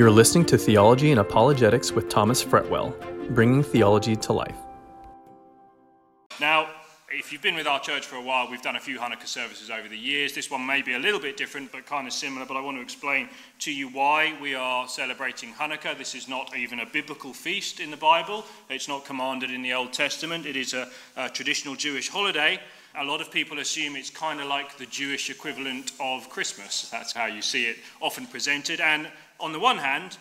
You're 0.00 0.10
listening 0.10 0.46
to 0.46 0.56
Theology 0.56 1.10
and 1.10 1.20
Apologetics 1.20 1.92
with 1.92 2.08
Thomas 2.08 2.42
Fretwell, 2.42 2.94
bringing 3.34 3.62
theology 3.62 4.16
to 4.16 4.32
life. 4.32 4.56
Now, 6.40 6.70
if 7.10 7.30
you've 7.30 7.42
been 7.42 7.54
with 7.54 7.66
our 7.66 7.80
church 7.80 8.06
for 8.06 8.16
a 8.16 8.22
while, 8.22 8.50
we've 8.50 8.62
done 8.62 8.76
a 8.76 8.80
few 8.80 8.98
Hanukkah 8.98 9.26
services 9.26 9.68
over 9.68 9.88
the 9.88 9.98
years. 9.98 10.32
This 10.32 10.50
one 10.50 10.64
may 10.64 10.80
be 10.80 10.94
a 10.94 10.98
little 10.98 11.20
bit 11.20 11.36
different, 11.36 11.70
but 11.70 11.84
kind 11.84 12.06
of 12.06 12.14
similar. 12.14 12.46
But 12.46 12.56
I 12.56 12.62
want 12.62 12.78
to 12.78 12.82
explain 12.82 13.28
to 13.58 13.70
you 13.70 13.90
why 13.90 14.38
we 14.40 14.54
are 14.54 14.88
celebrating 14.88 15.52
Hanukkah. 15.52 15.98
This 15.98 16.14
is 16.14 16.28
not 16.28 16.56
even 16.56 16.80
a 16.80 16.86
biblical 16.86 17.34
feast 17.34 17.78
in 17.78 17.90
the 17.90 17.98
Bible, 17.98 18.46
it's 18.70 18.88
not 18.88 19.04
commanded 19.04 19.50
in 19.50 19.60
the 19.60 19.74
Old 19.74 19.92
Testament. 19.92 20.46
It 20.46 20.56
is 20.56 20.72
a, 20.72 20.88
a 21.18 21.28
traditional 21.28 21.74
Jewish 21.76 22.08
holiday. 22.08 22.58
A 22.96 23.04
lot 23.04 23.20
of 23.20 23.30
people 23.30 23.58
assume 23.58 23.96
it's 23.96 24.10
kind 24.10 24.40
of 24.40 24.46
like 24.46 24.78
the 24.78 24.86
Jewish 24.86 25.28
equivalent 25.28 25.92
of 26.00 26.28
Christmas. 26.30 26.88
That's 26.90 27.12
how 27.12 27.26
you 27.26 27.42
see 27.42 27.66
it 27.66 27.76
often 28.00 28.26
presented. 28.26 28.80
And 28.80 29.06
on 29.40 29.52
the 29.52 29.60
one 29.60 29.78
hand, 29.78 30.16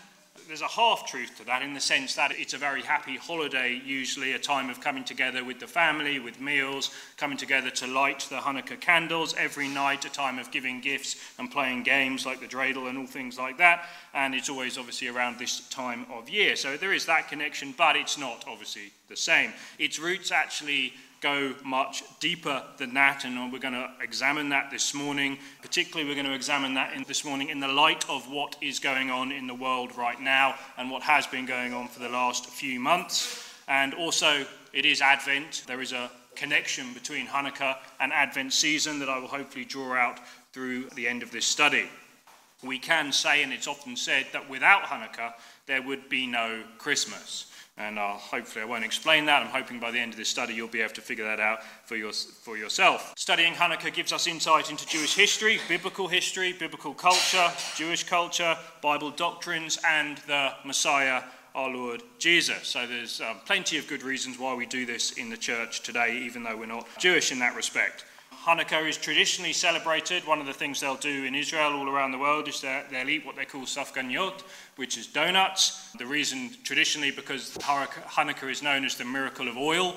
there's 0.48 0.62
a 0.62 0.68
half 0.68 1.06
truth 1.06 1.38
to 1.38 1.46
that 1.46 1.62
in 1.62 1.76
the 1.76 1.80
sense 1.80 2.16
that 2.16 2.32
it's 2.34 2.56
a 2.56 2.58
very 2.58 2.82
happy 2.82 3.18
holiday, 3.18 3.80
usually 3.86 4.34
a 4.34 4.40
time 4.40 4.70
of 4.70 4.82
coming 4.82 5.04
together 5.04 5.44
with 5.44 5.60
the 5.60 5.68
family, 5.68 6.18
with 6.18 6.42
meals, 6.42 6.90
coming 7.18 7.38
together 7.38 7.70
to 7.70 7.86
light 7.86 8.22
the 8.32 8.38
Hanukkah 8.38 8.80
candles 8.80 9.36
every 9.38 9.68
night, 9.68 10.06
a 10.06 10.10
time 10.10 10.40
of 10.40 10.50
giving 10.50 10.82
gifts 10.82 11.18
and 11.38 11.52
playing 11.52 11.84
games 11.84 12.26
like 12.26 12.40
the 12.40 12.48
dreidel 12.48 12.90
and 12.90 12.98
all 12.98 13.06
things 13.06 13.38
like 13.38 13.60
that. 13.60 13.86
And 14.16 14.34
it's 14.34 14.50
always 14.50 14.78
obviously 14.78 15.08
around 15.08 15.38
this 15.38 15.68
time 15.70 16.08
of 16.12 16.30
year. 16.30 16.56
So 16.56 16.78
there 16.78 16.94
is 16.94 17.06
that 17.06 17.28
connection, 17.28 17.76
but 17.78 17.96
it's 17.96 18.18
not 18.18 18.46
obviously 18.48 18.92
the 19.08 19.18
same. 19.18 19.54
Its 19.78 20.00
roots 20.00 20.32
actually 20.32 20.94
go 21.22 21.54
much 21.64 22.04
deeper 22.20 22.64
than 22.78 22.94
that, 22.94 23.26
and 23.26 23.52
we're 23.52 23.60
going 23.60 23.74
to 23.74 23.90
examine 24.02 24.50
that 24.50 24.72
this 24.72 24.94
morning. 24.94 25.38
Particularly, 25.62 26.08
we're 26.08 26.16
going 26.16 26.26
to 26.26 26.34
examine 26.34 26.74
that 26.76 26.94
in 26.94 27.04
this 27.04 27.26
morning 27.26 27.50
in 27.50 27.60
the 27.60 27.68
light 27.68 28.10
of 28.10 28.30
what 28.32 28.56
is 28.62 28.80
going 28.80 29.10
on 29.10 29.32
in 29.32 29.48
the 29.48 29.54
world 29.54 29.96
right 29.98 30.20
now 30.22 30.56
and 30.78 30.90
what 30.90 31.04
has 31.04 31.28
been 31.28 31.46
going 31.46 31.74
on 31.74 31.88
for 31.88 32.00
the 32.00 32.10
last 32.10 32.46
few 32.46 32.80
months. 32.80 33.46
And 33.68 33.94
also, 33.94 34.46
it 34.74 34.86
is 34.86 35.02
Advent. 35.02 35.64
There 35.68 35.82
is 35.82 35.92
a 35.92 36.10
connection 36.36 36.94
between 36.94 37.28
Hanukkah 37.28 37.78
and 38.00 38.14
Advent 38.14 38.54
season 38.54 39.00
that 39.00 39.10
I 39.10 39.20
will 39.20 39.28
hopefully 39.28 39.66
draw 39.66 39.96
out 39.96 40.20
through 40.54 40.90
the 40.96 41.08
end 41.08 41.22
of 41.22 41.32
this 41.32 41.46
study. 41.46 41.90
We 42.64 42.80
can 42.80 43.12
say, 43.12 43.44
and 43.44 43.54
it's 43.54 43.68
often 43.68 43.96
said, 43.96 44.28
that 44.34 44.50
without 44.50 44.84
Hanukkah, 44.84 45.34
there 45.66 45.82
would 45.82 46.10
be 46.10 46.28
no 46.28 46.64
Christmas. 46.78 47.49
And 47.80 47.98
I'll, 47.98 48.18
hopefully, 48.18 48.62
I 48.62 48.66
won't 48.66 48.84
explain 48.84 49.26
that. 49.26 49.42
I'm 49.42 49.48
hoping 49.48 49.80
by 49.80 49.90
the 49.90 50.00
end 50.00 50.12
of 50.12 50.18
this 50.18 50.28
study 50.28 50.54
you'll 50.54 50.68
be 50.68 50.82
able 50.82 50.94
to 50.96 51.02
figure 51.02 51.24
that 51.24 51.40
out 51.40 51.64
for, 51.86 51.96
your, 51.96 52.12
for 52.12 52.58
yourself. 52.58 53.14
Studying 53.18 53.54
Hanukkah 53.54 53.94
gives 53.94 54.12
us 54.12 54.28
insight 54.28 54.70
into 54.70 54.86
Jewish 54.86 55.16
history, 55.16 55.62
biblical 55.70 56.10
history, 56.10 56.52
biblical 56.52 56.94
culture, 56.94 57.50
Jewish 57.78 58.04
culture, 58.04 58.58
Bible 58.82 59.12
doctrines, 59.12 59.80
and 59.88 60.18
the 60.28 60.52
Messiah, 60.66 61.24
our 61.56 61.70
Lord 61.70 62.04
Jesus. 62.20 62.68
So 62.68 62.86
there's 62.86 63.22
um, 63.22 63.38
plenty 63.46 63.78
of 63.78 63.88
good 63.88 64.04
reasons 64.04 64.38
why 64.38 64.54
we 64.54 64.66
do 64.66 64.86
this 64.86 65.14
in 65.14 65.30
the 65.30 65.38
church 65.38 65.82
today, 65.82 66.22
even 66.26 66.44
though 66.44 66.58
we're 66.58 66.66
not 66.66 66.86
Jewish 67.00 67.32
in 67.32 67.40
that 67.40 67.56
respect. 67.56 68.04
Hanukkah 68.34 68.88
is 68.88 68.98
traditionally 68.98 69.54
celebrated. 69.54 70.26
One 70.26 70.40
of 70.40 70.48
the 70.48 70.54
things 70.54 70.80
they'll 70.80 70.96
do 70.96 71.26
in 71.26 71.36
Israel 71.36 71.74
all 71.74 71.90
around 71.90 72.12
the 72.12 72.18
world 72.18 72.48
is 72.48 72.62
that 72.62 72.90
they'll 72.90 73.10
eat 73.10 73.26
what 73.26 73.36
they 73.36 73.46
call 73.46 73.62
sufganiyot, 73.62 74.42
which 74.76 74.98
is 74.98 75.08
donuts. 75.08 75.92
The 75.98 76.06
reason 76.06 76.52
traditionally 76.64 77.12
because 77.12 77.58
Hanukkah 77.58 78.50
is 78.50 78.64
known 78.64 78.86
as 78.86 78.96
the 78.96 79.06
miracle 79.06 79.48
of 79.48 79.58
oil. 79.58 79.96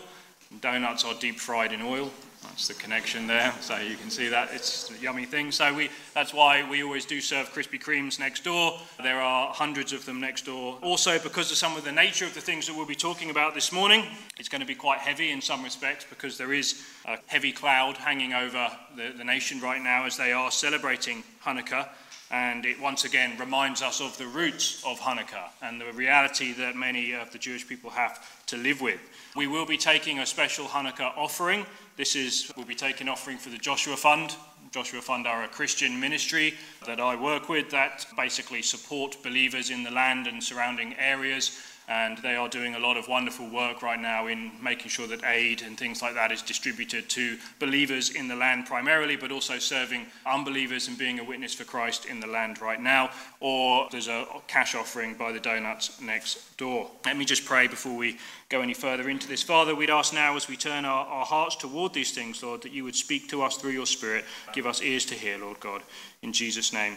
Donuts 0.60 1.04
are 1.04 1.14
deep 1.14 1.38
fried 1.38 1.72
in 1.72 1.82
oil. 1.82 2.10
That's 2.42 2.68
the 2.68 2.74
connection 2.74 3.26
there. 3.26 3.54
So 3.60 3.76
you 3.76 3.96
can 3.96 4.10
see 4.10 4.28
that 4.28 4.50
it's 4.52 4.90
a 4.90 5.02
yummy 5.02 5.24
thing. 5.24 5.52
So 5.52 5.72
we, 5.72 5.90
that's 6.12 6.34
why 6.34 6.68
we 6.68 6.82
always 6.82 7.04
do 7.04 7.20
serve 7.20 7.52
Krispy 7.52 7.80
Kremes 7.80 8.18
next 8.18 8.44
door. 8.44 8.78
There 9.02 9.20
are 9.20 9.52
hundreds 9.52 9.92
of 9.92 10.04
them 10.04 10.20
next 10.20 10.46
door. 10.46 10.78
Also, 10.82 11.18
because 11.18 11.50
of 11.50 11.56
some 11.56 11.76
of 11.76 11.84
the 11.84 11.92
nature 11.92 12.24
of 12.24 12.34
the 12.34 12.40
things 12.40 12.66
that 12.66 12.76
we'll 12.76 12.86
be 12.86 12.94
talking 12.94 13.30
about 13.30 13.54
this 13.54 13.72
morning, 13.72 14.04
it's 14.38 14.48
going 14.48 14.60
to 14.60 14.66
be 14.66 14.74
quite 14.74 14.98
heavy 14.98 15.30
in 15.30 15.40
some 15.40 15.62
respects 15.62 16.04
because 16.08 16.36
there 16.36 16.52
is 16.52 16.82
a 17.06 17.16
heavy 17.26 17.52
cloud 17.52 17.96
hanging 17.96 18.32
over 18.32 18.70
the, 18.96 19.12
the 19.16 19.24
nation 19.24 19.60
right 19.60 19.82
now 19.82 20.04
as 20.04 20.16
they 20.16 20.32
are 20.32 20.50
celebrating 20.50 21.22
Hanukkah. 21.44 21.88
And 22.30 22.64
it 22.64 22.80
once 22.80 23.04
again 23.04 23.38
reminds 23.38 23.82
us 23.82 24.00
of 24.00 24.16
the 24.16 24.26
roots 24.26 24.82
of 24.86 24.98
Hanukkah 24.98 25.50
and 25.60 25.78
the 25.78 25.92
reality 25.92 26.54
that 26.54 26.74
many 26.74 27.12
of 27.12 27.30
the 27.30 27.38
Jewish 27.38 27.68
people 27.68 27.90
have 27.90 28.46
to 28.46 28.56
live 28.56 28.80
with. 28.80 29.00
We 29.36 29.46
will 29.46 29.66
be 29.66 29.76
taking 29.76 30.18
a 30.18 30.26
special 30.26 30.64
Hanukkah 30.64 31.16
offering. 31.16 31.66
This 31.94 32.16
is, 32.16 32.50
we'll 32.56 32.64
be 32.64 32.74
taking 32.74 33.06
offering 33.06 33.36
for 33.36 33.50
the 33.50 33.58
Joshua 33.58 33.98
Fund. 33.98 34.34
Joshua 34.70 35.02
Fund 35.02 35.26
are 35.26 35.44
a 35.44 35.48
Christian 35.48 36.00
ministry 36.00 36.54
that 36.86 37.00
I 37.00 37.14
work 37.14 37.50
with 37.50 37.68
that 37.70 38.06
basically 38.16 38.62
support 38.62 39.22
believers 39.22 39.68
in 39.68 39.82
the 39.82 39.90
land 39.90 40.26
and 40.26 40.42
surrounding 40.42 40.94
areas 40.94 41.50
and 41.88 42.18
they 42.18 42.36
are 42.36 42.48
doing 42.48 42.74
a 42.74 42.78
lot 42.78 42.96
of 42.96 43.08
wonderful 43.08 43.48
work 43.48 43.82
right 43.82 44.00
now 44.00 44.26
in 44.26 44.52
making 44.62 44.88
sure 44.88 45.06
that 45.06 45.24
aid 45.24 45.62
and 45.62 45.76
things 45.76 46.00
like 46.02 46.14
that 46.14 46.32
is 46.32 46.42
distributed 46.42 47.08
to 47.10 47.36
believers 47.58 48.10
in 48.10 48.28
the 48.28 48.36
land 48.36 48.66
primarily, 48.66 49.16
but 49.16 49.32
also 49.32 49.58
serving 49.58 50.06
unbelievers 50.26 50.88
and 50.88 50.96
being 50.96 51.18
a 51.18 51.24
witness 51.24 51.54
for 51.54 51.64
Christ 51.64 52.06
in 52.06 52.20
the 52.20 52.26
land 52.26 52.60
right 52.60 52.80
now. 52.80 53.10
Or 53.40 53.88
there's 53.90 54.08
a 54.08 54.26
cash 54.46 54.74
offering 54.74 55.14
by 55.14 55.32
the 55.32 55.40
donuts 55.40 56.00
next 56.00 56.56
door. 56.56 56.90
Let 57.04 57.16
me 57.16 57.24
just 57.24 57.44
pray 57.44 57.66
before 57.66 57.96
we 57.96 58.18
go 58.48 58.60
any 58.60 58.74
further 58.74 59.08
into 59.08 59.26
this. 59.26 59.42
Father, 59.42 59.74
we'd 59.74 59.90
ask 59.90 60.12
now 60.12 60.36
as 60.36 60.48
we 60.48 60.56
turn 60.56 60.84
our, 60.84 61.06
our 61.06 61.24
hearts 61.24 61.56
toward 61.56 61.92
these 61.92 62.12
things, 62.12 62.42
Lord, 62.42 62.62
that 62.62 62.72
you 62.72 62.84
would 62.84 62.96
speak 62.96 63.28
to 63.30 63.42
us 63.42 63.56
through 63.56 63.72
your 63.72 63.86
Spirit. 63.86 64.24
Give 64.52 64.66
us 64.66 64.82
ears 64.82 65.04
to 65.06 65.14
hear, 65.14 65.38
Lord 65.38 65.58
God. 65.60 65.82
In 66.22 66.32
Jesus' 66.32 66.72
name. 66.72 66.96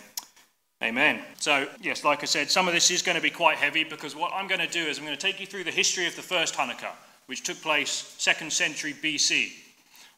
Amen. 0.85 1.19
So, 1.39 1.67
yes, 1.81 2.03
like 2.03 2.21
I 2.21 2.27
said, 2.27 2.51
some 2.51 2.67
of 2.67 2.73
this 2.75 2.91
is 2.91 3.01
going 3.01 3.15
to 3.15 3.21
be 3.21 3.31
quite 3.31 3.57
heavy 3.57 3.83
because 3.83 4.15
what 4.15 4.31
I'm 4.35 4.47
going 4.47 4.61
to 4.61 4.67
do 4.67 4.85
is 4.85 4.99
I'm 4.99 5.05
going 5.05 5.17
to 5.17 5.21
take 5.21 5.39
you 5.39 5.47
through 5.47 5.63
the 5.63 5.71
history 5.71 6.05
of 6.05 6.15
the 6.15 6.21
first 6.21 6.53
Hanukkah, 6.53 6.91
which 7.25 7.41
took 7.41 7.59
place 7.59 8.15
2nd 8.19 8.51
century 8.51 8.93
BC. 8.93 9.49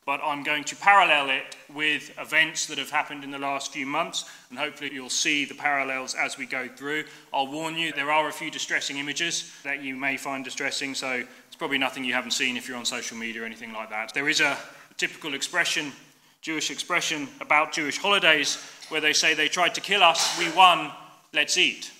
But 0.05 0.19
I'm 0.21 0.43
going 0.43 0.65
to 0.65 0.75
parallel 0.75 1.29
it 1.29 1.55
with 1.73 2.11
events 2.19 2.65
that 2.65 2.77
have 2.79 2.89
happened 2.89 3.23
in 3.23 3.31
the 3.31 3.39
last 3.39 3.71
few 3.71 3.85
months, 3.85 4.25
and 4.49 4.59
hopefully 4.59 4.89
you'll 4.93 5.09
see 5.09 5.45
the 5.45 5.53
parallels 5.53 6.15
as 6.15 6.37
we 6.37 6.45
go 6.45 6.67
through. 6.67 7.05
I'll 7.33 7.47
warn 7.47 7.77
you, 7.77 7.93
there 7.93 8.11
are 8.11 8.27
a 8.27 8.33
few 8.33 8.51
distressing 8.51 8.97
images 8.97 9.49
that 9.63 9.81
you 9.81 9.95
may 9.95 10.17
find 10.17 10.43
distressing, 10.43 10.95
so 10.95 11.23
it's 11.47 11.55
probably 11.55 11.77
nothing 11.77 12.03
you 12.03 12.13
haven't 12.13 12.31
seen 12.31 12.57
if 12.57 12.67
you're 12.67 12.77
on 12.77 12.83
social 12.83 13.15
media 13.15 13.43
or 13.43 13.45
anything 13.45 13.71
like 13.71 13.89
that. 13.91 14.13
There 14.13 14.27
is 14.27 14.41
a 14.41 14.57
typical 14.97 15.33
expression 15.33 15.93
Jewish 16.41 16.71
expression 16.71 17.27
about 17.41 17.73
Jewish 17.73 17.97
holidays 17.97 18.55
where 18.89 19.01
they 19.01 19.13
say 19.13 19.33
they 19.33 19.47
tried 19.47 19.75
to 19.75 19.81
kill 19.81 20.03
us, 20.03 20.37
we 20.39 20.49
won, 20.51 20.91
let's 21.33 21.57
eat. 21.57 21.91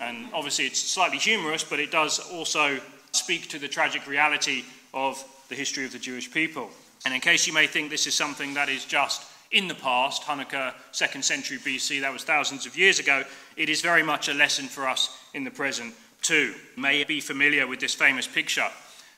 And 0.00 0.28
obviously 0.32 0.66
it's 0.66 0.80
slightly 0.80 1.18
humorous, 1.18 1.64
but 1.64 1.80
it 1.80 1.90
does 1.90 2.20
also 2.30 2.78
speak 3.12 3.48
to 3.48 3.58
the 3.58 3.68
tragic 3.68 4.06
reality 4.06 4.64
of 4.94 5.22
the 5.48 5.54
history 5.54 5.84
of 5.84 5.92
the 5.92 5.98
Jewish 5.98 6.30
people. 6.30 6.70
And 7.04 7.14
in 7.14 7.20
case 7.20 7.46
you 7.46 7.52
may 7.52 7.66
think 7.66 7.90
this 7.90 8.06
is 8.06 8.14
something 8.14 8.54
that 8.54 8.68
is 8.68 8.84
just 8.84 9.22
in 9.50 9.66
the 9.66 9.74
past, 9.74 10.22
Hanukkah, 10.22 10.74
second 10.92 11.24
century 11.24 11.58
BC, 11.58 12.02
that 12.02 12.12
was 12.12 12.22
thousands 12.22 12.66
of 12.66 12.76
years 12.76 12.98
ago, 12.98 13.24
it 13.56 13.68
is 13.68 13.80
very 13.80 14.02
much 14.02 14.28
a 14.28 14.34
lesson 14.34 14.66
for 14.66 14.86
us 14.86 15.18
in 15.32 15.44
the 15.44 15.50
present 15.50 15.94
too. 16.20 16.54
May 16.76 17.04
be 17.04 17.20
familiar 17.20 17.66
with 17.66 17.80
this 17.80 17.94
famous 17.94 18.26
picture 18.26 18.68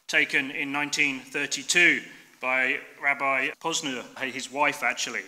taken 0.07 0.51
in 0.51 0.73
1932 0.73 2.03
by 2.41 2.79
Rabbi 3.03 3.49
Posner, 3.61 4.05
his 4.33 4.51
wife 4.51 4.83
actually. 4.83 5.23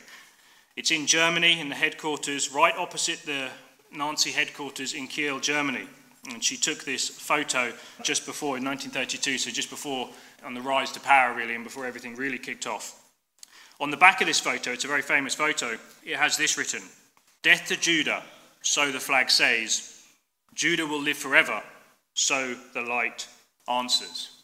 It's 0.76 0.90
in 0.90 1.06
Germany, 1.06 1.60
in 1.60 1.68
the 1.68 1.74
headquarters, 1.74 2.52
right 2.52 2.74
opposite 2.76 3.20
the 3.26 3.48
Nazi 3.92 4.30
headquarters 4.30 4.94
in 4.94 5.06
Kiel, 5.06 5.38
Germany. 5.38 5.86
And 6.30 6.42
she 6.42 6.56
took 6.56 6.84
this 6.84 7.08
photo 7.08 7.72
just 8.02 8.24
before, 8.26 8.56
in 8.56 8.64
1932, 8.64 9.38
so 9.38 9.50
just 9.50 9.70
before 9.70 10.08
on 10.44 10.54
the 10.54 10.60
rise 10.60 10.92
to 10.92 11.00
power, 11.00 11.34
really, 11.34 11.54
and 11.54 11.64
before 11.64 11.84
everything 11.84 12.16
really 12.16 12.38
kicked 12.38 12.66
off. 12.66 13.02
On 13.80 13.90
the 13.90 13.96
back 13.96 14.20
of 14.20 14.26
this 14.26 14.40
photo, 14.40 14.70
it's 14.70 14.84
a 14.84 14.88
very 14.88 15.02
famous 15.02 15.34
photo, 15.34 15.76
it 16.04 16.16
has 16.16 16.36
this 16.36 16.56
written 16.56 16.82
Death 17.42 17.66
to 17.66 17.76
Judah, 17.76 18.22
so 18.62 18.92
the 18.92 19.00
flag 19.00 19.30
says. 19.30 19.88
Judah 20.54 20.86
will 20.86 21.00
live 21.00 21.16
forever, 21.16 21.62
so 22.14 22.54
the 22.75 22.82
light 22.82 23.26
answers. 23.68 24.41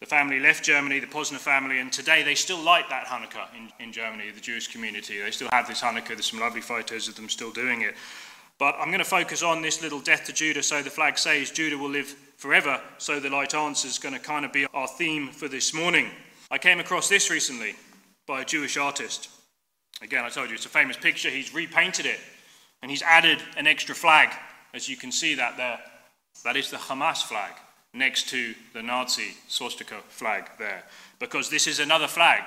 The 0.00 0.06
family 0.06 0.40
left 0.40 0.64
Germany, 0.64 0.98
the 0.98 1.06
Posner 1.06 1.36
family, 1.36 1.78
and 1.78 1.92
today 1.92 2.22
they 2.22 2.34
still 2.34 2.58
light 2.58 2.88
that 2.88 3.04
Hanukkah 3.04 3.54
in, 3.54 3.70
in 3.84 3.92
Germany, 3.92 4.30
the 4.30 4.40
Jewish 4.40 4.68
community. 4.68 5.20
They 5.20 5.30
still 5.30 5.50
have 5.52 5.68
this 5.68 5.82
Hanukkah. 5.82 6.08
There's 6.08 6.30
some 6.30 6.40
lovely 6.40 6.62
photos 6.62 7.06
of 7.06 7.16
them 7.16 7.28
still 7.28 7.50
doing 7.50 7.82
it. 7.82 7.94
But 8.58 8.76
I'm 8.78 8.86
going 8.86 9.00
to 9.00 9.04
focus 9.04 9.42
on 9.42 9.60
this 9.60 9.82
little 9.82 10.00
death 10.00 10.24
to 10.24 10.32
Judah. 10.32 10.62
So 10.62 10.80
the 10.80 10.88
flag 10.88 11.18
says 11.18 11.50
Judah 11.50 11.76
will 11.76 11.90
live 11.90 12.06
forever. 12.38 12.80
So 12.96 13.20
the 13.20 13.28
light 13.28 13.54
answer 13.54 13.88
is 13.88 13.98
going 13.98 14.14
to 14.14 14.20
kind 14.20 14.46
of 14.46 14.54
be 14.54 14.64
our 14.72 14.88
theme 14.88 15.28
for 15.28 15.48
this 15.48 15.74
morning. 15.74 16.10
I 16.50 16.56
came 16.56 16.80
across 16.80 17.10
this 17.10 17.30
recently 17.30 17.74
by 18.26 18.40
a 18.40 18.44
Jewish 18.46 18.78
artist. 18.78 19.28
Again, 20.00 20.24
I 20.24 20.30
told 20.30 20.48
you 20.48 20.54
it's 20.54 20.64
a 20.64 20.70
famous 20.70 20.96
picture. 20.96 21.28
He's 21.28 21.52
repainted 21.52 22.06
it 22.06 22.20
and 22.80 22.90
he's 22.90 23.02
added 23.02 23.42
an 23.58 23.66
extra 23.66 23.94
flag, 23.94 24.30
as 24.72 24.88
you 24.88 24.96
can 24.96 25.12
see 25.12 25.34
that 25.34 25.58
there. 25.58 25.78
That 26.44 26.56
is 26.56 26.70
the 26.70 26.78
Hamas 26.78 27.22
flag 27.22 27.52
next 27.92 28.28
to 28.28 28.54
the 28.72 28.82
Nazi 28.82 29.34
swastika 29.48 29.98
flag 30.08 30.50
there. 30.58 30.84
Because 31.18 31.50
this 31.50 31.66
is 31.66 31.80
another 31.80 32.06
flag 32.06 32.42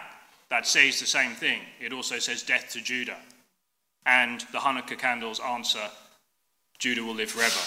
that 0.49 0.67
says 0.67 0.99
the 0.99 1.05
same 1.05 1.31
thing. 1.31 1.61
It 1.81 1.93
also 1.93 2.19
says 2.19 2.43
death 2.43 2.69
to 2.71 2.81
Judah. 2.81 3.17
And 4.05 4.41
the 4.51 4.59
Hanukkah 4.59 4.97
candles 4.97 5.39
answer 5.39 5.89
Judah 6.79 7.03
will 7.03 7.15
live 7.15 7.31
forever. 7.31 7.59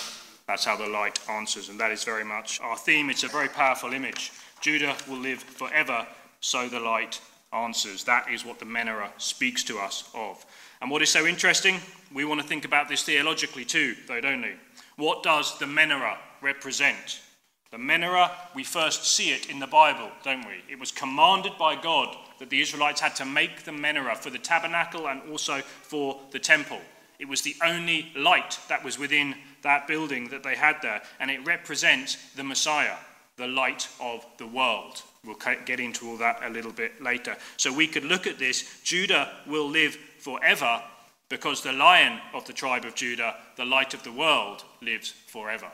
That's 0.47 0.65
how 0.65 0.77
the 0.77 0.87
light 0.87 1.19
answers, 1.29 1.69
and 1.71 1.81
that 1.81 1.91
is 1.91 2.05
very 2.05 2.25
much 2.25 2.61
our 2.61 2.77
theme. 2.77 3.11
It's 3.11 3.25
a 3.25 3.29
very 3.29 3.49
powerful 3.49 3.93
image. 3.93 4.31
Judah 4.61 4.95
will 5.09 5.19
live 5.19 5.41
forever, 5.41 6.07
so 6.41 6.69
the 6.69 6.79
light 6.79 7.21
answers. 7.53 8.05
That 8.05 8.31
is 8.31 8.45
what 8.45 8.59
the 8.59 8.65
menorah 8.65 9.11
speaks 9.17 9.65
to 9.65 9.79
us 9.79 10.09
of. 10.15 10.45
And 10.81 10.91
what 10.91 11.03
is 11.03 11.11
so 11.11 11.27
interesting, 11.27 11.81
we 12.13 12.25
want 12.25 12.41
to 12.41 12.47
think 12.47 12.65
about 12.65 12.89
this 12.89 13.03
theologically 13.03 13.65
too, 13.65 13.97
though, 14.07 14.21
don't 14.21 14.43
we? 14.43 14.53
What 14.97 15.23
does 15.23 15.59
the 15.59 15.67
menorah 15.67 16.19
represent? 16.41 17.21
The 17.71 17.79
menorah, 17.79 18.31
we 18.55 18.65
first 18.65 19.05
see 19.05 19.31
it 19.31 19.51
in 19.51 19.59
the 19.59 19.67
Bible, 19.67 20.11
don't 20.23 20.47
we? 20.47 20.63
It 20.71 20.79
was 20.79 20.93
commanded 20.93 21.53
by 21.59 21.81
God 21.81 22.17
that 22.39 22.51
the 22.51 22.61
Israelites 22.61 23.01
had 23.01 23.17
to 23.17 23.25
make 23.25 23.65
the 23.65 23.73
menorah 23.73 24.17
for 24.17 24.31
the 24.31 24.39
tabernacle 24.39 25.09
and 25.09 25.21
also 25.31 25.61
for 25.61 26.21
the 26.31 26.39
temple. 26.39 26.81
It 27.19 27.29
was 27.29 27.43
the 27.43 27.57
only 27.65 28.13
light 28.15 28.59
that 28.69 28.85
was 28.85 28.99
within 28.99 29.35
that 29.63 29.89
building 29.89 30.29
that 30.29 30.43
they 30.43 30.55
had 30.55 30.77
there, 30.83 31.03
and 31.19 31.31
it 31.31 31.45
represents 31.45 32.17
the 32.35 32.45
Messiah, 32.45 32.97
the 33.37 33.47
light 33.47 33.89
of 34.01 34.25
the 34.39 34.47
world. 34.47 35.03
We'll 35.25 35.39
get 35.65 35.81
into 35.81 36.09
all 36.09 36.17
that 36.19 36.41
a 36.45 36.51
little 36.51 36.73
bit 36.73 37.03
later. 37.03 37.37
So 37.57 37.73
we 37.73 37.89
could 37.89 38.05
look 38.05 38.27
at 38.27 38.39
this. 38.39 38.81
Judah 38.85 39.33
will 39.47 39.69
live 39.69 39.97
forever 40.19 40.83
because 41.29 41.63
the 41.63 41.73
lion 41.73 42.21
of 42.33 42.47
the 42.47 42.53
tribe 42.53 42.85
of 42.85 42.95
Judah, 42.95 43.35
the 43.57 43.65
light 43.65 43.93
of 43.93 44.05
the 44.05 44.13
world, 44.13 44.63
lives 44.81 45.11
forever. 45.27 45.71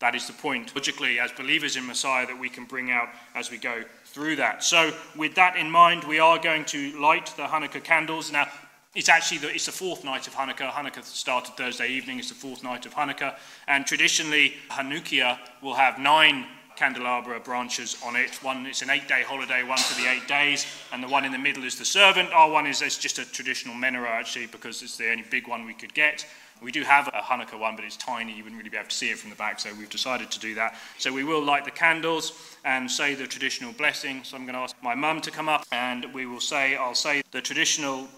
That 0.00 0.14
is 0.14 0.28
the 0.28 0.32
point, 0.32 0.74
logically, 0.76 1.18
as 1.18 1.32
believers 1.32 1.76
in 1.76 1.84
Messiah, 1.84 2.26
that 2.26 2.38
we 2.38 2.48
can 2.48 2.64
bring 2.64 2.90
out 2.90 3.08
as 3.34 3.50
we 3.50 3.58
go 3.58 3.82
through 4.04 4.36
that. 4.36 4.62
So, 4.62 4.92
with 5.16 5.34
that 5.34 5.56
in 5.56 5.68
mind, 5.68 6.04
we 6.04 6.20
are 6.20 6.38
going 6.38 6.64
to 6.66 7.00
light 7.00 7.26
the 7.36 7.42
Hanukkah 7.42 7.82
candles. 7.82 8.30
Now, 8.30 8.46
it's 8.94 9.08
actually 9.08 9.38
the, 9.38 9.52
it's 9.52 9.66
the 9.66 9.72
fourth 9.72 10.04
night 10.04 10.28
of 10.28 10.34
Hanukkah. 10.34 10.70
Hanukkah 10.70 11.02
started 11.02 11.56
Thursday 11.56 11.88
evening. 11.88 12.20
It's 12.20 12.28
the 12.28 12.36
fourth 12.36 12.62
night 12.62 12.86
of 12.86 12.94
Hanukkah, 12.94 13.36
and 13.66 13.84
traditionally, 13.86 14.54
Hanukkah 14.70 15.38
will 15.62 15.74
have 15.74 15.98
nine 15.98 16.46
candelabra 16.76 17.40
branches 17.40 17.96
on 18.04 18.14
it. 18.14 18.40
One 18.40 18.64
it's 18.66 18.82
an 18.82 18.90
eight-day 18.90 19.24
holiday, 19.24 19.64
one 19.64 19.78
for 19.78 20.00
the 20.00 20.08
eight 20.08 20.28
days, 20.28 20.64
and 20.92 21.02
the 21.02 21.08
one 21.08 21.24
in 21.24 21.32
the 21.32 21.38
middle 21.38 21.64
is 21.64 21.76
the 21.76 21.84
servant. 21.84 22.32
Our 22.32 22.48
one 22.48 22.68
is 22.68 22.82
it's 22.82 22.96
just 22.98 23.18
a 23.18 23.24
traditional 23.24 23.74
menorah 23.74 24.06
actually 24.06 24.46
because 24.46 24.80
it's 24.82 24.96
the 24.96 25.10
only 25.10 25.24
big 25.28 25.48
one 25.48 25.66
we 25.66 25.74
could 25.74 25.92
get. 25.92 26.24
We 26.60 26.72
do 26.72 26.82
have 26.82 27.08
a 27.08 27.20
Hanukkah 27.20 27.58
one, 27.58 27.76
but 27.76 27.84
it's 27.84 27.96
tiny. 27.96 28.32
You 28.32 28.42
wouldn't 28.42 28.58
really 28.58 28.70
be 28.70 28.76
able 28.76 28.88
to 28.88 28.94
see 28.94 29.10
it 29.10 29.18
from 29.18 29.30
the 29.30 29.36
back, 29.36 29.60
so 29.60 29.70
we've 29.74 29.90
decided 29.90 30.30
to 30.32 30.40
do 30.40 30.54
that. 30.54 30.74
So 30.98 31.12
we 31.12 31.24
will 31.24 31.42
light 31.42 31.64
the 31.64 31.70
candles 31.70 32.32
and 32.64 32.90
say 32.90 33.14
the 33.14 33.26
traditional 33.26 33.72
blessing. 33.72 34.24
So 34.24 34.36
I'm 34.36 34.44
going 34.44 34.54
to 34.54 34.60
ask 34.60 34.76
my 34.82 34.94
mum 34.94 35.20
to 35.22 35.30
come 35.30 35.48
up, 35.48 35.64
and 35.70 36.12
we 36.12 36.26
will 36.26 36.40
say, 36.40 36.76
I'll 36.76 36.94
say 36.94 37.22
the 37.30 37.40
traditional 37.40 38.08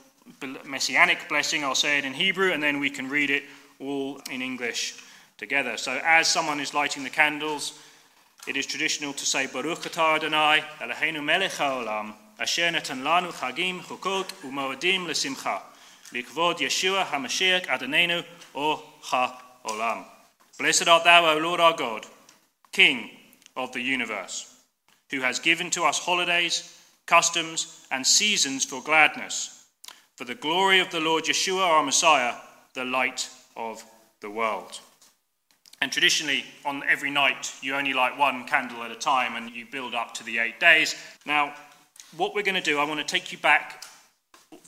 messianic 0.64 1.28
blessing. 1.28 1.64
I'll 1.64 1.74
say 1.74 1.98
it 1.98 2.04
in 2.04 2.14
Hebrew, 2.14 2.52
and 2.52 2.62
then 2.62 2.80
we 2.80 2.90
can 2.90 3.08
read 3.08 3.30
it 3.30 3.44
all 3.78 4.20
in 4.30 4.42
English 4.42 5.02
together. 5.38 5.76
So 5.76 6.00
as 6.04 6.28
someone 6.28 6.60
is 6.60 6.74
lighting 6.74 7.04
the 7.04 7.10
candles, 7.10 7.78
it 8.46 8.56
is 8.56 8.66
traditional 8.66 9.12
to 9.12 9.26
say 9.26 9.46
Baruch 9.46 9.80
atah 9.80 10.16
Adonai 10.16 10.64
Eloheinu 10.80 11.22
melech 11.22 11.52
haolam 11.52 12.14
asher 12.38 12.70
lanu 12.70 13.32
chagim 13.32 13.80
chukot 13.80 14.32
u'moadim 14.42 15.06
lesimcha 15.06 15.60
likvod 16.12 16.58
Yeshua 16.58 17.04
HaMashiach 17.04 17.66
Adonenu 17.66 18.24
or 18.54 18.82
HaOlam. 19.04 20.04
Blessed 20.58 20.88
art 20.88 21.04
thou, 21.04 21.34
O 21.34 21.38
Lord 21.38 21.60
our 21.60 21.76
God, 21.76 22.06
King 22.72 23.10
of 23.56 23.72
the 23.72 23.80
universe, 23.80 24.60
who 25.10 25.20
has 25.20 25.38
given 25.38 25.70
to 25.70 25.84
us 25.84 25.98
holidays, 25.98 26.78
customs, 27.06 27.86
and 27.90 28.06
seasons 28.06 28.64
for 28.64 28.82
gladness, 28.82 29.64
for 30.16 30.24
the 30.24 30.34
glory 30.34 30.80
of 30.80 30.90
the 30.90 31.00
Lord 31.00 31.24
Yeshua 31.24 31.66
our 31.66 31.84
Messiah, 31.84 32.34
the 32.74 32.84
light 32.84 33.28
of 33.56 33.82
the 34.20 34.30
world. 34.30 34.80
And 35.82 35.90
traditionally, 35.90 36.44
on 36.66 36.82
every 36.86 37.10
night, 37.10 37.54
you 37.62 37.74
only 37.74 37.94
light 37.94 38.18
one 38.18 38.46
candle 38.46 38.82
at 38.82 38.90
a 38.90 38.96
time 38.96 39.36
and 39.36 39.50
you 39.54 39.64
build 39.64 39.94
up 39.94 40.12
to 40.14 40.24
the 40.24 40.38
eight 40.38 40.60
days. 40.60 40.94
Now, 41.24 41.54
what 42.16 42.34
we're 42.34 42.42
going 42.42 42.54
to 42.54 42.60
do, 42.60 42.78
I 42.78 42.84
want 42.84 43.00
to 43.00 43.06
take 43.06 43.32
you 43.32 43.38
back 43.38 43.82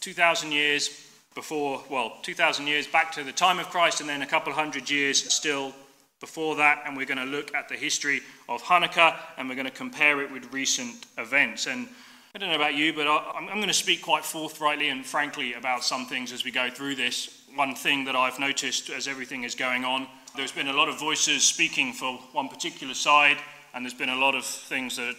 2,000 0.00 0.52
years 0.52 1.11
before, 1.34 1.82
well, 1.90 2.18
2,000 2.22 2.66
years 2.66 2.86
back 2.86 3.12
to 3.12 3.24
the 3.24 3.32
time 3.32 3.58
of 3.58 3.68
Christ 3.70 4.00
and 4.00 4.08
then 4.08 4.22
a 4.22 4.26
couple 4.26 4.52
hundred 4.52 4.90
years 4.90 5.32
still 5.32 5.72
before 6.20 6.56
that. 6.56 6.82
And 6.86 6.96
we're 6.96 7.06
going 7.06 7.18
to 7.18 7.24
look 7.24 7.54
at 7.54 7.68
the 7.68 7.76
history 7.76 8.20
of 8.48 8.62
Hanukkah 8.62 9.16
and 9.38 9.48
we're 9.48 9.54
going 9.54 9.66
to 9.66 9.72
compare 9.72 10.20
it 10.20 10.30
with 10.30 10.52
recent 10.52 11.06
events. 11.18 11.66
And 11.66 11.88
I 12.34 12.38
don't 12.38 12.48
know 12.48 12.56
about 12.56 12.74
you, 12.74 12.92
but 12.92 13.06
I'm 13.06 13.46
going 13.46 13.68
to 13.68 13.74
speak 13.74 14.02
quite 14.02 14.24
forthrightly 14.24 14.88
and 14.88 15.04
frankly 15.04 15.54
about 15.54 15.84
some 15.84 16.06
things 16.06 16.32
as 16.32 16.44
we 16.44 16.50
go 16.50 16.70
through 16.70 16.96
this. 16.96 17.42
One 17.54 17.74
thing 17.74 18.04
that 18.06 18.16
I've 18.16 18.38
noticed 18.38 18.90
as 18.90 19.06
everything 19.06 19.44
is 19.44 19.54
going 19.54 19.84
on 19.84 20.06
there's 20.34 20.52
been 20.52 20.68
a 20.68 20.72
lot 20.72 20.88
of 20.88 20.98
voices 20.98 21.44
speaking 21.44 21.92
for 21.92 22.14
one 22.32 22.48
particular 22.48 22.94
side, 22.94 23.36
and 23.74 23.84
there's 23.84 23.92
been 23.92 24.08
a 24.08 24.16
lot 24.16 24.34
of 24.34 24.46
things 24.46 24.96
that 24.96 25.14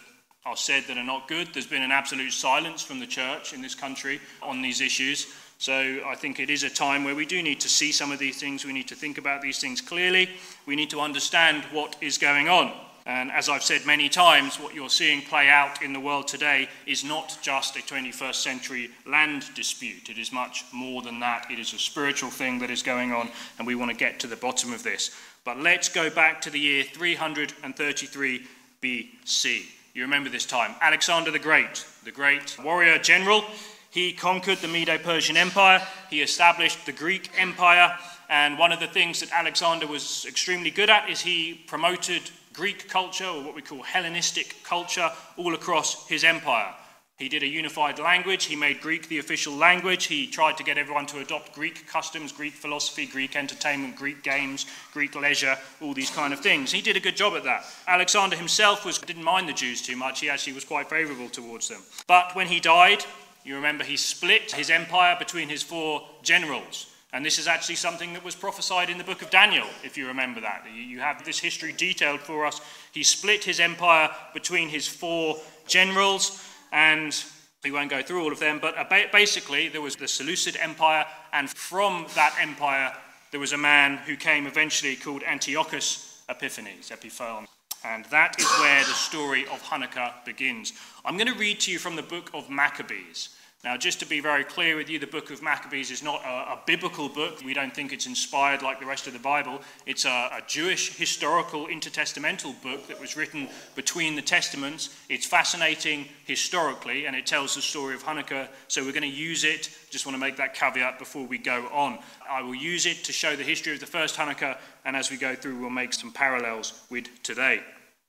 are 0.45 0.57
said 0.57 0.85
that 0.87 0.97
are 0.97 1.03
not 1.03 1.27
good. 1.27 1.49
There's 1.53 1.67
been 1.67 1.83
an 1.83 1.91
absolute 1.91 2.33
silence 2.33 2.81
from 2.81 2.99
the 2.99 3.05
church 3.05 3.53
in 3.53 3.61
this 3.61 3.75
country 3.75 4.19
on 4.41 4.63
these 4.63 4.81
issues. 4.81 5.27
So 5.63 6.01
I 6.05 6.15
think 6.15 6.41
it 6.41 6.49
is 6.49 6.63
a 6.63 6.69
time 6.69 7.05
where 7.05 7.15
we 7.15 7.25
do 7.25 7.41
need 7.41 7.61
to 7.61 7.69
see 7.69 7.93
some 7.93 8.11
of 8.11 8.19
these 8.19 8.37
things. 8.37 8.65
We 8.65 8.73
need 8.73 8.89
to 8.89 8.95
think 8.95 9.17
about 9.17 9.41
these 9.41 9.59
things 9.59 9.79
clearly. 9.79 10.29
We 10.65 10.75
need 10.75 10.89
to 10.89 10.99
understand 10.99 11.63
what 11.71 11.95
is 12.01 12.17
going 12.17 12.49
on. 12.49 12.73
And 13.05 13.31
as 13.31 13.47
I've 13.47 13.63
said 13.63 13.85
many 13.85 14.09
times, 14.09 14.59
what 14.59 14.75
you're 14.75 14.89
seeing 14.89 15.21
play 15.21 15.47
out 15.47 15.81
in 15.81 15.93
the 15.93 16.01
world 16.01 16.27
today 16.27 16.67
is 16.85 17.05
not 17.05 17.37
just 17.41 17.77
a 17.77 17.79
21st 17.79 18.35
century 18.35 18.89
land 19.07 19.45
dispute. 19.55 20.09
It 20.09 20.17
is 20.17 20.33
much 20.33 20.65
more 20.73 21.01
than 21.01 21.21
that. 21.21 21.49
It 21.49 21.59
is 21.59 21.73
a 21.73 21.79
spiritual 21.79 22.29
thing 22.29 22.59
that 22.59 22.69
is 22.69 22.83
going 22.83 23.13
on, 23.13 23.29
and 23.57 23.65
we 23.65 23.75
want 23.75 23.89
to 23.89 23.95
get 23.95 24.19
to 24.19 24.27
the 24.27 24.35
bottom 24.35 24.73
of 24.73 24.83
this. 24.83 25.11
But 25.45 25.59
let's 25.59 25.87
go 25.87 26.09
back 26.09 26.41
to 26.41 26.49
the 26.49 26.59
year 26.59 26.83
333 26.83 28.47
BC. 28.81 29.61
You 29.93 30.01
remember 30.01 30.29
this 30.29 30.45
time. 30.45 30.75
Alexander 30.81 31.31
the 31.31 31.39
Great, 31.39 31.85
the 32.03 32.11
great 32.11 32.57
warrior 32.61 32.97
general, 32.97 33.45
he 33.93 34.11
conquered 34.11 34.57
the 34.57 34.67
Medo 34.67 34.97
Persian 34.97 35.37
Empire, 35.37 35.79
he 36.09 36.23
established 36.23 36.83
the 36.87 36.91
Greek 36.91 37.29
Empire, 37.37 37.95
and 38.27 38.57
one 38.57 38.71
of 38.71 38.79
the 38.79 38.87
things 38.87 39.19
that 39.19 39.31
Alexander 39.31 39.85
was 39.85 40.25
extremely 40.27 40.71
good 40.71 40.89
at 40.89 41.07
is 41.09 41.21
he 41.21 41.63
promoted 41.67 42.23
Greek 42.53 42.89
culture, 42.89 43.27
or 43.27 43.43
what 43.43 43.53
we 43.53 43.61
call 43.61 43.83
Hellenistic 43.83 44.55
culture, 44.63 45.11
all 45.37 45.53
across 45.53 46.07
his 46.07 46.23
empire. 46.23 46.73
He 47.17 47.29
did 47.29 47.43
a 47.43 47.47
unified 47.47 47.99
language. 47.99 48.45
He 48.45 48.55
made 48.55 48.81
Greek 48.81 49.07
the 49.07 49.19
official 49.19 49.53
language. 49.53 50.05
He 50.05 50.25
tried 50.25 50.57
to 50.57 50.63
get 50.63 50.79
everyone 50.79 51.05
to 51.07 51.19
adopt 51.19 51.53
Greek 51.53 51.87
customs, 51.87 52.31
Greek 52.31 52.53
philosophy, 52.53 53.05
Greek 53.05 53.35
entertainment, 53.35 53.95
Greek 53.95 54.23
games, 54.23 54.65
Greek 54.91 55.13
leisure, 55.13 55.55
all 55.79 55.93
these 55.93 56.09
kind 56.09 56.33
of 56.33 56.39
things. 56.39 56.71
He 56.71 56.81
did 56.81 56.97
a 56.97 56.99
good 56.99 57.15
job 57.15 57.35
at 57.35 57.43
that. 57.43 57.65
Alexander 57.87 58.35
himself 58.35 58.83
was, 58.83 58.97
didn't 58.97 59.23
mind 59.23 59.47
the 59.47 59.53
Jews 59.53 59.83
too 59.83 59.95
much. 59.95 60.21
He 60.21 60.29
actually 60.29 60.53
was 60.53 60.65
quite 60.65 60.89
favorable 60.89 61.29
towards 61.29 61.69
them. 61.69 61.81
But 62.07 62.35
when 62.35 62.47
he 62.47 62.59
died, 62.59 63.05
you 63.43 63.55
remember 63.55 63.83
he 63.83 63.97
split 63.97 64.51
his 64.51 64.69
empire 64.69 65.15
between 65.17 65.49
his 65.49 65.63
four 65.63 66.03
generals. 66.21 66.87
And 67.11 67.23
this 67.23 67.37
is 67.37 67.47
actually 67.47 67.75
something 67.75 68.13
that 68.13 68.23
was 68.23 68.35
prophesied 68.35 68.89
in 68.89 68.97
the 68.97 69.03
book 69.03 69.21
of 69.21 69.29
Daniel, 69.29 69.67
if 69.83 69.97
you 69.97 70.07
remember 70.07 70.41
that. 70.41 70.65
You 70.73 70.99
have 70.99 71.23
this 71.23 71.37
history 71.37 71.71
detailed 71.71 72.21
for 72.21 72.45
us. 72.45 72.59
He 72.91 73.03
split 73.03 73.43
his 73.43 73.59
empire 73.59 74.09
between 74.33 74.69
his 74.69 74.87
four 74.87 75.37
generals, 75.67 76.43
and 76.71 77.23
we 77.63 77.71
won't 77.71 77.91
go 77.91 78.01
through 78.01 78.23
all 78.23 78.31
of 78.31 78.39
them, 78.39 78.59
but 78.59 78.75
uh, 78.77 79.05
basically 79.11 79.69
there 79.69 79.81
was 79.81 79.95
the 79.95 80.07
Seleucid 80.07 80.57
Empire, 80.59 81.05
and 81.31 81.49
from 81.49 82.07
that 82.15 82.35
empire 82.41 82.91
there 83.31 83.39
was 83.39 83.53
a 83.53 83.57
man 83.57 83.97
who 83.97 84.15
came 84.15 84.47
eventually 84.47 84.95
called 84.95 85.23
Antiochus 85.23 86.23
Epiphanes, 86.29 86.91
Epiphanes. 86.91 87.47
And 87.85 88.05
that 88.05 88.39
is 88.39 88.47
where 88.59 88.79
the 88.79 88.93
story 88.93 89.45
of 89.47 89.61
Hanukkah 89.63 90.23
begins. 90.25 90.73
I'm 91.03 91.17
going 91.17 91.31
to 91.31 91.37
read 91.37 91.59
to 91.61 91.71
you 91.71 91.79
from 91.79 91.95
the 91.95 92.01
book 92.01 92.31
of 92.33 92.49
Maccabees. 92.49 93.29
Now, 93.63 93.77
just 93.77 94.01
to 94.01 94.05
be 94.05 94.19
very 94.19 94.43
clear 94.43 94.75
with 94.75 94.89
you, 94.89 94.99
the 94.99 95.07
book 95.07 95.31
of 95.31 95.41
Maccabees 95.41 95.89
is 95.89 96.03
not 96.03 96.21
a, 96.25 96.27
a 96.27 96.59
biblical 96.65 97.07
book. 97.07 97.41
We 97.45 97.53
don't 97.53 97.73
think 97.73 97.93
it's 97.93 98.07
inspired 98.07 98.61
like 98.61 98.81
the 98.81 98.85
rest 98.85 99.07
of 99.07 99.13
the 99.13 99.19
Bible. 99.19 99.61
It's 99.85 100.03
a, 100.03 100.09
a, 100.09 100.41
Jewish 100.47 100.97
historical 100.97 101.67
intertestamental 101.67 102.61
book 102.61 102.87
that 102.87 102.99
was 102.99 103.15
written 103.15 103.47
between 103.73 104.17
the 104.17 104.21
Testaments. 104.21 104.89
It's 105.07 105.25
fascinating 105.25 106.09
historically, 106.25 107.05
and 107.05 107.15
it 107.15 107.25
tells 107.25 107.55
the 107.55 107.61
story 107.61 107.95
of 107.95 108.03
Hanukkah. 108.03 108.49
So 108.67 108.83
we're 108.83 108.91
going 108.91 109.03
to 109.03 109.07
use 109.07 109.45
it. 109.45 109.69
Just 109.89 110.05
want 110.05 110.17
to 110.17 110.19
make 110.19 110.35
that 110.35 110.55
caveat 110.55 110.99
before 110.99 111.25
we 111.25 111.37
go 111.37 111.65
on. 111.71 111.99
I 112.29 112.41
will 112.41 112.55
use 112.55 112.85
it 112.85 113.05
to 113.05 113.13
show 113.13 113.37
the 113.37 113.43
history 113.43 113.73
of 113.73 113.79
the 113.79 113.85
first 113.85 114.17
Hanukkah, 114.17 114.57
and 114.83 114.93
as 114.93 115.09
we 115.09 115.15
go 115.15 115.35
through, 115.35 115.57
we'll 115.57 115.69
make 115.69 115.93
some 115.93 116.11
parallels 116.11 116.81
with 116.89 117.05
today. 117.23 117.61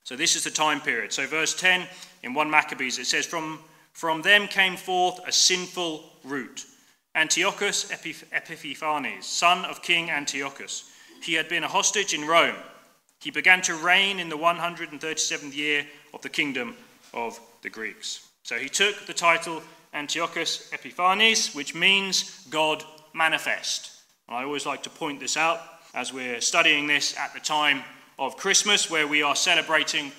So 0.03 0.17
this 0.17 0.35
is 0.35 0.43
the 0.43 0.51
time 0.51 0.81
period. 0.81 1.13
So 1.13 1.29
verse 1.29 1.55
10 1.55 1.87
in 2.25 2.35
1 2.35 2.51
Maccabees, 2.51 2.99
it 2.99 3.07
says, 3.07 3.25
From 3.25 3.61
from 3.95 4.21
them 4.21 4.47
came 4.47 4.77
forth 4.77 5.21
a 5.27 5.33
sinful 5.33 6.05
root. 6.25 6.67
Antiochus 7.15 7.91
Epiphanes, 7.91 9.25
son 9.25 9.65
of 9.65 9.83
King 9.83 10.11
Antiochus. 10.11 10.91
He 11.23 11.33
had 11.33 11.49
been 11.49 11.65
a 11.65 11.69
hostage 11.69 12.13
in 12.13 12.27
Rome. 12.27 12.57
He 13.21 13.31
began 13.31 13.63
to 13.63 13.75
reign 13.75 14.19
in 14.19 14.29
the 14.29 14.37
137th 14.37 15.57
year 15.57 15.87
of 16.13 16.21
the 16.21 16.29
kingdom 16.29 16.77
of 17.15 17.41
the 17.63 17.71
Greeks. 17.71 18.29
So 18.43 18.57
he 18.57 18.69
took 18.69 19.07
the 19.07 19.15
title 19.15 19.63
Antiochus 19.95 20.71
Epiphanes, 20.73 21.55
which 21.55 21.75
means 21.75 22.45
God 22.51 22.85
manifest. 23.15 23.93
I 24.29 24.43
always 24.43 24.67
like 24.67 24.83
to 24.83 24.91
point 24.91 25.21
this 25.21 25.37
out. 25.37 25.61
as 25.95 26.13
we're 26.13 26.41
studying 26.41 26.89
this 26.89 27.17
at 27.17 27.33
the 27.33 27.41
time 27.41 27.85
of 28.19 28.37
Christmas, 28.37 28.91
where 28.91 29.07
we 29.07 29.23
are 29.23 29.37
celebrating 29.37 30.11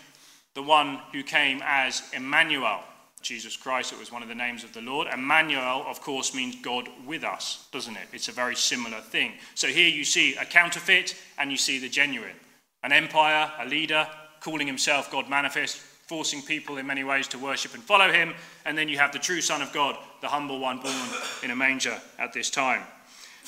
the 0.53 0.63
one 0.63 0.99
who 1.11 1.21
came 1.21 1.61
as 1.65 2.01
Emmanuel. 2.13 2.79
Jesus 3.25 3.57
Christ, 3.57 3.91
it 3.91 3.97
was 3.97 4.11
one 4.11 4.21
of 4.21 4.29
the 4.29 4.35
names 4.35 4.63
of 4.63 4.71
the 4.71 4.81
Lord. 4.81 5.07
Emmanuel, 5.11 5.83
of 5.87 5.99
course, 5.99 6.35
means 6.35 6.55
God 6.61 6.87
with 7.07 7.23
us, 7.23 7.67
doesn't 7.71 7.95
it? 7.95 8.07
It's 8.13 8.27
a 8.27 8.31
very 8.31 8.55
similar 8.55 9.01
thing. 9.01 9.33
So 9.55 9.67
here 9.67 9.89
you 9.89 10.03
see 10.03 10.35
a 10.35 10.45
counterfeit 10.45 11.15
and 11.39 11.49
you 11.49 11.57
see 11.57 11.79
the 11.79 11.89
genuine. 11.89 12.35
An 12.83 12.91
empire, 12.91 13.51
a 13.59 13.65
leader, 13.65 14.07
calling 14.41 14.67
himself 14.67 15.11
God 15.11 15.27
manifest, 15.27 15.77
forcing 15.77 16.43
people 16.43 16.77
in 16.77 16.85
many 16.85 17.03
ways 17.03 17.27
to 17.29 17.39
worship 17.39 17.73
and 17.73 17.81
follow 17.81 18.11
him. 18.11 18.35
And 18.63 18.77
then 18.77 18.87
you 18.89 18.99
have 18.99 19.11
the 19.11 19.17
true 19.17 19.41
Son 19.41 19.63
of 19.63 19.73
God, 19.73 19.97
the 20.21 20.27
humble 20.27 20.59
one 20.59 20.77
born 20.77 21.09
in 21.41 21.49
a 21.49 21.55
manger 21.55 21.99
at 22.19 22.31
this 22.31 22.51
time. 22.51 22.83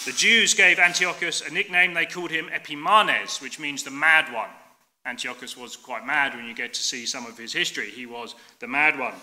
The 0.06 0.12
Jews 0.12 0.56
gave 0.56 0.80
Antiochus 0.80 1.42
a 1.42 1.54
nickname. 1.54 1.94
They 1.94 2.08
called 2.08 2.32
him 2.32 2.50
Epimanes, 2.52 3.44
which 3.44 3.60
means 3.60 3.84
the 3.84 3.92
mad 3.92 4.34
one. 4.34 4.50
Antiochus 5.06 5.56
was 5.56 5.76
quite 5.76 6.04
mad 6.04 6.36
when 6.36 6.48
you 6.48 6.56
get 6.56 6.74
to 6.74 6.82
see 6.82 7.06
some 7.06 7.28
of 7.28 7.38
his 7.38 7.54
history. 7.54 7.92
He 7.92 8.08
was 8.08 8.34
the 8.60 8.68
mad 8.68 8.98
one. 8.98 9.14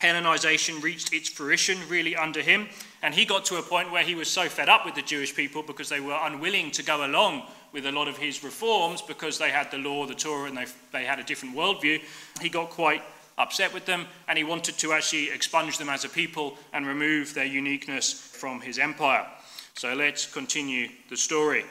Hellenization 0.00 0.80
reached 0.80 1.12
its 1.12 1.28
fruition 1.28 1.76
really 1.88 2.14
under 2.14 2.40
him, 2.40 2.68
and 3.02 3.12
he 3.12 3.24
got 3.24 3.44
to 3.46 3.56
a 3.56 3.62
point 3.62 3.90
where 3.90 4.04
he 4.04 4.14
was 4.14 4.28
so 4.28 4.48
fed 4.48 4.68
up 4.68 4.84
with 4.84 4.94
the 4.94 5.02
Jewish 5.02 5.34
people 5.34 5.62
because 5.62 5.88
they 5.88 5.98
were 5.98 6.18
unwilling 6.22 6.70
to 6.72 6.84
go 6.84 7.04
along 7.04 7.42
with 7.72 7.84
a 7.84 7.92
lot 7.92 8.06
of 8.06 8.16
his 8.16 8.44
reforms 8.44 9.02
because 9.02 9.38
they 9.38 9.50
had 9.50 9.70
the 9.70 9.78
law, 9.78 10.06
the 10.06 10.14
Torah, 10.14 10.48
and 10.48 10.56
they, 10.56 10.66
they 10.92 11.04
had 11.04 11.18
a 11.18 11.24
different 11.24 11.56
worldview. 11.56 12.00
He 12.40 12.48
got 12.48 12.70
quite 12.70 13.02
upset 13.38 13.74
with 13.74 13.86
them, 13.86 14.06
and 14.28 14.38
he 14.38 14.44
wanted 14.44 14.78
to 14.78 14.92
actually 14.92 15.30
expunge 15.30 15.78
them 15.78 15.88
as 15.88 16.04
a 16.04 16.08
people 16.08 16.56
and 16.72 16.86
remove 16.86 17.34
their 17.34 17.44
uniqueness 17.44 18.12
from 18.12 18.60
his 18.60 18.78
empire. 18.78 19.26
So 19.74 19.94
let's 19.94 20.32
continue 20.32 20.88
the 21.10 21.16
story. 21.16 21.64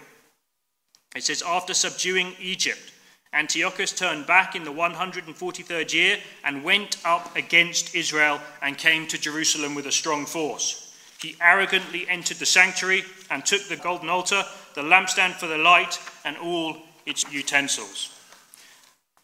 It 1.16 1.24
says, 1.24 1.42
After 1.46 1.74
subduing 1.74 2.34
Egypt, 2.40 2.92
Antiochus 3.38 3.92
turned 3.92 4.26
back 4.26 4.56
in 4.56 4.64
the 4.64 4.74
143rd 4.74 5.94
year 5.94 6.18
and 6.44 6.64
went 6.64 6.98
up 7.06 7.36
against 7.36 7.94
Israel 7.94 8.42
and 8.64 8.80
came 8.80 9.06
to 9.08 9.18
Jerusalem 9.20 9.76
with 9.76 9.86
a 9.86 9.92
strong 9.92 10.26
force. 10.26 10.92
He 11.22 11.36
arrogantly 11.40 12.10
entered 12.10 12.38
the 12.38 12.48
sanctuary 12.48 13.04
and 13.30 13.46
took 13.46 13.68
the 13.68 13.76
golden 13.76 14.10
altar, 14.10 14.44
the 14.74 14.82
lampstand 14.82 15.34
for 15.34 15.46
the 15.46 15.58
light, 15.58 16.00
and 16.26 16.36
all 16.38 16.78
its 17.06 17.32
utensils. 17.32 18.12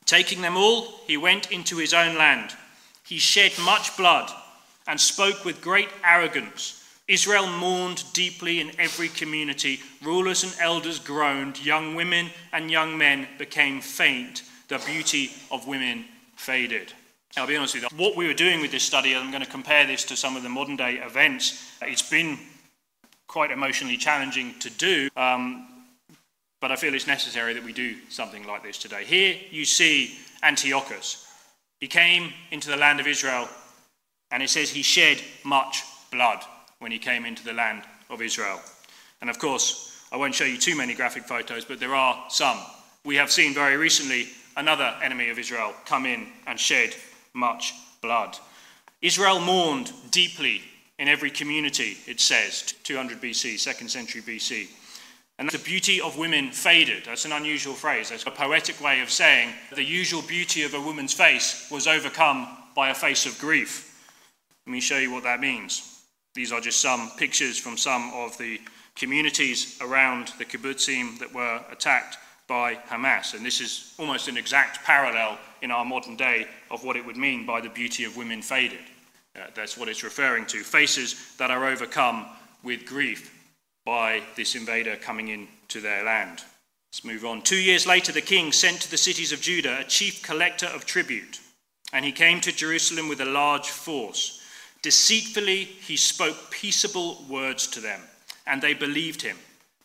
Taking 0.05 0.43
them 0.43 0.57
all, 0.57 1.01
he 1.07 1.17
went 1.17 1.51
into 1.51 1.77
his 1.77 1.93
own 1.93 2.15
land. 2.15 2.55
He 3.03 3.17
shed 3.17 3.53
much 3.65 3.97
blood 3.97 4.31
and 4.85 5.01
spoke 5.01 5.43
with 5.43 5.59
great 5.59 5.89
arrogance 6.05 6.82
Israel 7.07 7.47
mourned 7.47 8.03
deeply 8.13 8.61
in 8.61 8.71
every 8.79 9.09
community. 9.09 9.81
Rulers 10.01 10.43
and 10.43 10.55
elders 10.59 10.99
groaned. 10.99 11.63
Young 11.63 11.95
women 11.95 12.29
and 12.53 12.71
young 12.71 12.97
men 12.97 13.27
became 13.37 13.81
faint. 13.81 14.43
The 14.69 14.81
beauty 14.85 15.31
of 15.51 15.67
women 15.67 16.05
faded. 16.37 16.93
I'll 17.35 17.47
be 17.47 17.57
honest 17.57 17.73
with 17.73 17.83
you, 17.83 17.97
what 17.97 18.15
we 18.15 18.27
were 18.27 18.33
doing 18.33 18.61
with 18.61 18.71
this 18.71 18.83
study, 18.83 19.15
I'm 19.15 19.31
going 19.31 19.43
to 19.43 19.49
compare 19.49 19.85
this 19.85 20.05
to 20.05 20.15
some 20.15 20.37
of 20.37 20.43
the 20.43 20.49
modern 20.49 20.75
day 20.75 20.95
events. 20.95 21.71
It's 21.81 22.07
been 22.07 22.37
quite 23.27 23.51
emotionally 23.51 23.97
challenging 23.97 24.53
to 24.59 24.69
do, 24.69 25.09
um, 25.17 25.67
but 26.61 26.71
I 26.71 26.75
feel 26.75 26.93
it's 26.93 27.07
necessary 27.07 27.53
that 27.53 27.63
we 27.63 27.73
do 27.73 27.95
something 28.09 28.45
like 28.45 28.61
this 28.61 28.77
today. 28.77 29.03
Here 29.03 29.35
you 29.49 29.65
see 29.65 30.15
Antiochus. 30.43 31.27
He 31.79 31.87
came 31.87 32.31
into 32.51 32.69
the 32.69 32.77
land 32.77 32.99
of 32.99 33.07
Israel, 33.07 33.49
and 34.29 34.43
it 34.43 34.49
says 34.49 34.69
he 34.69 34.83
shed 34.83 35.19
much 35.43 35.83
blood 36.11 36.45
when 36.83 36.91
he 36.91 36.99
came 36.99 37.25
into 37.25 37.43
the 37.45 37.53
land 37.53 37.81
of 38.09 38.21
Israel. 38.21 38.59
And 39.21 39.29
of 39.29 39.39
course, 39.39 40.05
I 40.11 40.17
won't 40.17 40.35
show 40.35 40.43
you 40.43 40.57
too 40.57 40.75
many 40.75 40.93
graphic 40.93 41.23
photos, 41.23 41.63
but 41.63 41.79
there 41.79 41.95
are 41.95 42.25
some. 42.29 42.59
We 43.05 43.15
have 43.15 43.31
seen 43.31 43.53
very 43.53 43.77
recently 43.77 44.27
another 44.57 44.93
enemy 45.01 45.29
of 45.29 45.39
Israel 45.39 45.73
come 45.85 46.05
in 46.05 46.27
and 46.45 46.59
shed 46.59 46.93
much 47.33 47.73
blood. 48.01 48.37
Israel 49.01 49.39
mourned 49.39 49.91
deeply 50.11 50.61
in 50.99 51.07
every 51.07 51.31
community, 51.31 51.97
it 52.05 52.19
says, 52.19 52.73
200 52.83 53.21
BC, 53.21 53.55
2nd 53.55 53.89
century 53.89 54.21
BC. 54.21 54.67
And 55.39 55.49
the 55.49 55.59
beauty 55.59 55.99
of 55.99 56.17
women 56.17 56.51
faded. 56.51 57.05
That's 57.05 57.25
an 57.25 57.31
unusual 57.31 57.73
phrase. 57.73 58.09
That's 58.09 58.27
a 58.27 58.31
poetic 58.31 58.79
way 58.81 59.01
of 59.01 59.09
saying 59.09 59.53
the 59.73 59.83
usual 59.83 60.21
beauty 60.21 60.63
of 60.63 60.73
a 60.73 60.81
woman's 60.81 61.13
face 61.13 61.65
was 61.71 61.87
overcome 61.87 62.47
by 62.75 62.89
a 62.89 62.93
face 62.93 63.25
of 63.25 63.39
grief. 63.39 63.89
Let 64.67 64.73
me 64.73 64.79
show 64.79 64.97
you 64.97 65.11
what 65.11 65.23
that 65.23 65.39
means. 65.39 65.92
These 66.35 66.51
are 66.51 66.61
just 66.61 66.81
some 66.81 67.11
pictures 67.17 67.57
from 67.57 67.77
some 67.77 68.11
of 68.13 68.37
the 68.37 68.59
communities 68.95 69.77
around 69.81 70.29
the 70.37 70.45
kibbutzim 70.45 71.19
that 71.19 71.33
were 71.33 71.61
attacked 71.71 72.17
by 72.47 72.75
Hamas. 72.75 73.33
And 73.33 73.45
this 73.45 73.61
is 73.61 73.93
almost 73.97 74.27
an 74.27 74.37
exact 74.37 74.83
parallel 74.83 75.37
in 75.61 75.71
our 75.71 75.85
modern 75.85 76.15
day 76.15 76.47
of 76.71 76.83
what 76.83 76.95
it 76.95 77.05
would 77.05 77.17
mean 77.17 77.45
by 77.45 77.61
the 77.61 77.69
beauty 77.69 78.03
of 78.03 78.17
women 78.17 78.41
faded. 78.41 78.79
Uh, 79.35 79.47
that's 79.55 79.77
what 79.77 79.89
it's 79.89 80.03
referring 80.03 80.45
to. 80.47 80.63
Faces 80.63 81.35
that 81.37 81.51
are 81.51 81.67
overcome 81.67 82.25
with 82.63 82.85
grief 82.85 83.33
by 83.85 84.21
this 84.35 84.55
invader 84.55 84.95
coming 84.95 85.29
into 85.29 85.81
their 85.81 86.03
land. 86.03 86.43
Let's 86.91 87.03
move 87.03 87.25
on. 87.25 87.41
Two 87.41 87.57
years 87.57 87.87
later, 87.87 88.11
the 88.11 88.21
king 88.21 88.51
sent 88.51 88.81
to 88.81 88.91
the 88.91 88.97
cities 88.97 89.31
of 89.31 89.41
Judah 89.41 89.79
a 89.79 89.83
chief 89.83 90.21
collector 90.21 90.67
of 90.67 90.85
tribute, 90.85 91.39
and 91.91 92.05
he 92.05 92.11
came 92.11 92.39
to 92.41 92.51
Jerusalem 92.51 93.09
with 93.09 93.19
a 93.21 93.25
large 93.25 93.69
force. 93.69 94.42
Deceitfully, 94.83 95.63
he 95.63 95.97
spoke 95.97 96.51
peaceable 96.51 97.25
words 97.29 97.67
to 97.67 97.79
them, 97.79 98.01
and 98.45 98.61
they 98.61 98.73
believed 98.73 99.21
him. 99.21 99.37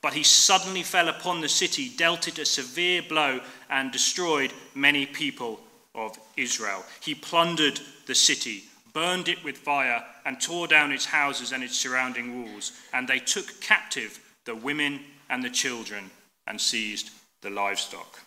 But 0.02 0.12
he 0.12 0.24
suddenly 0.24 0.82
fell 0.82 1.08
upon 1.08 1.40
the 1.40 1.48
city, 1.48 1.88
dealt 1.88 2.28
it 2.28 2.38
a 2.38 2.44
severe 2.44 3.02
blow, 3.02 3.40
and 3.70 3.90
destroyed 3.90 4.52
many 4.74 5.06
people 5.06 5.60
of 5.94 6.18
Israel. 6.36 6.84
He 7.00 7.14
plundered 7.14 7.80
the 8.06 8.14
city, 8.14 8.64
burned 8.92 9.28
it 9.28 9.42
with 9.44 9.56
fire, 9.56 10.04
and 10.26 10.40
tore 10.40 10.66
down 10.66 10.92
its 10.92 11.04
houses 11.04 11.52
and 11.52 11.62
its 11.62 11.78
surrounding 11.78 12.42
walls. 12.42 12.72
And 12.92 13.06
they 13.06 13.20
took 13.20 13.60
captive 13.60 14.18
the 14.44 14.54
women 14.54 15.00
and 15.30 15.42
the 15.42 15.50
children 15.50 16.10
and 16.46 16.60
seized 16.60 17.10
the 17.40 17.50
livestock. 17.50 18.20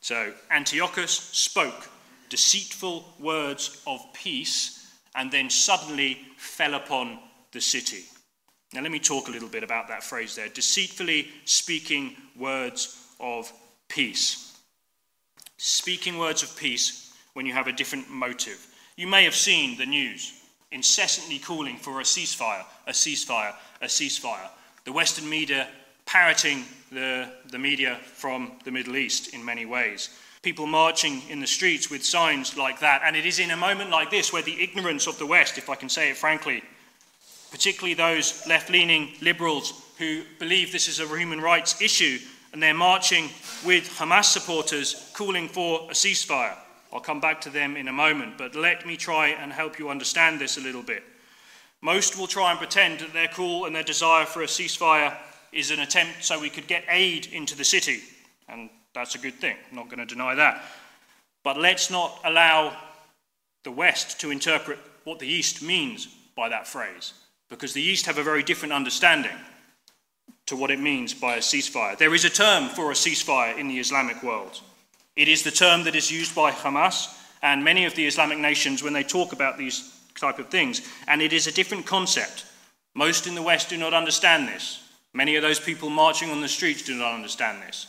So 0.00 0.32
Antiochus 0.50 1.12
spoke 1.12 1.90
deceitful 2.30 3.14
words 3.18 3.82
of 3.86 4.00
peace 4.14 4.75
and 5.16 5.30
then 5.30 5.50
suddenly 5.50 6.18
fell 6.36 6.74
upon 6.74 7.18
the 7.52 7.60
city. 7.60 8.04
Now, 8.72 8.82
let 8.82 8.92
me 8.92 8.98
talk 8.98 9.28
a 9.28 9.30
little 9.30 9.48
bit 9.48 9.62
about 9.62 9.88
that 9.88 10.04
phrase 10.04 10.34
there 10.34 10.48
deceitfully 10.48 11.28
speaking 11.44 12.16
words 12.38 13.02
of 13.18 13.50
peace. 13.88 14.58
Speaking 15.56 16.18
words 16.18 16.42
of 16.42 16.54
peace 16.56 17.12
when 17.32 17.46
you 17.46 17.54
have 17.54 17.66
a 17.66 17.72
different 17.72 18.10
motive. 18.10 18.66
You 18.96 19.06
may 19.06 19.24
have 19.24 19.34
seen 19.34 19.78
the 19.78 19.86
news 19.86 20.32
incessantly 20.72 21.38
calling 21.38 21.76
for 21.76 22.00
a 22.00 22.04
ceasefire, 22.04 22.64
a 22.86 22.92
ceasefire, 22.92 23.54
a 23.80 23.86
ceasefire. 23.86 24.48
The 24.84 24.92
Western 24.92 25.28
media 25.28 25.68
parroting 26.04 26.64
the, 26.92 27.32
the 27.50 27.58
media 27.58 27.98
from 28.14 28.52
the 28.64 28.70
Middle 28.70 28.96
East 28.96 29.34
in 29.34 29.44
many 29.44 29.64
ways 29.64 30.10
people 30.46 30.64
marching 30.64 31.22
in 31.28 31.40
the 31.40 31.46
streets 31.46 31.90
with 31.90 32.04
signs 32.04 32.56
like 32.56 32.78
that. 32.78 33.02
And 33.04 33.16
it 33.16 33.26
is 33.26 33.40
in 33.40 33.50
a 33.50 33.56
moment 33.56 33.90
like 33.90 34.12
this 34.12 34.32
where 34.32 34.42
the 34.42 34.62
ignorance 34.62 35.08
of 35.08 35.18
the 35.18 35.26
West, 35.26 35.58
if 35.58 35.68
I 35.68 35.74
can 35.74 35.88
say 35.88 36.08
it 36.08 36.16
frankly, 36.16 36.62
particularly 37.50 37.94
those 37.94 38.46
left 38.46 38.70
leaning 38.70 39.10
liberals 39.20 39.82
who 39.98 40.22
believe 40.38 40.70
this 40.70 40.86
is 40.86 41.00
a 41.00 41.18
human 41.18 41.40
rights 41.40 41.82
issue, 41.82 42.20
and 42.52 42.62
they're 42.62 42.72
marching 42.72 43.24
with 43.64 43.88
Hamas 43.98 44.26
supporters 44.26 45.10
calling 45.14 45.48
for 45.48 45.80
a 45.90 45.94
ceasefire. 45.94 46.54
I'll 46.92 47.00
come 47.00 47.20
back 47.20 47.40
to 47.40 47.50
them 47.50 47.76
in 47.76 47.88
a 47.88 47.92
moment, 47.92 48.38
but 48.38 48.54
let 48.54 48.86
me 48.86 48.96
try 48.96 49.30
and 49.30 49.52
help 49.52 49.80
you 49.80 49.88
understand 49.88 50.38
this 50.38 50.58
a 50.58 50.60
little 50.60 50.84
bit. 50.84 51.02
Most 51.80 52.16
will 52.16 52.28
try 52.28 52.52
and 52.52 52.58
pretend 52.60 53.00
that 53.00 53.12
their 53.12 53.26
call 53.26 53.64
and 53.64 53.74
their 53.74 53.82
desire 53.82 54.26
for 54.26 54.42
a 54.42 54.46
ceasefire 54.46 55.16
is 55.52 55.72
an 55.72 55.80
attempt 55.80 56.24
so 56.24 56.38
we 56.38 56.50
could 56.50 56.68
get 56.68 56.84
aid 56.88 57.26
into 57.32 57.56
the 57.56 57.64
city. 57.64 57.98
And 58.48 58.70
that's 58.96 59.14
a 59.14 59.18
good 59.18 59.34
thing. 59.34 59.56
I'm 59.70 59.76
not 59.76 59.88
going 59.88 59.98
to 59.98 60.06
deny 60.06 60.34
that. 60.34 60.64
But 61.44 61.58
let's 61.58 61.90
not 61.90 62.18
allow 62.24 62.76
the 63.62 63.70
West 63.70 64.18
to 64.20 64.30
interpret 64.30 64.78
what 65.04 65.18
the 65.18 65.28
East 65.28 65.62
means 65.62 66.08
by 66.34 66.48
that 66.48 66.66
phrase, 66.66 67.12
because 67.48 67.72
the 67.72 67.82
East 67.82 68.06
have 68.06 68.18
a 68.18 68.22
very 68.22 68.42
different 68.42 68.72
understanding 68.72 69.36
to 70.46 70.56
what 70.56 70.70
it 70.70 70.80
means 70.80 71.12
by 71.12 71.36
a 71.36 71.40
ceasefire. 71.40 71.96
There 71.98 72.14
is 72.14 72.24
a 72.24 72.30
term 72.30 72.68
for 72.68 72.90
a 72.90 72.94
ceasefire 72.94 73.56
in 73.58 73.68
the 73.68 73.78
Islamic 73.78 74.22
world. 74.22 74.60
It 75.14 75.28
is 75.28 75.42
the 75.42 75.50
term 75.50 75.84
that 75.84 75.94
is 75.94 76.10
used 76.10 76.34
by 76.34 76.50
Hamas 76.50 77.14
and 77.42 77.62
many 77.62 77.84
of 77.84 77.94
the 77.94 78.06
Islamic 78.06 78.38
nations 78.38 78.82
when 78.82 78.92
they 78.92 79.02
talk 79.02 79.32
about 79.32 79.58
these 79.58 79.92
type 80.18 80.38
of 80.38 80.48
things, 80.48 80.80
and 81.06 81.20
it 81.20 81.32
is 81.32 81.46
a 81.46 81.52
different 81.52 81.84
concept. 81.84 82.46
Most 82.94 83.26
in 83.26 83.34
the 83.34 83.42
West 83.42 83.68
do 83.68 83.76
not 83.76 83.92
understand 83.92 84.48
this. 84.48 84.82
Many 85.12 85.36
of 85.36 85.42
those 85.42 85.60
people 85.60 85.90
marching 85.90 86.30
on 86.30 86.40
the 86.40 86.48
streets 86.48 86.82
do 86.82 86.94
not 86.94 87.14
understand 87.14 87.62
this. 87.62 87.86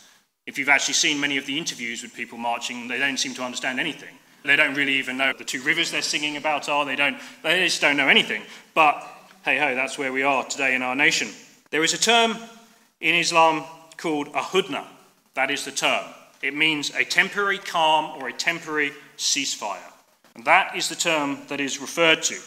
If 0.48 0.56
you've 0.56 0.70
actually 0.70 0.94
seen 0.94 1.20
many 1.20 1.36
of 1.36 1.44
the 1.44 1.58
interviews 1.58 2.02
with 2.02 2.14
people 2.14 2.38
marching, 2.38 2.88
they 2.88 2.96
don't 2.96 3.18
seem 3.18 3.34
to 3.34 3.42
understand 3.42 3.78
anything. 3.78 4.14
They 4.46 4.56
don't 4.56 4.74
really 4.74 4.94
even 4.94 5.18
know 5.18 5.34
the 5.36 5.44
two 5.44 5.60
rivers 5.60 5.90
they're 5.90 6.00
singing 6.00 6.38
about 6.38 6.70
are. 6.70 6.86
They, 6.86 6.96
don't, 6.96 7.18
they 7.42 7.62
just 7.64 7.82
don't 7.82 7.98
know 7.98 8.08
anything. 8.08 8.40
But 8.72 9.06
hey 9.44 9.58
ho, 9.58 9.74
that's 9.74 9.98
where 9.98 10.10
we 10.10 10.22
are 10.22 10.42
today 10.44 10.74
in 10.74 10.80
our 10.80 10.96
nation. 10.96 11.28
There 11.70 11.84
is 11.84 11.92
a 11.92 11.98
term 11.98 12.34
in 13.02 13.14
Islam 13.14 13.62
called 13.98 14.28
a 14.28 14.40
hudna. 14.40 14.86
That 15.34 15.50
is 15.50 15.66
the 15.66 15.70
term. 15.70 16.06
It 16.40 16.56
means 16.56 16.94
a 16.94 17.04
temporary 17.04 17.58
calm 17.58 18.18
or 18.18 18.28
a 18.28 18.32
temporary 18.32 18.92
ceasefire. 19.18 19.92
And 20.34 20.46
that 20.46 20.74
is 20.74 20.88
the 20.88 20.94
term 20.94 21.40
that 21.48 21.60
is 21.60 21.78
referred 21.78 22.22
to. 22.22 22.38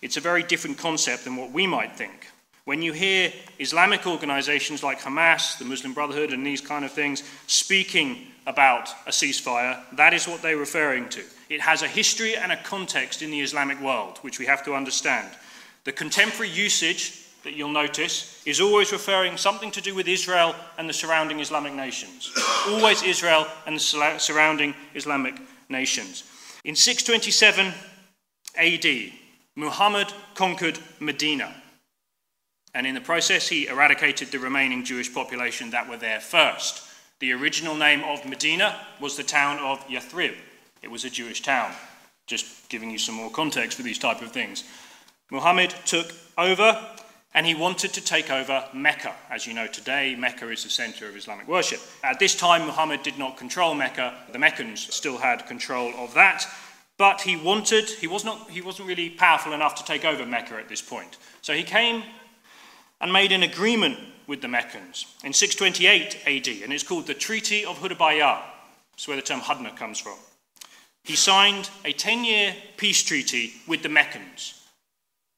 It's 0.00 0.16
a 0.16 0.20
very 0.22 0.44
different 0.44 0.78
concept 0.78 1.24
than 1.24 1.36
what 1.36 1.50
we 1.50 1.66
might 1.66 1.94
think. 1.94 2.29
When 2.70 2.82
you 2.82 2.92
hear 2.92 3.32
Islamic 3.58 4.06
organizations 4.06 4.84
like 4.84 5.00
Hamas, 5.00 5.58
the 5.58 5.64
Muslim 5.64 5.92
Brotherhood, 5.92 6.32
and 6.32 6.46
these 6.46 6.60
kind 6.60 6.84
of 6.84 6.92
things 6.92 7.24
speaking 7.48 8.28
about 8.46 8.90
a 9.08 9.10
ceasefire, 9.10 9.80
that 9.96 10.14
is 10.14 10.28
what 10.28 10.40
they're 10.40 10.56
referring 10.56 11.08
to. 11.08 11.24
It 11.48 11.60
has 11.62 11.82
a 11.82 11.88
history 11.88 12.36
and 12.36 12.52
a 12.52 12.62
context 12.62 13.22
in 13.22 13.32
the 13.32 13.40
Islamic 13.40 13.80
world, 13.80 14.18
which 14.18 14.38
we 14.38 14.46
have 14.46 14.64
to 14.66 14.76
understand. 14.76 15.28
The 15.82 15.90
contemporary 15.90 16.52
usage 16.52 17.26
that 17.42 17.54
you'll 17.54 17.72
notice 17.72 18.40
is 18.46 18.60
always 18.60 18.92
referring 18.92 19.36
something 19.36 19.72
to 19.72 19.80
do 19.80 19.96
with 19.96 20.06
Israel 20.06 20.54
and 20.78 20.88
the 20.88 20.92
surrounding 20.92 21.40
Islamic 21.40 21.72
nations. 21.74 22.30
always 22.68 23.02
Israel 23.02 23.48
and 23.66 23.74
the 23.74 24.14
surrounding 24.18 24.76
Islamic 24.94 25.34
nations. 25.68 26.22
In 26.62 26.76
627 26.76 27.74
AD, 28.56 29.12
Muhammad 29.56 30.12
conquered 30.36 30.78
Medina. 31.00 31.52
And 32.74 32.86
in 32.86 32.94
the 32.94 33.00
process, 33.00 33.48
he 33.48 33.66
eradicated 33.66 34.30
the 34.30 34.38
remaining 34.38 34.84
Jewish 34.84 35.12
population 35.12 35.70
that 35.70 35.88
were 35.88 35.96
there 35.96 36.20
first. 36.20 36.82
The 37.18 37.32
original 37.32 37.74
name 37.74 38.02
of 38.04 38.24
Medina 38.24 38.76
was 39.00 39.16
the 39.16 39.22
town 39.22 39.58
of 39.58 39.86
Yathrib. 39.88 40.34
It 40.82 40.90
was 40.90 41.04
a 41.04 41.10
Jewish 41.10 41.42
town. 41.42 41.72
Just 42.26 42.68
giving 42.68 42.90
you 42.90 42.98
some 42.98 43.16
more 43.16 43.30
context 43.30 43.76
for 43.76 43.82
these 43.82 43.98
type 43.98 44.22
of 44.22 44.32
things. 44.32 44.64
Muhammad 45.30 45.74
took 45.84 46.12
over 46.38 46.78
and 47.34 47.46
he 47.46 47.54
wanted 47.54 47.92
to 47.92 48.00
take 48.00 48.30
over 48.30 48.64
Mecca. 48.72 49.14
As 49.30 49.46
you 49.46 49.54
know, 49.54 49.66
today 49.66 50.16
Mecca 50.16 50.48
is 50.48 50.64
the 50.64 50.70
center 50.70 51.08
of 51.08 51.16
Islamic 51.16 51.46
worship. 51.46 51.80
At 52.02 52.18
this 52.18 52.34
time, 52.34 52.66
Muhammad 52.66 53.02
did 53.02 53.18
not 53.18 53.36
control 53.36 53.74
Mecca. 53.74 54.14
The 54.32 54.38
Meccans 54.38 54.92
still 54.92 55.18
had 55.18 55.46
control 55.46 55.92
of 55.96 56.14
that. 56.14 56.46
But 56.96 57.20
he 57.20 57.36
wanted, 57.36 57.88
he, 57.88 58.06
was 58.06 58.24
not, 58.24 58.50
he 58.50 58.60
wasn't 58.60 58.88
really 58.88 59.10
powerful 59.10 59.52
enough 59.52 59.74
to 59.76 59.84
take 59.84 60.04
over 60.04 60.26
Mecca 60.26 60.56
at 60.56 60.68
this 60.68 60.82
point. 60.82 61.18
So 61.40 61.54
he 61.54 61.62
came 61.62 62.02
and 63.00 63.12
made 63.12 63.32
an 63.32 63.42
agreement 63.42 63.98
with 64.26 64.40
the 64.40 64.48
Meccans 64.48 65.06
in 65.24 65.32
628 65.32 66.18
AD, 66.26 66.62
and 66.62 66.72
it's 66.72 66.82
called 66.82 67.06
the 67.06 67.14
Treaty 67.14 67.64
of 67.64 67.78
Hudaybiyah. 67.78 68.40
That's 68.92 69.08
where 69.08 69.16
the 69.16 69.22
term 69.22 69.40
Hudna 69.40 69.76
comes 69.76 69.98
from. 69.98 70.16
He 71.04 71.16
signed 71.16 71.70
a 71.84 71.92
10 71.92 72.24
year 72.24 72.54
peace 72.76 73.02
treaty 73.02 73.52
with 73.66 73.82
the 73.82 73.88
Meccans 73.88 74.54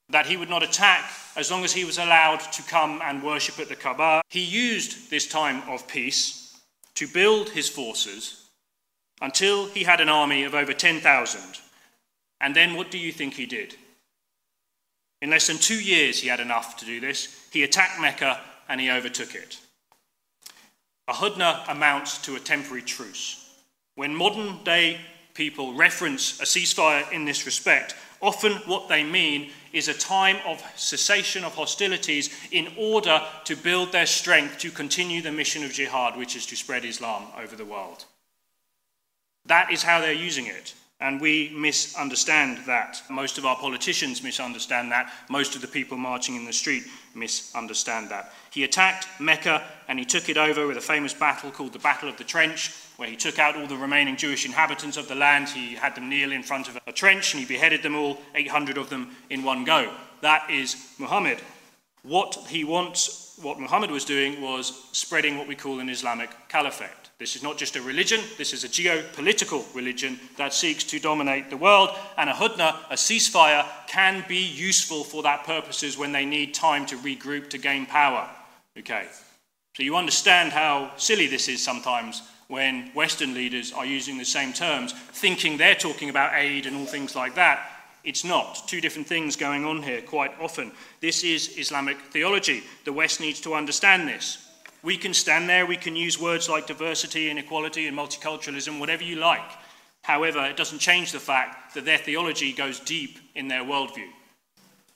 that 0.08 0.26
he 0.26 0.36
would 0.36 0.50
not 0.50 0.62
attack 0.62 1.10
as 1.36 1.50
long 1.50 1.64
as 1.64 1.72
he 1.72 1.84
was 1.84 1.98
allowed 1.98 2.40
to 2.40 2.62
come 2.64 3.00
and 3.02 3.22
worship 3.22 3.58
at 3.58 3.68
the 3.68 3.76
Kaaba. 3.76 4.20
He 4.28 4.42
used 4.42 5.10
this 5.10 5.26
time 5.26 5.62
of 5.68 5.88
peace 5.88 6.60
to 6.96 7.06
build 7.06 7.48
his 7.50 7.68
forces 7.68 8.48
until 9.22 9.66
he 9.68 9.84
had 9.84 10.00
an 10.00 10.08
army 10.08 10.42
of 10.44 10.54
over 10.54 10.74
10,000. 10.74 11.40
And 12.40 12.54
then 12.54 12.74
what 12.74 12.90
do 12.90 12.98
you 12.98 13.12
think 13.12 13.34
he 13.34 13.46
did? 13.46 13.76
In 15.22 15.30
less 15.30 15.46
than 15.46 15.58
two 15.58 15.80
years, 15.80 16.20
he 16.20 16.28
had 16.28 16.40
enough 16.40 16.76
to 16.78 16.84
do 16.84 16.98
this. 16.98 17.46
He 17.52 17.62
attacked 17.62 18.00
Mecca 18.00 18.40
and 18.68 18.80
he 18.80 18.90
overtook 18.90 19.36
it. 19.36 19.56
A 21.06 21.12
hudna 21.12 21.62
amounts 21.68 22.18
to 22.22 22.34
a 22.34 22.40
temporary 22.40 22.82
truce. 22.82 23.48
When 23.94 24.16
modern 24.16 24.64
day 24.64 25.00
people 25.34 25.74
reference 25.74 26.40
a 26.40 26.44
ceasefire 26.44 27.10
in 27.12 27.24
this 27.24 27.46
respect, 27.46 27.94
often 28.20 28.54
what 28.66 28.88
they 28.88 29.04
mean 29.04 29.50
is 29.72 29.86
a 29.86 29.94
time 29.94 30.38
of 30.44 30.60
cessation 30.74 31.44
of 31.44 31.54
hostilities 31.54 32.30
in 32.50 32.72
order 32.76 33.22
to 33.44 33.56
build 33.56 33.92
their 33.92 34.06
strength 34.06 34.58
to 34.58 34.70
continue 34.72 35.22
the 35.22 35.30
mission 35.30 35.62
of 35.62 35.72
jihad, 35.72 36.16
which 36.16 36.34
is 36.34 36.46
to 36.46 36.56
spread 36.56 36.84
Islam 36.84 37.26
over 37.40 37.54
the 37.54 37.64
world. 37.64 38.06
That 39.46 39.70
is 39.70 39.84
how 39.84 40.00
they're 40.00 40.12
using 40.12 40.46
it. 40.46 40.74
And 41.02 41.20
we 41.20 41.52
misunderstand 41.52 42.58
that. 42.66 43.02
Most 43.10 43.36
of 43.36 43.44
our 43.44 43.56
politicians 43.56 44.22
misunderstand 44.22 44.92
that. 44.92 45.12
Most 45.28 45.56
of 45.56 45.60
the 45.60 45.66
people 45.66 45.96
marching 45.96 46.36
in 46.36 46.44
the 46.44 46.52
street 46.52 46.84
misunderstand 47.12 48.08
that. 48.10 48.32
He 48.52 48.62
attacked 48.62 49.08
Mecca 49.18 49.64
and 49.88 49.98
he 49.98 50.04
took 50.04 50.28
it 50.28 50.36
over 50.36 50.64
with 50.64 50.76
a 50.76 50.80
famous 50.80 51.12
battle 51.12 51.50
called 51.50 51.72
the 51.72 51.80
Battle 51.80 52.08
of 52.08 52.18
the 52.18 52.24
Trench, 52.24 52.70
where 52.98 53.08
he 53.08 53.16
took 53.16 53.40
out 53.40 53.56
all 53.56 53.66
the 53.66 53.76
remaining 53.76 54.16
Jewish 54.16 54.46
inhabitants 54.46 54.96
of 54.96 55.08
the 55.08 55.16
land. 55.16 55.48
He 55.48 55.74
had 55.74 55.96
them 55.96 56.08
kneel 56.08 56.30
in 56.30 56.44
front 56.44 56.68
of 56.68 56.78
a 56.86 56.92
trench 56.92 57.34
and 57.34 57.40
he 57.40 57.48
beheaded 57.48 57.82
them 57.82 57.96
all, 57.96 58.18
800 58.36 58.78
of 58.78 58.88
them 58.88 59.10
in 59.28 59.42
one 59.42 59.64
go. 59.64 59.92
That 60.20 60.48
is 60.48 60.76
Muhammad. 61.00 61.38
What 62.04 62.38
he 62.48 62.62
wants, 62.62 63.21
what 63.40 63.60
Muhammad 63.60 63.90
was 63.90 64.04
doing, 64.04 64.40
was 64.40 64.88
spreading 64.92 65.38
what 65.38 65.48
we 65.48 65.54
call 65.54 65.80
an 65.80 65.88
Islamic 65.88 66.30
caliphate. 66.48 66.88
This 67.18 67.36
is 67.36 67.42
not 67.42 67.56
just 67.56 67.76
a 67.76 67.82
religion, 67.82 68.20
this 68.36 68.52
is 68.52 68.64
a 68.64 68.68
geopolitical 68.68 69.64
religion 69.74 70.18
that 70.36 70.52
seeks 70.52 70.84
to 70.84 70.98
dominate 70.98 71.50
the 71.50 71.56
world. 71.56 71.90
And 72.18 72.28
a 72.28 72.32
hudna, 72.32 72.76
a 72.90 72.94
ceasefire, 72.94 73.64
can 73.86 74.24
be 74.28 74.38
useful 74.38 75.04
for 75.04 75.22
that 75.22 75.44
purposes 75.44 75.96
when 75.96 76.12
they 76.12 76.24
need 76.24 76.52
time 76.52 76.84
to 76.86 76.96
regroup 76.98 77.48
to 77.50 77.58
gain 77.58 77.86
power. 77.86 78.28
Okay. 78.78 79.06
So 79.76 79.82
you 79.82 79.96
understand 79.96 80.52
how 80.52 80.92
silly 80.96 81.26
this 81.28 81.48
is 81.48 81.62
sometimes 81.62 82.22
when 82.48 82.90
Western 82.92 83.32
leaders 83.32 83.72
are 83.72 83.86
using 83.86 84.18
the 84.18 84.24
same 84.24 84.52
terms, 84.52 84.92
thinking 85.12 85.56
they're 85.56 85.74
talking 85.74 86.10
about 86.10 86.34
aid 86.34 86.66
and 86.66 86.76
all 86.76 86.84
things 86.84 87.16
like 87.16 87.34
that. 87.36 87.71
It's 88.04 88.24
not. 88.24 88.66
Two 88.66 88.80
different 88.80 89.06
things 89.06 89.36
going 89.36 89.64
on 89.64 89.82
here 89.82 90.02
quite 90.02 90.32
often. 90.40 90.72
This 91.00 91.22
is 91.22 91.56
Islamic 91.58 91.98
theology. 92.10 92.62
The 92.84 92.92
West 92.92 93.20
needs 93.20 93.40
to 93.42 93.54
understand 93.54 94.08
this. 94.08 94.48
We 94.82 94.96
can 94.96 95.14
stand 95.14 95.48
there, 95.48 95.64
we 95.64 95.76
can 95.76 95.94
use 95.94 96.20
words 96.20 96.48
like 96.48 96.66
diversity 96.66 97.30
and 97.30 97.38
equality 97.38 97.86
and 97.86 97.96
multiculturalism, 97.96 98.80
whatever 98.80 99.04
you 99.04 99.16
like. 99.16 99.48
However, 100.02 100.44
it 100.44 100.56
doesn't 100.56 100.80
change 100.80 101.12
the 101.12 101.20
fact 101.20 101.74
that 101.74 101.84
their 101.84 101.98
theology 101.98 102.52
goes 102.52 102.80
deep 102.80 103.20
in 103.36 103.46
their 103.46 103.62
worldview, 103.62 104.08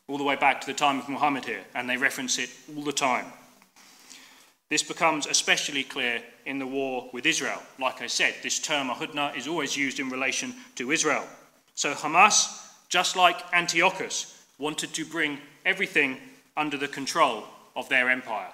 all 0.09 0.19
the 0.19 0.25
way 0.25 0.35
back 0.35 0.61
to 0.61 0.67
the 0.67 0.75
time 0.75 0.99
of 0.99 1.09
Muhammad 1.09 1.45
here, 1.45 1.63
and 1.77 1.89
they 1.89 1.97
reference 1.97 2.39
it 2.39 2.51
all 2.75 2.83
the 2.83 2.93
time. 2.93 3.27
This 4.69 4.83
becomes 4.83 5.29
especially 5.29 5.85
clear 5.85 6.21
in 6.45 6.59
the 6.59 6.67
war 6.67 7.09
with 7.13 7.25
Israel. 7.25 7.63
Like 7.79 8.03
I 8.03 8.09
said, 8.09 8.35
this 8.43 8.59
term 8.59 8.89
ahudna 8.89 9.37
is 9.37 9.47
always 9.47 9.77
used 9.77 10.01
in 10.01 10.11
relation 10.11 10.53
to 10.75 10.91
Israel. 10.91 11.25
So 11.75 11.95
Hamas, 11.95 12.66
just 12.89 13.17
like 13.17 13.37
Antiochus, 13.53 14.45
wanted 14.59 14.95
to 14.95 15.05
bring 15.05 15.39
everything 15.65 16.19
under 16.57 16.77
the 16.77 16.89
control 16.89 17.45
of 17.75 17.89
their 17.89 18.09
empire. 18.09 18.49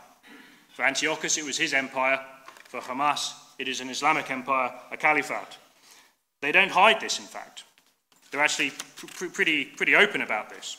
For 0.74 0.84
Antiochus, 0.84 1.38
it 1.38 1.44
was 1.44 1.58
his 1.58 1.74
empire. 1.74 2.20
For 2.68 2.80
Hamas, 2.80 3.32
it 3.58 3.68
is 3.68 3.80
an 3.80 3.90
Islamic 3.90 4.30
empire, 4.30 4.72
a 4.90 4.96
caliphate. 4.96 5.58
They 6.40 6.52
don't 6.52 6.70
hide 6.70 7.00
this, 7.00 7.18
in 7.18 7.26
fact. 7.26 7.64
They're 8.30 8.40
actually 8.40 8.72
pr- 8.96 9.26
pretty, 9.26 9.66
pretty 9.66 9.94
open 9.94 10.22
about 10.22 10.48
this, 10.48 10.78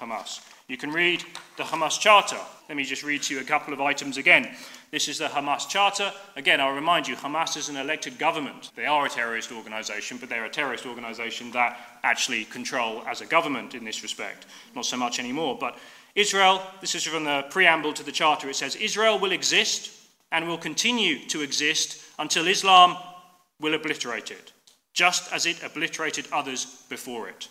Hamas. 0.00 0.40
You 0.68 0.76
can 0.76 0.92
read 0.92 1.22
the 1.56 1.64
Hamas 1.64 2.00
Charter. 2.00 2.38
Let 2.68 2.76
me 2.76 2.84
just 2.84 3.02
read 3.02 3.22
to 3.24 3.34
you 3.34 3.40
a 3.40 3.44
couple 3.44 3.74
of 3.74 3.80
items 3.80 4.16
again. 4.16 4.56
This 4.94 5.08
is 5.08 5.18
the 5.18 5.26
Hamas 5.26 5.68
Charter. 5.68 6.12
Again, 6.36 6.60
I'll 6.60 6.72
remind 6.72 7.08
you, 7.08 7.16
Hamas 7.16 7.56
is 7.56 7.68
an 7.68 7.74
elected 7.74 8.16
government. 8.16 8.70
They 8.76 8.86
are 8.86 9.06
a 9.06 9.08
terrorist 9.08 9.50
organization, 9.50 10.18
but 10.18 10.28
they're 10.28 10.44
a 10.44 10.48
terrorist 10.48 10.86
organization 10.86 11.50
that 11.50 11.80
actually 12.04 12.44
control 12.44 13.02
as 13.04 13.20
a 13.20 13.26
government 13.26 13.74
in 13.74 13.82
this 13.82 14.04
respect. 14.04 14.46
Not 14.72 14.86
so 14.86 14.96
much 14.96 15.18
anymore, 15.18 15.58
but 15.58 15.76
Israel, 16.14 16.62
this 16.80 16.94
is 16.94 17.02
from 17.02 17.24
the 17.24 17.44
preamble 17.50 17.92
to 17.92 18.04
the 18.04 18.12
Charter, 18.12 18.48
it 18.48 18.54
says 18.54 18.76
Israel 18.76 19.18
will 19.18 19.32
exist 19.32 19.90
and 20.30 20.46
will 20.46 20.58
continue 20.58 21.26
to 21.26 21.40
exist 21.40 22.00
until 22.20 22.46
Islam 22.46 22.96
will 23.58 23.74
obliterate 23.74 24.30
it, 24.30 24.52
just 24.92 25.32
as 25.32 25.44
it 25.44 25.60
obliterated 25.64 26.28
others 26.30 26.84
before 26.88 27.28
it. 27.28 27.48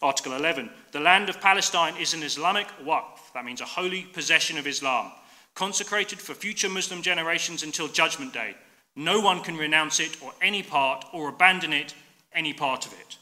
Article 0.00 0.32
11 0.32 0.70
The 0.92 1.00
land 1.00 1.28
of 1.28 1.42
Palestine 1.42 1.98
is 1.98 2.14
an 2.14 2.22
Islamic 2.22 2.68
waqf, 2.82 3.34
that 3.34 3.44
means 3.44 3.60
a 3.60 3.66
holy 3.66 4.04
possession 4.04 4.56
of 4.56 4.66
Islam, 4.66 5.12
consecrated 5.54 6.18
for 6.18 6.34
future 6.34 6.68
Muslim 6.68 7.02
generations 7.02 7.62
until 7.62 7.88
Judgment 7.88 8.32
Day. 8.32 8.54
No 8.96 9.20
one 9.20 9.40
can 9.42 9.56
renounce 9.56 10.00
it 10.00 10.22
or 10.22 10.32
any 10.42 10.62
part 10.62 11.04
or 11.12 11.28
abandon 11.28 11.72
it, 11.72 11.94
any 12.32 12.52
part 12.52 12.86
of 12.86 12.92
it. 12.92 13.16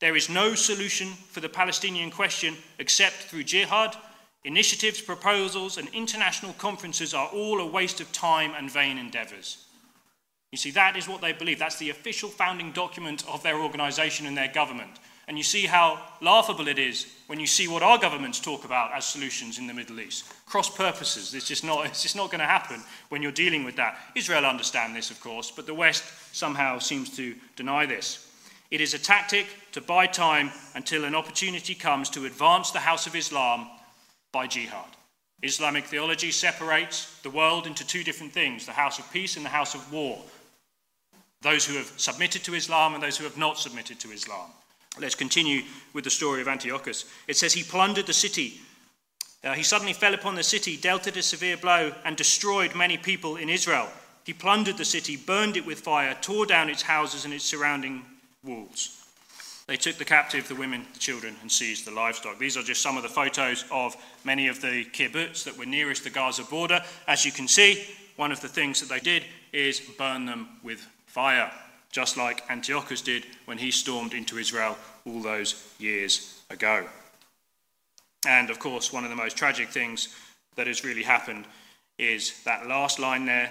There 0.00 0.16
is 0.16 0.30
no 0.30 0.54
solution 0.54 1.08
for 1.08 1.40
the 1.40 1.48
Palestinian 1.48 2.10
question 2.10 2.56
except 2.78 3.16
through 3.16 3.44
jihad. 3.44 3.94
Initiatives, 4.44 5.02
proposals, 5.02 5.76
and 5.76 5.88
international 5.90 6.54
conferences 6.54 7.12
are 7.12 7.28
all 7.28 7.60
a 7.60 7.66
waste 7.66 8.00
of 8.00 8.10
time 8.10 8.52
and 8.56 8.70
vain 8.70 8.96
endeavours. 8.96 9.66
You 10.52 10.58
see, 10.58 10.70
that 10.72 10.96
is 10.96 11.06
what 11.06 11.20
they 11.20 11.32
believe. 11.32 11.58
That's 11.58 11.78
the 11.78 11.90
official 11.90 12.30
founding 12.30 12.72
document 12.72 13.24
of 13.28 13.42
their 13.42 13.60
organisation 13.60 14.26
and 14.26 14.36
their 14.36 14.48
government. 14.48 14.98
And 15.30 15.38
you 15.38 15.44
see 15.44 15.64
how 15.64 16.00
laughable 16.20 16.66
it 16.66 16.76
is 16.76 17.06
when 17.28 17.38
you 17.38 17.46
see 17.46 17.68
what 17.68 17.84
our 17.84 17.98
governments 17.98 18.40
talk 18.40 18.64
about 18.64 18.92
as 18.92 19.04
solutions 19.04 19.60
in 19.60 19.68
the 19.68 19.72
Middle 19.72 20.00
East. 20.00 20.24
Cross 20.44 20.70
purposes. 20.76 21.32
It's 21.34 21.46
just 21.46 21.62
not, 21.62 21.86
it's 21.86 22.02
just 22.02 22.16
not 22.16 22.32
going 22.32 22.40
to 22.40 22.46
happen 22.46 22.82
when 23.10 23.22
you're 23.22 23.30
dealing 23.30 23.62
with 23.62 23.76
that. 23.76 23.96
Israel 24.16 24.44
understand 24.44 24.96
this, 24.96 25.12
of 25.12 25.20
course, 25.20 25.52
but 25.52 25.66
the 25.66 25.72
West 25.72 26.02
somehow 26.32 26.80
seems 26.80 27.16
to 27.16 27.36
deny 27.54 27.86
this. 27.86 28.26
It 28.72 28.80
is 28.80 28.92
a 28.92 28.98
tactic 28.98 29.46
to 29.70 29.80
buy 29.80 30.08
time 30.08 30.50
until 30.74 31.04
an 31.04 31.14
opportunity 31.14 31.76
comes 31.76 32.10
to 32.10 32.26
advance 32.26 32.72
the 32.72 32.80
House 32.80 33.06
of 33.06 33.14
Islam 33.14 33.68
by 34.32 34.48
jihad. 34.48 34.96
Islamic 35.44 35.84
theology 35.84 36.32
separates 36.32 37.20
the 37.20 37.30
world 37.30 37.68
into 37.68 37.86
two 37.86 38.02
different 38.02 38.32
things 38.32 38.66
the 38.66 38.72
house 38.72 38.98
of 38.98 39.08
peace 39.12 39.36
and 39.36 39.44
the 39.44 39.50
house 39.50 39.76
of 39.76 39.92
war. 39.92 40.18
Those 41.40 41.64
who 41.64 41.74
have 41.74 41.92
submitted 41.98 42.42
to 42.42 42.54
Islam 42.54 42.94
and 42.94 43.02
those 43.02 43.16
who 43.16 43.22
have 43.22 43.38
not 43.38 43.58
submitted 43.58 44.00
to 44.00 44.10
Islam. 44.10 44.50
Let's 44.98 45.14
continue 45.14 45.62
with 45.92 46.04
the 46.04 46.10
story 46.10 46.40
of 46.40 46.48
Antiochus. 46.48 47.04
It 47.28 47.36
says 47.36 47.52
he 47.52 47.62
plundered 47.62 48.06
the 48.06 48.12
city. 48.12 48.60
Uh, 49.42 49.54
he 49.54 49.62
suddenly 49.62 49.92
fell 49.92 50.14
upon 50.14 50.34
the 50.34 50.42
city, 50.42 50.76
dealt 50.76 51.06
it 51.06 51.16
a 51.16 51.22
severe 51.22 51.56
blow, 51.56 51.92
and 52.04 52.16
destroyed 52.16 52.74
many 52.74 52.96
people 52.96 53.36
in 53.36 53.48
Israel. 53.48 53.88
He 54.24 54.34
plundered 54.34 54.76
the 54.76 54.84
city, 54.84 55.16
burned 55.16 55.56
it 55.56 55.64
with 55.64 55.80
fire, 55.80 56.16
tore 56.20 56.44
down 56.44 56.68
its 56.68 56.82
houses 56.82 57.24
and 57.24 57.32
its 57.32 57.44
surrounding 57.44 58.02
walls. 58.44 58.96
They 59.66 59.76
took 59.76 59.96
the 59.96 60.04
captive, 60.04 60.48
the 60.48 60.56
women, 60.56 60.84
the 60.92 60.98
children, 60.98 61.36
and 61.40 61.50
seized 61.50 61.86
the 61.86 61.92
livestock. 61.92 62.38
These 62.38 62.56
are 62.56 62.62
just 62.62 62.82
some 62.82 62.96
of 62.96 63.04
the 63.04 63.08
photos 63.08 63.64
of 63.70 63.96
many 64.24 64.48
of 64.48 64.60
the 64.60 64.84
kibbutz 64.84 65.44
that 65.44 65.56
were 65.56 65.64
nearest 65.64 66.04
the 66.04 66.10
Gaza 66.10 66.42
border. 66.42 66.82
As 67.06 67.24
you 67.24 67.30
can 67.32 67.46
see, 67.46 67.86
one 68.16 68.32
of 68.32 68.40
the 68.40 68.48
things 68.48 68.80
that 68.80 68.88
they 68.88 68.98
did 68.98 69.24
is 69.52 69.80
burn 69.96 70.26
them 70.26 70.48
with 70.62 70.86
fire, 71.06 71.52
just 71.90 72.16
like 72.16 72.48
Antiochus 72.50 73.02
did 73.02 73.24
when 73.46 73.58
he 73.58 73.70
stormed 73.70 74.14
into 74.14 74.38
Israel 74.38 74.76
all 75.04 75.20
those 75.20 75.74
years 75.78 76.40
ago. 76.50 76.86
And 78.26 78.50
of 78.50 78.58
course, 78.58 78.92
one 78.92 79.04
of 79.04 79.10
the 79.10 79.16
most 79.16 79.36
tragic 79.36 79.68
things 79.68 80.14
that 80.56 80.66
has 80.66 80.84
really 80.84 81.02
happened 81.02 81.46
is 81.98 82.42
that 82.44 82.66
last 82.66 82.98
line 82.98 83.26
there, 83.26 83.50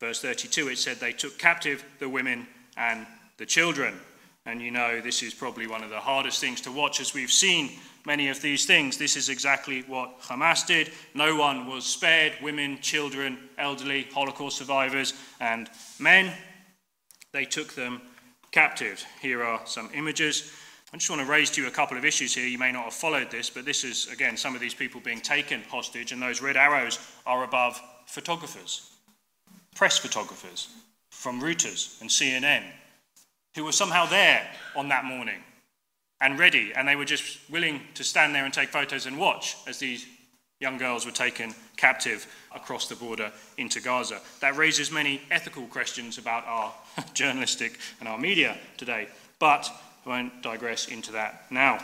verse 0.00 0.20
32. 0.20 0.68
It 0.68 0.78
said, 0.78 0.98
They 0.98 1.12
took 1.12 1.38
captive 1.38 1.84
the 1.98 2.08
women 2.08 2.46
and 2.76 3.06
the 3.38 3.46
children. 3.46 3.94
And 4.46 4.60
you 4.60 4.70
know, 4.70 5.00
this 5.00 5.22
is 5.22 5.34
probably 5.34 5.66
one 5.66 5.82
of 5.82 5.90
the 5.90 6.00
hardest 6.00 6.40
things 6.40 6.60
to 6.62 6.72
watch 6.72 7.00
as 7.00 7.14
we've 7.14 7.32
seen 7.32 7.70
many 8.06 8.28
of 8.28 8.42
these 8.42 8.66
things. 8.66 8.98
This 8.98 9.16
is 9.16 9.28
exactly 9.28 9.82
what 9.82 10.20
Hamas 10.20 10.66
did. 10.66 10.90
No 11.14 11.36
one 11.36 11.66
was 11.66 11.84
spared 11.84 12.34
women, 12.42 12.78
children, 12.80 13.38
elderly, 13.56 14.06
Holocaust 14.12 14.58
survivors, 14.58 15.14
and 15.40 15.70
men. 15.98 16.32
They 17.34 17.44
took 17.44 17.74
them 17.74 18.00
captive. 18.52 19.04
Here 19.20 19.42
are 19.42 19.60
some 19.66 19.90
images. 19.92 20.52
I 20.92 20.96
just 20.96 21.10
want 21.10 21.20
to 21.20 21.26
raise 21.26 21.50
to 21.50 21.62
you 21.62 21.66
a 21.66 21.72
couple 21.72 21.98
of 21.98 22.04
issues 22.04 22.32
here. 22.32 22.46
You 22.46 22.58
may 22.58 22.70
not 22.70 22.84
have 22.84 22.94
followed 22.94 23.28
this, 23.28 23.50
but 23.50 23.64
this 23.64 23.82
is, 23.82 24.06
again, 24.06 24.36
some 24.36 24.54
of 24.54 24.60
these 24.60 24.72
people 24.72 25.00
being 25.00 25.20
taken 25.20 25.62
hostage, 25.62 26.12
and 26.12 26.22
those 26.22 26.40
red 26.40 26.56
arrows 26.56 27.00
are 27.26 27.42
above 27.42 27.82
photographers, 28.06 28.92
press 29.74 29.98
photographers 29.98 30.68
from 31.10 31.40
Reuters 31.40 32.00
and 32.00 32.08
CNN 32.08 32.62
who 33.56 33.64
were 33.64 33.72
somehow 33.72 34.06
there 34.06 34.48
on 34.76 34.88
that 34.88 35.04
morning 35.04 35.42
and 36.20 36.38
ready, 36.38 36.72
and 36.76 36.86
they 36.86 36.94
were 36.94 37.04
just 37.04 37.38
willing 37.50 37.80
to 37.94 38.04
stand 38.04 38.32
there 38.32 38.44
and 38.44 38.54
take 38.54 38.68
photos 38.68 39.06
and 39.06 39.18
watch 39.18 39.56
as 39.66 39.78
these 39.80 40.06
young 40.64 40.78
girls 40.78 41.04
were 41.04 41.12
taken 41.12 41.54
captive 41.76 42.26
across 42.54 42.88
the 42.88 42.96
border 42.96 43.30
into 43.58 43.82
Gaza. 43.82 44.18
That 44.40 44.56
raises 44.56 44.90
many 44.90 45.20
ethical 45.30 45.66
questions 45.66 46.16
about 46.16 46.46
our 46.46 46.72
journalistic 47.14 47.78
and 48.00 48.08
our 48.08 48.16
media 48.16 48.56
today, 48.78 49.08
but 49.38 49.70
I 50.06 50.08
won't 50.08 50.42
digress 50.42 50.88
into 50.88 51.12
that 51.12 51.44
now. 51.50 51.80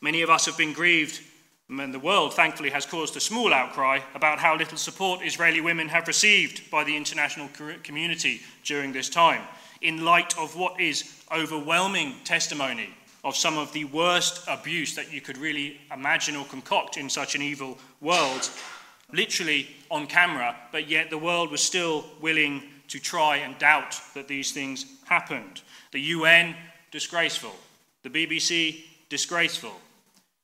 Many 0.00 0.22
of 0.22 0.30
us 0.30 0.46
have 0.46 0.58
been 0.58 0.72
grieved, 0.72 1.20
and 1.68 1.94
the 1.94 2.00
world 2.00 2.34
thankfully 2.34 2.70
has 2.70 2.86
caused 2.86 3.16
a 3.16 3.20
small 3.20 3.54
outcry 3.54 4.00
about 4.16 4.40
how 4.40 4.56
little 4.56 4.78
support 4.78 5.24
Israeli 5.24 5.60
women 5.60 5.86
have 5.88 6.08
received 6.08 6.68
by 6.72 6.82
the 6.82 6.96
international 6.96 7.48
community 7.84 8.40
during 8.64 8.92
this 8.92 9.08
time 9.08 9.42
in 9.80 10.04
light 10.04 10.36
of 10.36 10.56
what 10.56 10.80
is 10.80 11.22
overwhelming 11.30 12.16
testimony 12.24 12.90
of 13.26 13.36
some 13.36 13.58
of 13.58 13.72
the 13.72 13.84
worst 13.86 14.44
abuse 14.46 14.94
that 14.94 15.12
you 15.12 15.20
could 15.20 15.36
really 15.36 15.80
imagine 15.92 16.36
or 16.36 16.44
concoct 16.44 16.96
in 16.96 17.10
such 17.10 17.34
an 17.34 17.42
evil 17.42 17.76
world, 18.00 18.48
literally 19.12 19.66
on 19.90 20.06
camera, 20.06 20.54
but 20.70 20.88
yet 20.88 21.10
the 21.10 21.18
world 21.18 21.50
was 21.50 21.60
still 21.60 22.04
willing 22.20 22.62
to 22.86 23.00
try 23.00 23.38
and 23.38 23.58
doubt 23.58 24.00
that 24.14 24.28
these 24.28 24.52
things 24.52 24.86
happened. 25.06 25.60
The 25.90 26.00
UN, 26.00 26.54
disgraceful. 26.92 27.54
The 28.04 28.10
BBC, 28.10 28.84
disgraceful. 29.08 29.74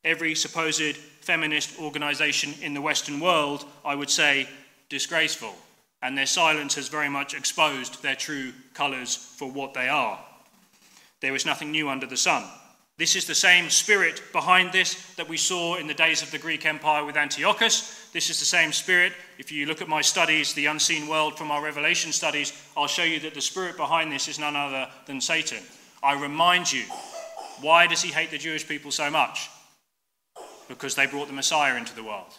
Every 0.04 0.34
supposed 0.34 0.96
feminist 1.20 1.78
organization 1.80 2.52
in 2.62 2.74
the 2.74 2.82
Western 2.82 3.20
world, 3.20 3.64
I 3.84 3.94
would 3.94 4.10
say, 4.10 4.48
disgraceful 4.88 5.54
and 6.02 6.18
their 6.18 6.26
silence 6.26 6.74
has 6.74 6.88
very 6.88 7.08
much 7.08 7.32
exposed 7.32 8.02
their 8.02 8.16
true 8.16 8.52
colours 8.74 9.14
for 9.14 9.48
what 9.48 9.72
they 9.72 9.88
are. 9.88 10.18
There 11.20 11.36
is 11.36 11.46
nothing 11.46 11.70
new 11.70 11.88
under 11.88 12.06
the 12.06 12.16
sun. 12.16 12.44
This 12.98 13.16
is 13.16 13.26
the 13.26 13.34
same 13.34 13.70
spirit 13.70 14.22
behind 14.32 14.70
this 14.70 15.14
that 15.14 15.28
we 15.28 15.38
saw 15.38 15.76
in 15.76 15.86
the 15.86 15.94
days 15.94 16.22
of 16.22 16.30
the 16.30 16.38
Greek 16.38 16.66
Empire 16.66 17.04
with 17.04 17.16
Antiochus. 17.16 18.10
This 18.12 18.28
is 18.28 18.38
the 18.38 18.44
same 18.44 18.70
spirit. 18.70 19.14
If 19.38 19.50
you 19.50 19.64
look 19.64 19.80
at 19.80 19.88
my 19.88 20.02
studies, 20.02 20.52
The 20.52 20.66
Unseen 20.66 21.08
World 21.08 21.38
from 21.38 21.50
our 21.50 21.62
Revelation 21.62 22.12
studies, 22.12 22.52
I'll 22.76 22.86
show 22.86 23.02
you 23.02 23.18
that 23.20 23.34
the 23.34 23.40
spirit 23.40 23.78
behind 23.78 24.12
this 24.12 24.28
is 24.28 24.38
none 24.38 24.56
other 24.56 24.88
than 25.06 25.20
Satan. 25.20 25.62
I 26.02 26.20
remind 26.20 26.70
you, 26.70 26.84
why 27.62 27.86
does 27.86 28.02
he 28.02 28.12
hate 28.12 28.30
the 28.30 28.38
Jewish 28.38 28.68
people 28.68 28.90
so 28.90 29.10
much? 29.10 29.48
Because 30.68 30.94
they 30.94 31.06
brought 31.06 31.28
the 31.28 31.32
Messiah 31.32 31.76
into 31.76 31.94
the 31.94 32.04
world. 32.04 32.34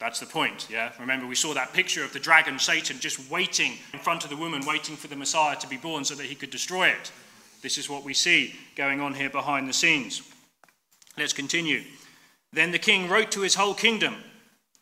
That's 0.00 0.18
the 0.18 0.26
point, 0.26 0.66
yeah? 0.70 0.92
Remember, 0.98 1.26
we 1.26 1.36
saw 1.36 1.54
that 1.54 1.72
picture 1.72 2.02
of 2.02 2.12
the 2.12 2.18
dragon, 2.18 2.58
Satan, 2.58 2.98
just 2.98 3.30
waiting 3.30 3.74
in 3.92 4.00
front 4.00 4.24
of 4.24 4.30
the 4.30 4.36
woman, 4.36 4.66
waiting 4.66 4.96
for 4.96 5.06
the 5.06 5.16
Messiah 5.16 5.56
to 5.56 5.68
be 5.68 5.76
born 5.76 6.04
so 6.04 6.16
that 6.16 6.26
he 6.26 6.34
could 6.34 6.50
destroy 6.50 6.88
it. 6.88 7.12
This 7.64 7.78
is 7.78 7.88
what 7.88 8.04
we 8.04 8.12
see 8.12 8.54
going 8.76 9.00
on 9.00 9.14
here 9.14 9.30
behind 9.30 9.66
the 9.66 9.72
scenes. 9.72 10.20
Let's 11.16 11.32
continue. 11.32 11.82
Then 12.52 12.72
the 12.72 12.78
king 12.78 13.08
wrote 13.08 13.30
to 13.30 13.40
his 13.40 13.54
whole 13.54 13.72
kingdom 13.72 14.16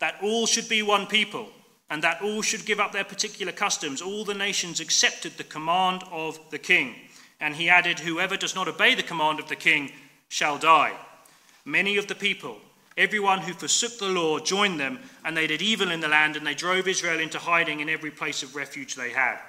that 0.01 0.17
all 0.21 0.45
should 0.45 0.67
be 0.67 0.81
one 0.81 1.07
people 1.07 1.47
and 1.89 2.03
that 2.03 2.21
all 2.21 2.41
should 2.41 2.65
give 2.65 2.81
up 2.81 2.91
their 2.91 3.05
particular 3.05 3.53
customs. 3.53 4.01
All 4.01 4.25
the 4.25 4.33
nations 4.33 4.81
accepted 4.81 5.37
the 5.37 5.45
command 5.45 6.03
of 6.11 6.37
the 6.51 6.59
king. 6.59 6.95
And 7.39 7.55
he 7.55 7.69
added, 7.69 7.99
Whoever 7.99 8.35
does 8.35 8.53
not 8.53 8.67
obey 8.67 8.95
the 8.95 9.01
command 9.01 9.39
of 9.39 9.47
the 9.47 9.55
king 9.55 9.93
shall 10.27 10.57
die. 10.57 10.91
Many 11.63 11.95
of 11.95 12.07
the 12.07 12.15
people 12.15 12.57
Everyone 12.95 13.39
who 13.39 13.53
forsook 13.53 13.97
the 13.97 14.07
law 14.07 14.37
joined 14.37 14.79
them, 14.79 14.99
and 15.25 15.35
they 15.35 15.47
did 15.47 15.63
evil 15.63 15.89
in 15.89 15.99
the 15.99 16.07
land, 16.07 16.35
and 16.35 16.45
they 16.45 16.53
drove 16.53 16.87
Israel 16.87 17.19
into 17.19 17.39
hiding 17.39 17.79
in 17.79 17.89
every 17.89 18.11
place 18.11 18.43
of 18.43 18.55
refuge 18.55 18.93
they 18.93 19.09
had. 19.09 19.39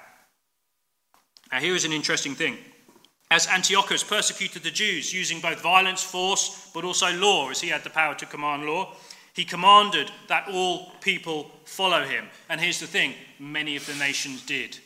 Now, 1.53 1.61
here 1.61 1.75
is 1.75 1.85
an 1.85 1.93
interesting 1.93 2.35
thing. 2.35 2.57
As 3.35 3.49
Antiochus 3.49 4.05
persecuted 4.05 4.63
the 4.63 4.71
Jews 4.71 5.13
using 5.13 5.41
both 5.41 5.61
violence, 5.61 6.05
force, 6.05 6.71
but 6.73 6.85
also 6.85 7.13
law, 7.15 7.51
as 7.51 7.61
he 7.61 7.69
had 7.69 7.83
the 7.83 7.91
power 7.91 8.15
to 8.15 8.27
command 8.27 8.65
law, 8.65 8.93
he 9.33 9.45
commanded 9.45 10.09
that 10.29 10.47
all 10.53 10.93
people 11.01 11.51
follow 11.65 12.05
him. 12.05 12.27
And 12.49 12.61
here's 12.61 12.79
the 12.79 12.87
thing 12.87 13.13
many 13.41 13.75
of 13.75 13.85
the 13.87 13.97
nations 13.97 14.47
did. 14.47 14.79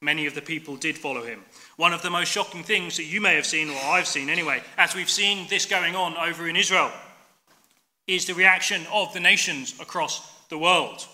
Many 0.00 0.26
of 0.26 0.36
the 0.36 0.40
people 0.40 0.76
did 0.76 0.96
follow 0.96 1.24
him. 1.24 1.42
One 1.74 1.92
of 1.92 2.02
the 2.02 2.10
most 2.10 2.28
shocking 2.28 2.62
things 2.62 2.96
that 2.98 3.06
you 3.06 3.20
may 3.20 3.34
have 3.34 3.46
seen, 3.46 3.68
or 3.68 3.82
I've 3.82 4.06
seen 4.06 4.30
anyway, 4.30 4.62
as 4.78 4.94
we've 4.94 5.10
seen 5.10 5.48
this 5.48 5.66
going 5.66 5.96
on 5.96 6.16
over 6.16 6.46
in 6.46 6.54
Israel 6.54 6.92
is 8.06 8.26
the 8.26 8.34
reaction 8.34 8.86
of 8.92 9.12
the 9.12 9.18
nations 9.18 9.74
across 9.80 10.38
the 10.50 10.58
world. 10.58 11.04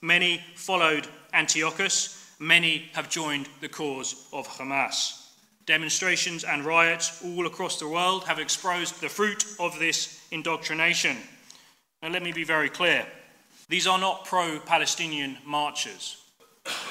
Many 0.00 0.40
followed 0.54 1.06
Antiochus, 1.34 2.34
many 2.38 2.88
have 2.94 3.10
joined 3.10 3.50
the 3.60 3.68
cause 3.68 4.26
of 4.32 4.48
Hamas. 4.48 5.19
Demonstrations 5.66 6.44
and 6.44 6.64
riots 6.64 7.22
all 7.24 7.46
across 7.46 7.78
the 7.78 7.88
world 7.88 8.24
have 8.24 8.38
exposed 8.38 9.00
the 9.00 9.08
fruit 9.08 9.44
of 9.58 9.78
this 9.78 10.26
indoctrination. 10.30 11.16
Now, 12.02 12.08
let 12.08 12.22
me 12.22 12.32
be 12.32 12.44
very 12.44 12.68
clear 12.68 13.06
these 13.68 13.86
are 13.86 13.98
not 13.98 14.24
pro 14.24 14.58
Palestinian 14.58 15.38
marchers, 15.44 16.24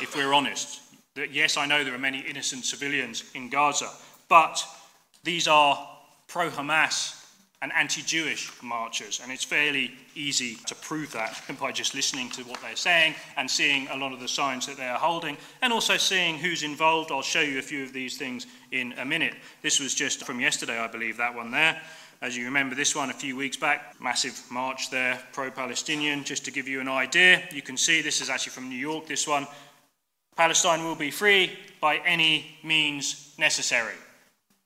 if 0.02 0.16
we're 0.16 0.34
honest. 0.34 0.82
Yes, 1.16 1.58
I 1.58 1.66
know 1.66 1.84
there 1.84 1.96
are 1.96 2.00
many 2.00 2.20
innocent 2.20 2.64
civilians 2.64 3.24
in 3.34 3.50
Gaza, 3.50 3.90
but 4.30 4.64
these 5.24 5.48
are 5.48 5.90
pro 6.28 6.50
Hamas 6.50 7.19
and 7.62 7.74
anti 7.74 8.02
Jewish 8.02 8.52
marchers. 8.64 9.20
And 9.22 9.32
it's 9.32 9.44
fairly 9.44 9.92
easy 10.16 10.56
to 10.68 10.76
prove 10.76 11.12
that 11.12 11.42
by 11.60 11.72
just 11.72 11.94
listening 11.94 12.30
to 12.32 12.44
what 12.44 12.62
they're 12.62 12.76
saying 12.76 13.16
and 13.36 13.50
seeing 13.50 13.88
a 13.90 13.98
lot 13.98 14.14
of 14.14 14.20
the 14.20 14.28
signs 14.28 14.66
that 14.68 14.78
they 14.78 14.88
are 14.88 14.98
holding, 14.98 15.38
and 15.62 15.74
also 15.74 15.98
seeing 15.98 16.38
who's 16.38 16.64
involved. 16.64 17.12
I'll 17.12 17.22
show 17.22 17.42
you 17.42 17.60
a 17.60 17.64
few 17.64 17.84
of 17.84 17.94
these 17.94 18.18
things 18.18 18.48
in 18.72 18.94
a 18.94 19.06
minute. 19.06 19.34
This 19.62 19.80
was 19.80 19.94
just 19.94 20.26
from 20.26 20.40
yesterday, 20.40 20.80
I 20.80 20.88
believe, 20.88 21.18
that 21.18 21.36
one 21.36 21.52
there. 21.52 21.82
As 22.22 22.36
you 22.36 22.46
remember, 22.46 22.76
this 22.76 22.96
one 22.96 23.10
a 23.10 23.14
few 23.14 23.38
weeks 23.38 23.56
back, 23.56 23.96
massive 24.02 24.42
march 24.52 24.90
there, 24.90 25.22
pro 25.32 25.50
Palestinian. 25.52 26.26
Just 26.26 26.44
to 26.46 26.52
give 26.52 26.68
you 26.68 26.82
an 26.82 26.90
idea, 26.90 27.44
you 27.54 27.62
can 27.62 27.78
see 27.78 28.02
this 28.02 28.20
is 28.20 28.30
actually 28.30 28.52
from 28.52 28.68
New 28.70 28.76
York, 28.78 29.08
this 29.08 29.28
one. 29.28 29.48
Palestine 30.36 30.84
will 30.84 30.96
be 30.96 31.12
free 31.12 31.58
by 31.82 31.98
any 32.06 32.58
means 32.64 33.36
necessary. 33.38 33.96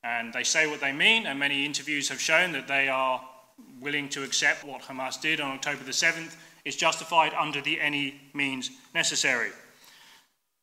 And 0.03 0.33
they 0.33 0.43
say 0.43 0.67
what 0.67 0.81
they 0.81 0.91
mean, 0.91 1.25
and 1.25 1.39
many 1.39 1.65
interviews 1.65 2.09
have 2.09 2.19
shown 2.19 2.51
that 2.51 2.67
they 2.67 2.89
are 2.89 3.21
willing 3.79 4.09
to 4.09 4.23
accept 4.23 4.63
what 4.63 4.81
Hamas 4.81 5.19
did 5.21 5.39
on 5.39 5.51
October 5.51 5.83
the 5.83 5.91
7th 5.91 6.35
is 6.65 6.75
justified 6.75 7.33
under 7.33 7.61
the 7.61 7.79
any 7.79 8.19
means 8.33 8.71
necessary. 8.93 9.49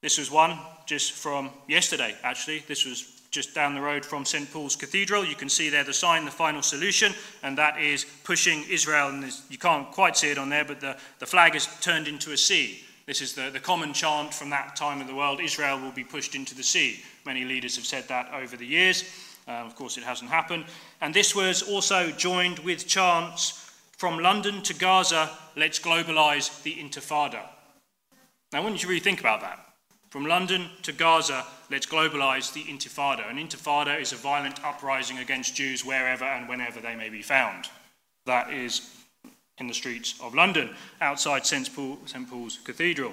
This 0.03 0.19
was 0.19 0.31
one 0.31 0.59
just 0.87 1.13
from 1.13 1.51
yesterday, 1.69 2.17
actually. 2.23 2.61
This 2.67 2.85
was 2.87 3.21
just 3.31 3.55
down 3.55 3.75
the 3.75 3.81
road 3.81 4.05
from 4.05 4.25
St. 4.25 4.51
Paul's 4.51 4.77
Cathedral. 4.77 5.25
You 5.25 5.37
can 5.37 5.49
see 5.49 5.69
there 5.69 5.85
the 5.85 5.93
sign, 5.93 6.25
the 6.25 6.31
final 6.31 6.63
solution, 6.63 7.13
and 7.43 7.57
that 7.59 7.81
is 7.81 8.05
pushing 8.25 8.65
Israel. 8.69 9.09
And 9.09 9.33
you 9.49 9.59
can't 9.59 9.91
quite 9.93 10.17
see 10.17 10.31
it 10.31 10.39
on 10.39 10.49
there, 10.49 10.65
but 10.65 10.81
the, 10.81 10.97
the 11.19 11.27
flag 11.27 11.55
is 11.55 11.69
turned 11.81 12.09
into 12.09 12.33
a 12.33 12.37
sea. 12.37 12.81
This 13.07 13.21
is 13.21 13.35
the, 13.35 13.51
the 13.51 13.61
common 13.61 13.93
chant 13.93 14.33
from 14.33 14.51
that 14.51 14.75
time 14.75 15.01
of 15.01 15.07
the 15.07 15.15
world 15.15 15.41
Israel 15.41 15.81
will 15.81 15.93
be 15.93 16.05
pushed 16.05 16.35
into 16.35 16.55
the 16.55 16.63
sea. 16.63 17.01
Many 17.27 17.45
leaders 17.45 17.77
have 17.77 17.87
said 17.87 18.09
that 18.09 18.33
over 18.33 18.57
the 18.57 18.67
years. 18.67 19.05
Uh, 19.49 19.53
of 19.53 19.75
course, 19.75 19.97
it 19.97 20.05
hasn't 20.05 20.31
happened. 20.31 20.65
And 21.01 21.15
this 21.15 21.35
was 21.35 21.63
also 21.63 22.11
joined 22.11 22.61
with 22.61 22.87
chants 22.87 23.71
from 24.01 24.19
London 24.19 24.63
to 24.63 24.73
Gaza, 24.73 25.29
let's 25.57 25.79
globalize 25.79 26.63
the 26.63 26.75
Intifada. 26.75 27.43
Now, 28.51 28.63
wouldn't 28.63 28.83
you 28.83 28.89
really 28.89 28.99
think 28.99 29.21
about 29.21 29.43
that? 29.43 29.59
From 30.09 30.25
London 30.25 30.71
to 30.85 30.93
Gaza, 30.93 31.45
let's 31.71 31.85
globalize 31.85 32.51
the 32.55 32.63
Intifada. 32.63 33.31
An 33.31 33.37
Intifada 33.37 34.01
is 34.01 34.13
a 34.13 34.17
violent 34.17 34.65
uprising 34.65 35.19
against 35.19 35.55
Jews 35.55 35.85
wherever 35.85 36.25
and 36.25 36.49
whenever 36.49 36.81
they 36.81 36.97
may 36.97 37.11
be 37.11 37.21
found. 37.21 37.67
That 38.25 38.51
is 38.51 38.91
in 39.59 39.67
the 39.67 39.75
streets 39.75 40.19
of 40.23 40.35
London, 40.35 40.71
outside 41.03 41.45
St. 41.45 41.69
Paul's 41.75 42.59
Cathedral. 42.65 43.13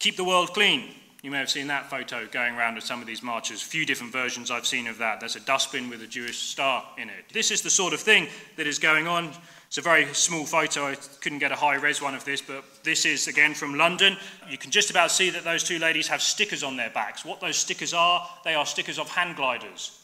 Keep 0.00 0.16
the 0.16 0.24
world 0.24 0.52
clean. 0.54 0.88
You 1.22 1.30
may 1.30 1.38
have 1.38 1.50
seen 1.50 1.66
that 1.66 1.90
photo 1.90 2.26
going 2.26 2.54
around 2.54 2.78
at 2.78 2.82
some 2.82 3.02
of 3.02 3.06
these 3.06 3.22
marches. 3.22 3.60
A 3.62 3.64
few 3.64 3.84
different 3.84 4.12
versions 4.12 4.50
I've 4.50 4.66
seen 4.66 4.86
of 4.86 4.98
that. 4.98 5.20
There's 5.20 5.36
a 5.36 5.40
dustbin 5.40 5.90
with 5.90 6.02
a 6.02 6.06
Jewish 6.06 6.38
star 6.38 6.82
in 6.96 7.10
it. 7.10 7.26
This 7.32 7.50
is 7.50 7.60
the 7.60 7.68
sort 7.68 7.92
of 7.92 8.00
thing 8.00 8.28
that 8.56 8.66
is 8.66 8.78
going 8.78 9.06
on. 9.06 9.32
It's 9.66 9.76
a 9.76 9.82
very 9.82 10.12
small 10.14 10.46
photo. 10.46 10.86
I 10.86 10.94
couldn't 11.20 11.38
get 11.38 11.52
a 11.52 11.56
high 11.56 11.74
res 11.74 12.00
one 12.00 12.14
of 12.14 12.24
this, 12.24 12.40
but 12.40 12.64
this 12.84 13.04
is 13.04 13.28
again 13.28 13.52
from 13.52 13.74
London. 13.74 14.16
You 14.48 14.56
can 14.56 14.70
just 14.70 14.90
about 14.90 15.10
see 15.10 15.28
that 15.30 15.44
those 15.44 15.62
two 15.62 15.78
ladies 15.78 16.08
have 16.08 16.22
stickers 16.22 16.62
on 16.62 16.76
their 16.76 16.90
backs. 16.90 17.24
What 17.24 17.40
those 17.40 17.56
stickers 17.56 17.92
are, 17.92 18.26
they 18.42 18.54
are 18.54 18.64
stickers 18.64 18.98
of 18.98 19.08
hand 19.10 19.36
gliders. 19.36 20.00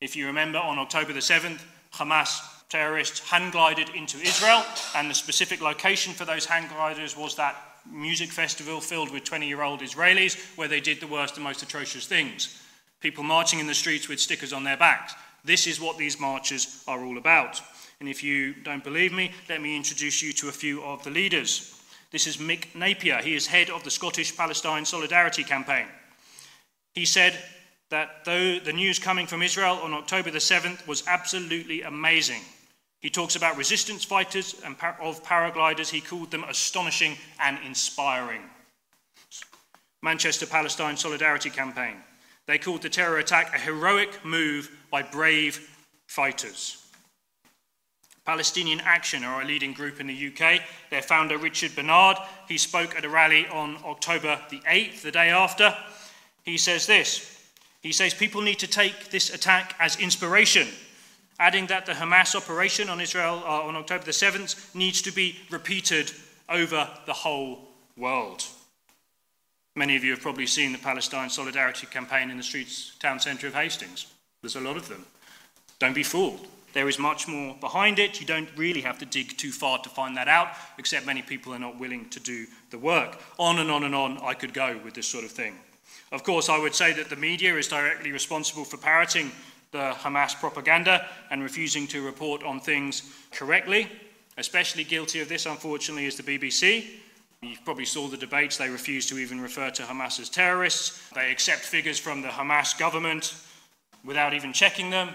If 0.00 0.14
you 0.14 0.26
remember, 0.26 0.58
on 0.58 0.78
October 0.78 1.12
the 1.12 1.20
7th, 1.20 1.60
Hamas 1.94 2.40
terrorists 2.68 3.20
hand 3.20 3.52
glided 3.52 3.88
into 3.90 4.18
Israel, 4.18 4.64
and 4.94 5.10
the 5.10 5.14
specific 5.14 5.60
location 5.60 6.12
for 6.12 6.24
those 6.24 6.46
hand 6.46 6.70
gliders 6.70 7.16
was 7.16 7.34
that 7.36 7.56
music 7.90 8.30
festival 8.30 8.80
filled 8.80 9.10
with 9.10 9.24
20 9.24 9.46
year 9.46 9.62
old 9.62 9.80
Israelis 9.80 10.36
where 10.56 10.68
they 10.68 10.80
did 10.80 11.00
the 11.00 11.06
worst 11.06 11.36
and 11.36 11.44
most 11.44 11.62
atrocious 11.62 12.06
things. 12.06 12.60
People 13.00 13.24
marching 13.24 13.58
in 13.58 13.66
the 13.66 13.74
streets 13.74 14.08
with 14.08 14.20
stickers 14.20 14.52
on 14.52 14.64
their 14.64 14.76
backs. 14.76 15.14
This 15.44 15.66
is 15.66 15.80
what 15.80 15.98
these 15.98 16.18
marches 16.18 16.82
are 16.88 17.04
all 17.04 17.18
about. 17.18 17.60
And 18.00 18.08
if 18.08 18.24
you 18.24 18.54
don't 18.54 18.82
believe 18.82 19.12
me, 19.12 19.32
let 19.48 19.60
me 19.60 19.76
introduce 19.76 20.22
you 20.22 20.32
to 20.34 20.48
a 20.48 20.52
few 20.52 20.82
of 20.82 21.04
the 21.04 21.10
leaders. 21.10 21.80
This 22.10 22.26
is 22.26 22.36
Mick 22.38 22.74
Napier. 22.74 23.20
He 23.22 23.34
is 23.34 23.46
head 23.46 23.70
of 23.70 23.84
the 23.84 23.90
Scottish 23.90 24.36
Palestine 24.36 24.84
Solidarity 24.84 25.44
Campaign. 25.44 25.86
He 26.92 27.04
said 27.04 27.36
that 27.90 28.24
though 28.24 28.58
the 28.58 28.72
news 28.72 28.98
coming 28.98 29.26
from 29.26 29.42
Israel 29.42 29.78
on 29.82 29.92
October 29.92 30.30
the 30.30 30.38
7th 30.38 30.86
was 30.86 31.04
absolutely 31.06 31.82
amazing, 31.82 32.40
he 33.04 33.10
talks 33.10 33.36
about 33.36 33.58
resistance 33.58 34.02
fighters 34.02 34.54
and 34.64 34.76
of 34.98 35.22
paragliders. 35.22 35.90
He 35.90 36.00
called 36.00 36.30
them 36.30 36.42
astonishing 36.44 37.18
and 37.38 37.58
inspiring. 37.66 38.40
Manchester 40.02 40.46
Palestine 40.46 40.96
Solidarity 40.96 41.50
Campaign. 41.50 41.96
They 42.46 42.56
called 42.56 42.80
the 42.80 42.88
terror 42.88 43.18
attack 43.18 43.54
a 43.54 43.60
heroic 43.60 44.24
move 44.24 44.70
by 44.90 45.02
brave 45.02 45.68
fighters. 46.06 46.82
Palestinian 48.24 48.80
Action 48.80 49.22
are 49.22 49.42
a 49.42 49.44
leading 49.44 49.74
group 49.74 50.00
in 50.00 50.06
the 50.06 50.28
UK. 50.28 50.62
Their 50.88 51.02
founder, 51.02 51.36
Richard 51.36 51.76
Barnard, 51.76 52.16
he 52.48 52.56
spoke 52.56 52.96
at 52.96 53.04
a 53.04 53.10
rally 53.10 53.46
on 53.48 53.76
October 53.84 54.40
the 54.48 54.60
8th, 54.60 55.02
the 55.02 55.12
day 55.12 55.28
after. 55.28 55.76
He 56.42 56.56
says 56.56 56.86
this 56.86 57.50
He 57.82 57.92
says, 57.92 58.14
People 58.14 58.40
need 58.40 58.60
to 58.60 58.66
take 58.66 59.10
this 59.10 59.28
attack 59.28 59.76
as 59.78 60.00
inspiration, 60.00 60.68
adding 61.38 61.66
that 61.66 61.86
the 61.86 61.92
Hamas 61.92 62.34
operation 62.34 62.88
on 62.88 63.00
Israel 63.00 63.42
uh, 63.44 63.62
on 63.62 63.76
October 63.76 64.04
the 64.04 64.10
7th 64.10 64.74
needs 64.74 65.02
to 65.02 65.12
be 65.12 65.38
repeated 65.50 66.12
over 66.48 66.88
the 67.06 67.12
whole 67.12 67.68
world. 67.96 68.44
Many 69.76 69.96
of 69.96 70.04
you 70.04 70.12
have 70.12 70.20
probably 70.20 70.46
seen 70.46 70.72
the 70.72 70.78
Palestine 70.78 71.30
Solidarity 71.30 71.86
campaign 71.86 72.30
in 72.30 72.36
the 72.36 72.42
streets, 72.42 72.96
town 73.00 73.18
centre 73.18 73.48
of 73.48 73.54
Hastings. 73.54 74.06
There's 74.40 74.56
a 74.56 74.60
lot 74.60 74.76
of 74.76 74.88
them. 74.88 75.04
Don't 75.80 75.94
be 75.94 76.04
fooled. 76.04 76.46
There 76.74 76.88
is 76.88 76.98
much 76.98 77.26
more 77.28 77.56
behind 77.60 77.98
it. 77.98 78.20
You 78.20 78.26
don't 78.26 78.48
really 78.56 78.80
have 78.82 78.98
to 78.98 79.06
dig 79.06 79.36
too 79.36 79.52
far 79.52 79.78
to 79.78 79.88
find 79.88 80.16
that 80.16 80.28
out, 80.28 80.48
except 80.78 81.06
many 81.06 81.22
people 81.22 81.54
are 81.54 81.58
not 81.58 81.78
willing 81.78 82.08
to 82.10 82.20
do 82.20 82.46
the 82.70 82.78
work. 82.78 83.18
On 83.38 83.58
and 83.58 83.70
on 83.70 83.84
and 83.84 83.94
on 83.94 84.18
I 84.18 84.34
could 84.34 84.52
go 84.52 84.78
with 84.84 84.94
this 84.94 85.06
sort 85.06 85.24
of 85.24 85.30
thing. 85.30 85.54
Of 86.12 86.22
course, 86.22 86.48
I 86.48 86.58
would 86.58 86.74
say 86.74 86.92
that 86.92 87.10
the 87.10 87.16
media 87.16 87.56
is 87.56 87.68
directly 87.68 88.12
responsible 88.12 88.64
for 88.64 88.76
parroting 88.76 89.32
the 89.74 89.92
Hamas 89.98 90.38
propaganda 90.38 91.04
and 91.30 91.42
refusing 91.42 91.88
to 91.88 92.00
report 92.00 92.44
on 92.44 92.60
things 92.60 93.02
correctly. 93.32 93.88
Especially 94.38 94.84
guilty 94.84 95.20
of 95.20 95.28
this, 95.28 95.46
unfortunately, 95.46 96.06
is 96.06 96.16
the 96.16 96.22
BBC. 96.22 96.86
You 97.42 97.56
probably 97.64 97.84
saw 97.84 98.06
the 98.06 98.16
debates. 98.16 98.56
They 98.56 98.70
refuse 98.70 99.04
to 99.06 99.18
even 99.18 99.40
refer 99.40 99.70
to 99.70 99.82
Hamas 99.82 100.20
as 100.20 100.30
terrorists. 100.30 101.10
They 101.10 101.30
accept 101.30 101.62
figures 101.62 101.98
from 101.98 102.22
the 102.22 102.28
Hamas 102.28 102.78
government 102.78 103.34
without 104.04 104.32
even 104.32 104.52
checking 104.52 104.90
them. 104.90 105.10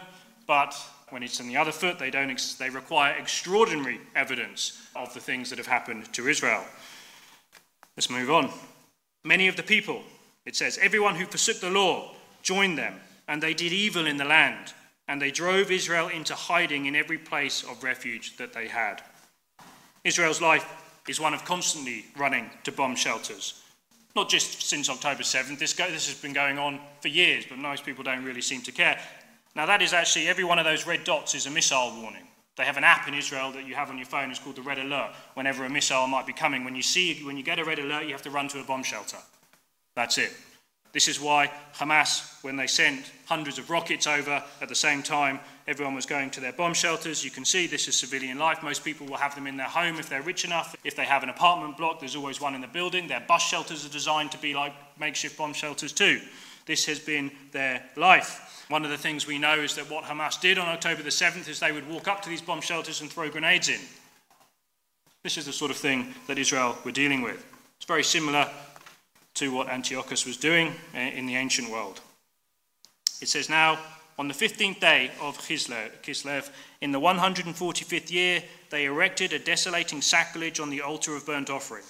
But 0.46 0.76
when 1.10 1.24
it's 1.24 1.40
on 1.40 1.48
the 1.48 1.56
other 1.56 1.72
foot, 1.72 1.98
they, 1.98 2.12
don't 2.12 2.30
ex- 2.30 2.56
they 2.56 2.70
require 2.70 3.16
extraordinary 3.18 4.02
evidence 4.14 4.78
of 4.94 5.14
the 5.14 5.22
things 5.22 5.50
that 5.50 5.58
have 5.58 5.68
happened 5.68 6.12
to 6.14 6.28
Israel. 6.28 6.66
Let's 7.96 8.10
move 8.10 8.30
on. 8.30 8.52
Many 9.24 9.48
of 9.48 9.56
the 9.56 9.64
people, 9.64 10.04
it 10.46 10.58
says, 10.58 10.78
everyone 10.82 11.16
who 11.16 11.26
forsook 11.26 11.62
the 11.62 11.70
law 11.70 12.12
joined 12.44 12.78
them, 12.78 12.96
and 13.30 13.42
they 13.42 13.54
did 13.54 13.72
evil 13.72 14.08
in 14.08 14.18
the 14.18 14.26
land, 14.26 14.74
and 15.08 15.22
they 15.22 15.32
drove 15.32 15.72
Israel 15.72 16.08
into 16.08 16.34
hiding 16.34 16.88
in 16.88 16.96
every 16.96 17.20
place 17.20 17.64
of 17.64 17.84
refuge 17.84 18.36
that 18.38 18.54
they 18.54 18.68
had. 18.68 19.04
Israel's 20.04 20.42
life 20.42 20.66
is 21.08 21.20
one 21.20 21.36
of 21.36 21.46
constantly 21.46 22.06
running 22.18 22.50
to 22.64 22.72
bomb 22.72 22.96
shelters. 22.96 23.62
Not 24.16 24.30
just 24.30 24.64
since 24.64 24.90
October 24.90 25.22
7th, 25.22 25.60
this, 25.60 25.74
go, 25.74 25.90
this 25.90 26.08
has 26.08 26.20
been 26.20 26.34
going 26.34 26.58
on 26.58 26.80
for 27.02 27.08
years, 27.08 27.46
but 27.48 27.60
most 27.60 27.86
people 27.86 28.04
don't 28.04 28.26
really 28.26 28.42
seem 28.42 28.64
to 28.64 28.72
care. 28.72 29.00
Now, 29.56 29.68
that 29.68 29.84
is 29.84 29.94
actually, 29.94 30.28
every 30.28 30.44
one 30.44 30.58
of 30.58 30.66
those 30.66 30.88
red 30.88 31.04
dots 31.04 31.36
is 31.36 31.46
a 31.46 31.52
missile 31.52 31.94
warning. 32.02 32.28
They 32.58 32.66
have 32.66 32.78
an 32.78 32.84
app 32.84 33.08
in 33.08 33.14
Israel 33.14 33.52
that 33.52 33.68
you 33.68 33.76
have 33.76 33.92
on 33.92 33.98
your 33.98 34.08
phone. 34.08 34.32
It's 34.32 34.40
called 34.40 34.56
the 34.56 34.64
Red 34.64 34.80
Alert. 34.80 35.12
Whenever 35.36 35.66
a 35.66 35.70
missile 35.70 36.08
might 36.08 36.26
be 36.26 36.34
coming, 36.34 36.64
when 36.66 36.76
you 36.76 36.82
see, 36.82 37.24
when 37.24 37.38
you 37.38 37.44
get 37.44 37.60
a 37.60 37.64
red 37.64 37.80
alert, 37.80 38.06
you 38.06 38.12
have 38.12 38.24
to 38.24 38.32
run 38.32 38.48
to 38.50 38.60
a 38.60 38.64
bomb 38.64 38.84
shelter. 38.84 39.18
That's 39.96 40.18
it. 40.18 40.32
This 40.92 41.08
is 41.08 41.20
why 41.20 41.52
Hamas, 41.76 42.44
when 42.44 42.56
they 42.56 42.66
sent 42.66 43.12
hundreds 43.26 43.60
of 43.60 43.70
rockets 43.70 44.08
over 44.08 44.44
at 44.60 44.70
the 44.70 44.76
same 44.76 45.04
time, 45.04 45.40
everyone 45.68 45.94
was 45.94 46.08
going 46.08 46.32
to 46.32 46.40
their 46.40 46.52
bomb 46.52 46.74
shelters. 46.74 47.24
You 47.24 47.30
can 47.30 47.46
see 47.46 47.68
this 47.68 47.88
is 47.88 47.96
civilian 47.96 48.40
life. 48.40 48.64
Most 48.64 48.84
people 48.84 49.06
will 49.06 49.18
have 49.18 49.36
them 49.36 49.46
in 49.46 49.56
their 49.56 49.68
home 49.68 50.00
if 50.00 50.10
they're 50.10 50.24
rich 50.24 50.46
enough. 50.46 50.76
If 50.84 50.96
they 50.96 51.06
have 51.06 51.22
an 51.22 51.30
apartment 51.30 51.78
block, 51.78 52.00
there's 52.00 52.16
always 52.16 52.42
one 52.42 52.56
in 52.56 52.62
the 52.62 52.68
building. 52.68 53.08
Their 53.08 53.24
bus 53.28 53.44
shelters 53.44 53.86
are 53.86 53.90
designed 53.90 54.32
to 54.32 54.40
be 54.40 54.56
like 54.56 54.74
makeshift 55.00 55.38
bomb 55.38 55.54
shelters 55.54 55.94
too. 55.94 56.22
This 56.66 56.86
has 56.86 57.00
been 57.00 57.32
their 57.52 57.84
life. 57.96 58.66
One 58.70 58.84
of 58.84 58.92
the 58.92 58.98
things 58.98 59.28
we 59.28 59.38
know 59.38 59.60
is 59.60 59.76
that 59.76 59.90
what 59.90 60.06
Hamas 60.06 60.40
did 60.40 60.58
on 60.58 60.68
October 60.68 61.04
the 61.04 61.10
7th 61.10 61.48
is 61.48 61.60
they 61.60 61.72
would 61.72 61.88
walk 61.90 62.08
up 62.08 62.22
to 62.24 62.30
these 62.30 62.42
bomb 62.42 62.62
shelters 62.62 63.02
and 63.02 63.12
throw 63.12 63.30
grenades 63.30 63.70
in. 63.70 63.80
This 65.24 65.38
is 65.38 65.46
the 65.46 65.54
sort 65.54 65.72
of 65.72 65.78
thing 65.78 66.14
that 66.28 66.38
Israel 66.38 66.78
were 66.86 66.92
dealing 66.92 67.22
with. 67.22 67.46
It's 67.78 67.86
very 67.86 68.04
similar 68.04 68.50
to 69.40 69.54
what 69.54 69.70
Antiochus 69.70 70.26
was 70.26 70.36
doing 70.36 70.74
eh, 70.94 71.12
in 71.12 71.26
the 71.26 71.38
ancient 71.38 71.70
world. 71.70 72.02
It 73.22 73.30
says 73.30 73.50
now, 73.50 73.80
on 74.18 74.28
the 74.28 74.34
15th 74.34 74.82
day 74.82 75.12
of 75.22 75.38
Kislev, 75.38 76.50
in 76.82 76.92
the 76.92 77.00
145th 77.00 78.12
year, 78.12 78.44
they 78.70 78.84
erected 78.84 79.32
a 79.32 79.40
desolating 79.40 80.02
sacrilege 80.02 80.60
on 80.60 80.70
the 80.70 80.82
altar 80.82 81.16
of 81.16 81.26
burnt 81.26 81.50
offering. 81.50 81.86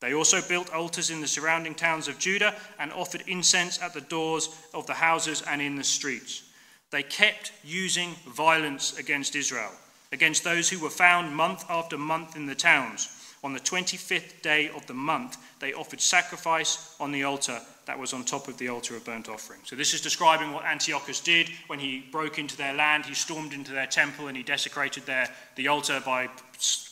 They 0.00 0.14
also 0.14 0.42
built 0.42 0.74
altars 0.74 1.10
in 1.10 1.20
the 1.20 1.28
surrounding 1.28 1.76
towns 1.76 2.08
of 2.08 2.18
Judah 2.18 2.56
and 2.80 2.92
offered 2.92 3.22
incense 3.28 3.80
at 3.80 3.94
the 3.94 4.00
doors 4.00 4.48
of 4.74 4.88
the 4.88 4.94
houses 4.94 5.44
and 5.48 5.62
in 5.62 5.76
the 5.76 5.84
streets. 5.84 6.42
They 6.90 7.04
kept 7.04 7.52
using 7.62 8.16
violence 8.26 8.98
against 8.98 9.36
Israel, 9.36 9.70
against 10.10 10.42
those 10.42 10.68
who 10.68 10.80
were 10.80 10.90
found 10.90 11.36
month 11.36 11.64
after 11.70 11.96
month 11.96 12.34
in 12.34 12.46
the 12.46 12.54
towns. 12.56 13.23
On 13.44 13.52
the 13.52 13.60
25th 13.60 14.40
day 14.40 14.70
of 14.70 14.86
the 14.86 14.94
month, 14.94 15.36
they 15.60 15.74
offered 15.74 16.00
sacrifice 16.00 16.96
on 16.98 17.12
the 17.12 17.24
altar 17.24 17.60
that 17.84 17.98
was 17.98 18.14
on 18.14 18.24
top 18.24 18.48
of 18.48 18.56
the 18.56 18.68
altar 18.68 18.96
of 18.96 19.04
burnt 19.04 19.28
offering. 19.28 19.60
So, 19.64 19.76
this 19.76 19.92
is 19.92 20.00
describing 20.00 20.52
what 20.52 20.64
Antiochus 20.64 21.20
did 21.20 21.50
when 21.66 21.78
he 21.78 22.06
broke 22.10 22.38
into 22.38 22.56
their 22.56 22.72
land. 22.72 23.04
He 23.04 23.12
stormed 23.12 23.52
into 23.52 23.72
their 23.72 23.86
temple 23.86 24.28
and 24.28 24.36
he 24.36 24.42
desecrated 24.42 25.04
their, 25.04 25.28
the 25.56 25.68
altar 25.68 26.02
by 26.04 26.30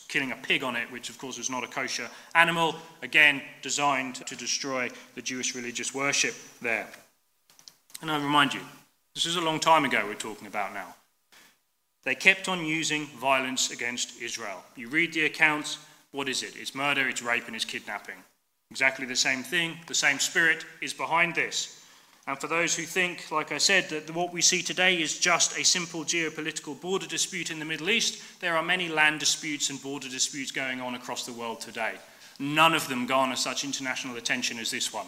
killing 0.09 0.33
a 0.33 0.37
pig 0.37 0.63
on 0.63 0.77
it, 0.77 0.93
which 0.93 1.09
of 1.09 1.17
course 1.17 1.39
was 1.39 1.49
not 1.49 1.65
a 1.65 1.67
kosher 1.67 2.11
animal, 2.35 2.77
again 3.01 3.41
designed 3.63 4.17
to 4.17 4.37
destroy 4.37 4.91
the 5.15 5.23
Jewish 5.23 5.55
religious 5.55 5.95
worship 5.95 6.35
there. 6.61 6.87
And 8.03 8.11
I 8.11 8.19
remind 8.19 8.53
you, 8.53 8.61
this 9.15 9.25
is 9.25 9.37
a 9.37 9.41
long 9.41 9.59
time 9.59 9.87
ago 9.87 10.05
we're 10.07 10.15
talking 10.15 10.47
about 10.47 10.75
now. 10.75 10.97
They 12.05 12.15
kept 12.15 12.47
on 12.47 12.67
using 12.67 13.07
violence 13.07 13.71
against 13.71 14.21
Israel. 14.21 14.63
You 14.77 14.89
read 14.89 15.15
the 15.15 15.25
accounts, 15.25 15.79
what 16.13 16.29
is 16.29 16.43
it? 16.43 16.55
It's 16.57 16.75
murder, 16.75 17.09
it's 17.09 17.23
rape, 17.23 17.47
and 17.47 17.57
it's 17.57 17.65
kidnapping. 17.65 18.17
Exactly 18.71 19.05
the 19.05 19.17
same 19.17 19.43
thing, 19.43 19.77
the 19.87 19.95
same 19.95 20.19
spirit 20.19 20.65
is 20.81 20.95
behind 20.95 21.35
this. 21.35 21.79
And 22.27 22.39
for 22.39 22.47
those 22.47 22.77
who 22.77 22.85
think, 22.85 23.31
like 23.33 23.51
I 23.51 23.59
said, 23.59 23.89
that 23.89 24.15
what 24.15 24.33
we 24.33 24.41
see 24.41 24.63
today 24.63 25.01
is 25.01 25.19
just 25.19 25.59
a 25.59 25.65
simple 25.65 26.05
geopolitical 26.05 26.81
border 26.81 27.07
dispute 27.07 27.51
in 27.51 27.59
the 27.59 27.65
Middle 27.65 27.91
East, 27.91 28.23
there 28.41 28.57
are 28.57 28.63
many 28.63 28.89
land 28.89 29.19
disputes 29.19 29.71
and 29.71 29.83
border 29.83 30.09
disputes 30.09 30.53
going 30.53 30.81
on 30.81 30.95
across 30.95 31.27
the 31.27 31.33
world 31.33 31.61
today. 31.61 31.95
None 32.39 32.75
of 32.75 32.89
them 32.89 33.07
garner 33.07 33.37
such 33.37 33.65
international 33.65 34.17
attention 34.17 34.59
as 34.59 34.71
this 34.71 34.93
one. 34.93 35.07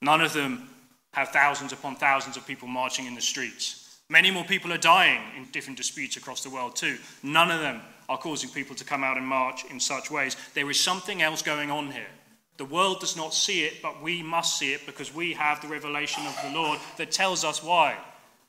None 0.00 0.20
of 0.20 0.32
them 0.32 0.68
have 1.14 1.28
thousands 1.28 1.72
upon 1.72 1.94
thousands 1.94 2.36
of 2.36 2.46
people 2.46 2.66
marching 2.66 3.06
in 3.06 3.14
the 3.14 3.20
streets. 3.20 4.00
Many 4.08 4.30
more 4.30 4.44
people 4.44 4.72
are 4.72 4.78
dying 4.78 5.20
in 5.36 5.44
different 5.52 5.76
disputes 5.76 6.16
across 6.16 6.42
the 6.42 6.50
world, 6.50 6.74
too. 6.74 6.98
None 7.22 7.50
of 7.50 7.60
them 7.60 7.80
are 8.12 8.18
causing 8.18 8.50
people 8.50 8.76
to 8.76 8.84
come 8.84 9.02
out 9.02 9.16
and 9.16 9.26
march 9.26 9.64
in 9.70 9.80
such 9.80 10.10
ways. 10.10 10.36
There 10.52 10.70
is 10.70 10.78
something 10.78 11.22
else 11.22 11.40
going 11.40 11.70
on 11.70 11.90
here. 11.90 12.10
The 12.58 12.66
world 12.66 13.00
does 13.00 13.16
not 13.16 13.32
see 13.32 13.64
it, 13.64 13.80
but 13.80 14.02
we 14.02 14.22
must 14.22 14.58
see 14.58 14.74
it 14.74 14.84
because 14.84 15.14
we 15.14 15.32
have 15.32 15.62
the 15.62 15.68
revelation 15.68 16.26
of 16.26 16.38
the 16.44 16.50
Lord 16.50 16.78
that 16.98 17.10
tells 17.10 17.42
us 17.42 17.62
why. 17.62 17.96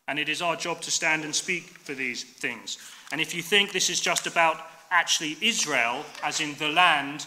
And 0.10 0.19
it 0.19 0.28
is 0.28 0.41
our 0.41 0.58
job 0.58 0.82
to 0.82 0.91
stand 0.91 1.23
and 1.23 1.34
speak 1.34 1.63
for 1.63 1.93
these 1.93 2.26
things. 2.26 2.78
And 3.13 3.21
if 3.21 3.34
you 3.34 3.41
think 3.41 3.71
this 3.71 3.89
is 3.89 4.02
just 4.02 4.28
about 4.28 4.58
actually 4.91 5.38
Israel, 5.39 6.04
as 6.21 6.41
in 6.41 6.56
the 6.56 6.67
land, 6.67 7.26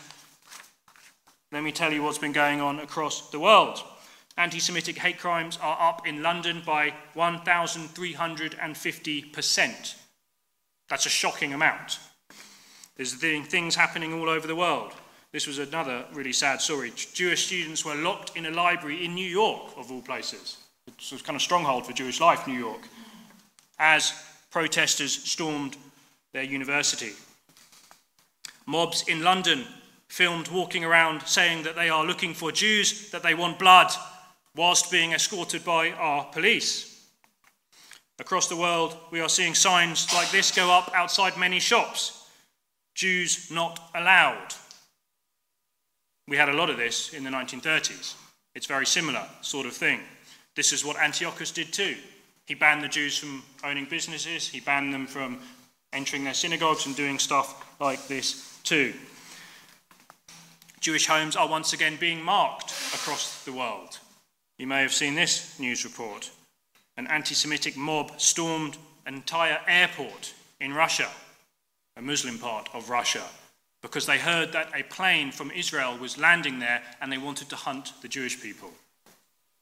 let 1.52 1.62
me 1.62 1.72
tell 1.72 1.90
you 1.90 2.02
what's 2.02 2.18
been 2.18 2.32
going 2.32 2.60
on 2.60 2.80
across 2.80 3.30
the 3.30 3.40
world. 3.40 3.82
Anti 4.36 4.58
Semitic 4.58 4.98
hate 4.98 5.18
crimes 5.18 5.58
are 5.62 5.78
up 5.80 6.06
in 6.06 6.22
London 6.22 6.62
by 6.66 6.92
1,350%. 7.14 9.94
That's 10.90 11.06
a 11.06 11.08
shocking 11.08 11.54
amount. 11.54 11.98
There's 12.96 13.12
things 13.14 13.74
happening 13.74 14.14
all 14.14 14.28
over 14.28 14.46
the 14.46 14.56
world. 14.56 14.92
This 15.32 15.46
was 15.46 15.58
another 15.58 16.04
really 16.14 16.32
sad 16.32 16.62
story. 16.62 16.92
Jewish 17.12 17.46
students 17.46 17.84
were 17.84 17.94
locked 17.94 18.36
in 18.36 18.46
a 18.46 18.50
library 18.50 19.04
in 19.04 19.14
New 19.14 19.28
York, 19.28 19.72
of 19.76 19.92
all 19.92 20.00
places. 20.00 20.56
It's 20.86 21.12
was 21.12 21.20
kind 21.20 21.36
of 21.36 21.42
a 21.42 21.44
stronghold 21.44 21.86
for 21.86 21.92
Jewish 21.92 22.20
life, 22.20 22.46
New 22.46 22.58
York, 22.58 22.88
as 23.78 24.14
protesters 24.50 25.12
stormed 25.12 25.76
their 26.32 26.42
university. 26.42 27.12
Mobs 28.64 29.04
in 29.08 29.22
London 29.22 29.66
filmed 30.08 30.48
walking 30.48 30.84
around 30.84 31.22
saying 31.22 31.64
that 31.64 31.76
they 31.76 31.90
are 31.90 32.06
looking 32.06 32.32
for 32.32 32.50
Jews, 32.50 33.10
that 33.10 33.22
they 33.22 33.34
want 33.34 33.58
blood, 33.58 33.90
whilst 34.54 34.90
being 34.90 35.12
escorted 35.12 35.64
by 35.64 35.90
our 35.90 36.24
police. 36.24 37.06
Across 38.18 38.48
the 38.48 38.56
world, 38.56 38.96
we 39.10 39.20
are 39.20 39.28
seeing 39.28 39.54
signs 39.54 40.12
like 40.14 40.30
this 40.30 40.50
go 40.50 40.70
up 40.70 40.90
outside 40.94 41.36
many 41.36 41.58
shops 41.58 42.25
Jews 42.96 43.50
not 43.50 43.90
allowed. 43.94 44.54
We 46.26 46.36
had 46.36 46.48
a 46.48 46.54
lot 46.54 46.70
of 46.70 46.78
this 46.78 47.12
in 47.12 47.22
the 47.22 47.30
1930s. 47.30 48.14
It's 48.54 48.66
very 48.66 48.86
similar 48.86 49.22
sort 49.42 49.66
of 49.66 49.74
thing. 49.74 50.00
This 50.56 50.72
is 50.72 50.84
what 50.84 50.96
Antiochus 50.96 51.52
did 51.52 51.72
too. 51.72 51.94
He 52.46 52.54
banned 52.54 52.82
the 52.82 52.88
Jews 52.88 53.18
from 53.18 53.42
owning 53.62 53.84
businesses, 53.84 54.48
he 54.48 54.60
banned 54.60 54.94
them 54.94 55.06
from 55.06 55.38
entering 55.92 56.24
their 56.24 56.34
synagogues 56.34 56.86
and 56.86 56.96
doing 56.96 57.18
stuff 57.18 57.64
like 57.80 58.08
this 58.08 58.58
too. 58.62 58.94
Jewish 60.80 61.06
homes 61.06 61.36
are 61.36 61.48
once 61.48 61.72
again 61.72 61.96
being 62.00 62.22
marked 62.22 62.70
across 62.94 63.44
the 63.44 63.52
world. 63.52 63.98
You 64.58 64.66
may 64.66 64.80
have 64.80 64.94
seen 64.94 65.14
this 65.14 65.58
news 65.58 65.84
report. 65.84 66.30
An 66.96 67.06
anti 67.08 67.34
Semitic 67.34 67.76
mob 67.76 68.18
stormed 68.20 68.78
an 69.04 69.14
entire 69.14 69.60
airport 69.68 70.32
in 70.60 70.72
Russia, 70.72 71.08
a 71.96 72.02
Muslim 72.02 72.38
part 72.38 72.68
of 72.74 72.90
Russia, 72.90 73.22
because 73.82 74.06
they 74.06 74.18
heard 74.18 74.52
that 74.52 74.70
a 74.74 74.82
plane 74.84 75.30
from 75.30 75.50
Israel 75.50 75.96
was 75.98 76.18
landing 76.18 76.58
there 76.58 76.82
and 77.00 77.10
they 77.10 77.18
wanted 77.18 77.48
to 77.48 77.56
hunt 77.56 77.92
the 78.02 78.08
Jewish 78.08 78.40
people. 78.40 78.70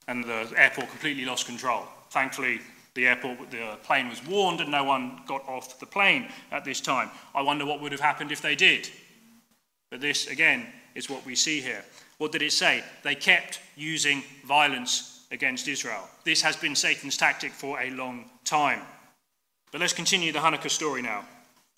And 0.07 0.23
the 0.23 0.51
airport 0.55 0.89
completely 0.89 1.25
lost 1.25 1.45
control. 1.45 1.85
Thankfully, 2.09 2.59
the 2.93 3.07
airport, 3.07 3.51
the 3.51 3.77
plane 3.83 4.09
was 4.09 4.25
warned 4.25 4.61
and 4.61 4.71
no 4.71 4.83
one 4.83 5.21
got 5.27 5.47
off 5.47 5.79
the 5.79 5.85
plane 5.85 6.29
at 6.51 6.63
this 6.63 6.79
time. 6.79 7.09
I 7.33 7.41
wonder 7.41 7.65
what 7.65 7.81
would 7.81 7.91
have 7.91 8.01
happened 8.01 8.31
if 8.31 8.41
they 8.41 8.55
did. 8.55 8.89
But 9.91 10.01
this, 10.01 10.27
again, 10.27 10.67
is 10.95 11.09
what 11.09 11.25
we 11.25 11.35
see 11.35 11.61
here. 11.61 11.83
What 12.17 12.31
did 12.31 12.41
it 12.41 12.53
say? 12.53 12.83
They 13.03 13.15
kept 13.15 13.59
using 13.75 14.23
violence 14.45 15.25
against 15.31 15.67
Israel. 15.67 16.07
This 16.23 16.41
has 16.41 16.55
been 16.55 16.75
Satan's 16.75 17.17
tactic 17.17 17.51
for 17.51 17.79
a 17.81 17.89
long 17.91 18.29
time. 18.45 18.81
But 19.71 19.81
let's 19.81 19.93
continue 19.93 20.31
the 20.31 20.39
Hanukkah 20.39 20.69
story 20.69 21.01
now. 21.01 21.25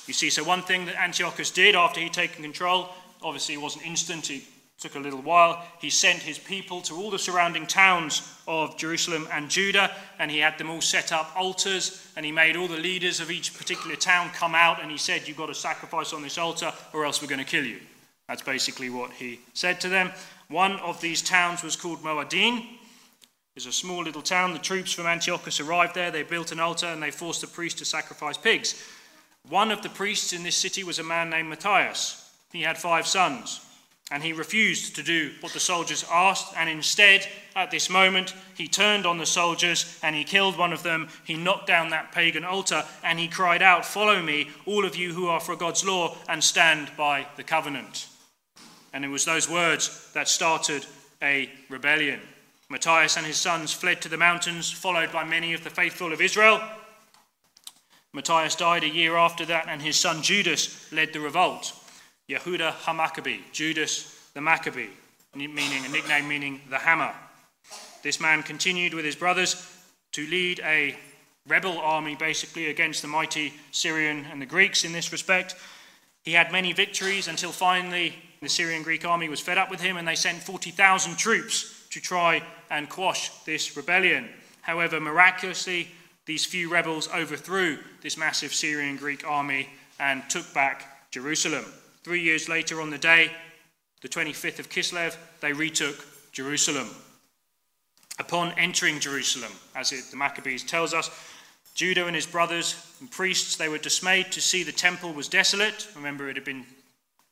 You 0.06 0.14
see, 0.14 0.30
so 0.30 0.44
one 0.44 0.62
thing 0.62 0.86
that 0.86 0.96
Antiochus 0.96 1.52
did 1.52 1.76
after 1.76 2.00
he'd 2.00 2.14
taken 2.14 2.44
control, 2.44 2.90
obviously 3.22 3.56
it 3.56 3.62
wasn't 3.62 3.86
instant, 3.86 4.30
it 4.30 4.44
took 4.80 4.96
a 4.96 5.00
little 5.00 5.22
while. 5.22 5.66
He 5.82 5.90
sent 5.90 6.20
his 6.20 6.38
people 6.38 6.82
to 6.82 6.96
all 6.96 7.10
the 7.10 7.20
surrounding 7.20 7.66
towns 7.66 8.32
of 8.48 8.78
Jerusalem 8.78 9.28
and 9.32 9.50
Judah, 9.50 9.92
and 10.20 10.30
he 10.30 10.40
had 10.40 10.58
them 10.58 10.70
all 10.70 10.82
set 10.82 11.12
up 11.12 11.36
altars, 11.36 12.08
and 12.16 12.26
he 12.26 12.32
made 12.32 12.56
all 12.56 12.68
the 12.68 12.78
leaders 12.78 13.20
of 13.20 13.32
each 13.32 13.58
particular 13.58 13.96
town 13.96 14.30
come 14.30 14.56
out, 14.56 14.82
and 14.82 14.92
he 14.92 14.98
said, 14.98 15.28
You've 15.28 15.38
got 15.38 15.48
to 15.48 15.56
sacrifice 15.56 16.14
on 16.14 16.22
this 16.22 16.38
altar, 16.38 16.72
or 16.94 17.06
else 17.06 17.22
we're 17.22 17.28
going 17.28 17.44
to 17.44 17.46
kill 17.46 17.66
you. 17.66 17.80
That's 18.28 18.42
basically 18.42 18.90
what 18.90 19.12
he 19.12 19.40
said 19.54 19.82
to 19.82 19.90
them. 19.90 20.12
One 20.50 20.74
of 20.78 21.02
these 21.02 21.22
towns 21.22 21.64
was 21.64 21.76
called 21.76 22.04
Moadin. 22.04 22.66
It's 23.56 23.66
a 23.66 23.72
small 23.72 24.04
little 24.04 24.22
town. 24.22 24.54
The 24.54 24.60
troops 24.60 24.92
from 24.94 25.08
Antiochus 25.08 25.60
arrived 25.60 25.96
there. 25.96 26.12
They 26.12 26.24
built 26.24 26.52
an 26.52 26.60
altar 26.60 26.86
and 26.86 27.02
they 27.02 27.10
forced 27.10 27.42
the 27.42 27.48
priest 27.48 27.80
to 27.80 27.86
sacrifice 27.86 28.38
pigs. 28.38 28.82
One 29.50 29.72
of 29.72 29.82
the 29.82 29.90
priests 29.90 30.34
in 30.34 30.44
this 30.44 30.58
city 30.58 30.84
was 30.84 31.00
a 31.00 31.04
man 31.04 31.30
named 31.30 31.50
Matthias. 31.50 32.30
He 32.52 32.64
had 32.64 32.78
five 32.78 33.08
sons, 33.08 33.62
and 34.12 34.22
he 34.22 34.34
refused 34.34 34.96
to 34.96 35.04
do 35.04 35.32
what 35.42 35.54
the 35.54 35.60
soldiers 35.60 36.06
asked, 36.12 36.54
and 36.58 36.70
instead, 36.70 37.26
at 37.56 37.72
this 37.72 37.90
moment, 37.90 38.34
he 38.56 38.68
turned 38.68 39.06
on 39.06 39.18
the 39.18 39.26
soldiers 39.26 40.00
and 40.04 40.16
he 40.16 40.24
killed 40.24 40.58
one 40.58 40.74
of 40.74 40.84
them. 40.84 41.10
He 41.24 41.36
knocked 41.36 41.68
down 41.68 41.90
that 41.90 42.12
pagan 42.12 42.44
altar 42.44 42.86
and 43.04 43.20
he 43.20 43.28
cried 43.28 43.62
out, 43.62 43.86
Follow 43.86 44.22
me, 44.22 44.50
all 44.66 44.86
of 44.86 44.96
you 44.96 45.14
who 45.14 45.28
are 45.28 45.40
for 45.40 45.56
God's 45.56 45.84
law, 45.84 46.16
and 46.30 46.44
stand 46.44 46.92
by 46.96 47.28
the 47.36 47.44
covenant. 47.44 48.08
And 48.94 49.04
it 49.04 49.10
was 49.10 49.26
those 49.26 49.50
words 49.50 50.12
that 50.14 50.28
started 50.28 50.86
a 51.22 51.50
rebellion. 51.70 52.20
Matthias 52.70 53.18
and 53.18 53.26
his 53.26 53.38
sons 53.38 53.74
fled 53.74 54.02
to 54.02 54.10
the 54.10 54.18
mountains, 54.18 54.70
followed 54.70 55.12
by 55.12 55.24
many 55.24 55.54
of 55.54 55.64
the 55.64 55.70
faithful 55.70 56.14
of 56.14 56.22
Israel. 56.22 56.62
Matthias 58.14 58.56
died 58.56 58.84
a 58.84 58.90
year 58.90 59.16
after 59.16 59.46
that, 59.46 59.68
and 59.68 59.82
his 59.82 59.98
son 59.98 60.22
Judas 60.22 60.92
led 60.92 61.14
the 61.14 61.20
revolt. 61.20 61.74
Yehuda 62.30 62.74
HaMaccabee, 62.74 63.40
Judas 63.52 64.30
the 64.34 64.42
Maccabee, 64.42 64.90
meaning 65.36 65.86
a 65.86 65.90
nickname 65.90 66.28
meaning 66.28 66.62
the 66.70 66.78
hammer. 66.78 67.14
This 68.04 68.20
man 68.20 68.44
continued 68.44 68.94
with 68.94 69.06
his 69.06 69.16
brothers 69.16 69.56
to 70.14 70.28
lead 70.28 70.60
a 70.64 70.96
rebel 71.48 71.78
army 71.80 72.16
basically 72.16 72.70
against 72.70 73.02
the 73.02 73.08
mighty 73.08 73.54
Syrian 73.72 74.26
and 74.32 74.42
the 74.42 74.46
Greeks 74.46 74.84
in 74.84 74.92
this 74.92 75.12
respect. 75.12 75.56
He 76.24 76.34
had 76.34 76.52
many 76.52 76.74
victories 76.74 77.28
until 77.28 77.52
finally 77.52 78.14
the 78.42 78.50
Syrian 78.50 78.84
Greek 78.84 79.06
army 79.06 79.30
was 79.30 79.40
fed 79.40 79.58
up 79.58 79.70
with 79.70 79.82
him 79.82 79.98
and 79.98 80.08
they 80.08 80.16
sent 80.16 80.44
40,000 80.44 81.18
troops 81.18 81.88
to 81.92 82.02
try 82.02 82.44
and 82.70 82.90
quash 82.90 83.30
this 83.46 83.78
rebellion. 83.78 84.30
However, 84.62 85.00
miraculously, 85.00 85.88
these 86.28 86.46
few 86.46 86.70
rebels 86.70 87.10
overthrew 87.16 87.80
this 88.02 88.18
massive 88.18 88.54
Syrian 88.54 88.98
Greek 88.98 89.26
army 89.26 89.70
and 90.00 90.22
took 90.30 90.54
back 90.54 91.10
Jerusalem. 91.10 91.66
Three 92.04 92.22
years 92.22 92.48
later, 92.48 92.82
on 92.82 92.90
the 92.92 92.98
day, 92.98 93.32
the 94.02 94.10
25th 94.10 94.60
of 94.60 94.70
Kislev, 94.70 95.16
they 95.40 95.54
retook 95.54 96.06
Jerusalem. 96.34 96.90
Upon 98.20 98.52
entering 98.58 99.00
Jerusalem, 99.00 99.52
as 99.76 99.92
it, 99.92 100.12
the 100.12 100.18
Maccabees 100.18 100.64
tells 100.64 100.94
us, 100.94 101.10
Judah 101.76 102.08
and 102.08 102.16
his 102.16 102.26
brothers 102.26 102.76
and 103.00 103.10
priests, 103.10 103.56
they 103.56 103.70
were 103.70 103.78
dismayed 103.78 104.32
to 104.34 104.42
see 104.42 104.64
the 104.64 104.72
temple 104.72 105.14
was 105.14 105.28
desolate. 105.28 105.88
Remember, 105.96 106.30
it 106.30 106.36
had 106.36 106.46
been 106.46 106.66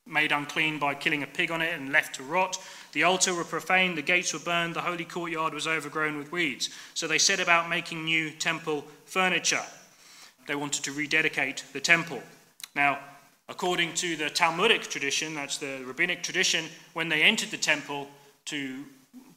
made 0.08 0.32
unclean 0.32 0.78
by 0.78 0.94
killing 0.94 1.24
a 1.24 1.28
pig 1.28 1.52
on 1.52 1.62
it 1.62 1.74
and 1.74 1.92
left 1.92 2.16
to 2.16 2.24
rot. 2.24 2.58
The 2.94 3.04
altar 3.04 3.34
were 3.34 3.44
profaned, 3.44 3.98
the 3.98 4.02
gates 4.02 4.34
were 4.34 4.40
burned, 4.40 4.76
the 4.76 4.82
holy 4.82 5.06
courtyard 5.06 5.54
was 5.54 5.68
overgrown 5.68 6.18
with 6.18 6.32
weeds. 6.32 6.70
So 6.94 7.08
they 7.08 7.18
set 7.18 7.40
about 7.40 7.70
making 7.70 8.06
new 8.06 8.32
temple 8.32 8.86
furniture. 9.06 9.64
They 10.48 10.56
wanted 10.56 10.84
to 10.84 10.92
rededicate 10.92 11.64
the 11.74 11.80
temple. 11.82 12.22
Now, 12.76 13.00
according 13.50 13.94
to 13.96 14.16
the 14.16 14.30
Talmudic 14.30 14.84
tradition, 14.84 15.34
that's 15.34 15.58
the 15.58 15.84
rabbinic 15.86 16.22
tradition, 16.22 16.66
when 16.94 17.10
they 17.10 17.24
entered 17.24 17.50
the 17.50 17.58
temple 17.58 18.08
to 18.46 18.84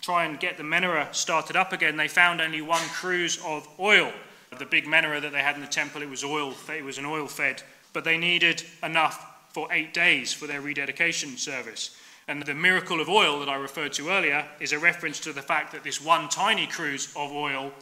try 0.03 0.25
and 0.25 0.39
get 0.39 0.57
the 0.57 0.63
menorah 0.63 1.15
started 1.15 1.57
up 1.57 1.73
again, 1.73 1.97
they 1.97 2.09
found 2.09 2.41
only 2.41 2.61
one 2.61 2.83
cruse 2.89 3.43
of 3.45 3.67
oil. 3.81 4.13
The 4.59 4.67
big 4.67 4.85
menorah 4.85 5.23
that 5.23 5.33
they 5.33 5.41
had 5.41 5.55
in 5.55 5.61
the 5.61 5.67
temple, 5.67 6.03
it 6.03 6.11
was 6.11 6.25
oil, 6.25 6.55
it 6.69 6.85
was 6.85 6.99
an 6.99 7.07
oil 7.07 7.27
fed, 7.27 7.63
but 7.93 8.05
they 8.05 8.19
needed 8.19 8.65
enough 8.83 9.38
for 9.59 9.73
eight 9.73 9.93
days 9.93 10.33
for 10.33 10.47
their 10.47 10.61
rededication 10.61 11.37
service. 11.37 11.97
And 12.29 12.41
the 12.41 12.55
miracle 12.55 13.01
of 13.01 13.09
oil 13.09 13.41
that 13.41 13.49
I 13.49 13.57
referred 13.57 13.93
to 13.95 14.09
earlier 14.09 14.47
is 14.61 14.73
a 14.73 14.79
reference 14.79 15.19
to 15.21 15.33
the 15.33 15.43
fact 15.43 15.73
that 15.73 15.83
this 15.83 16.01
one 16.01 16.29
tiny 16.29 16.69
cruse 16.69 17.09
of 17.17 17.33
oil, 17.33 17.73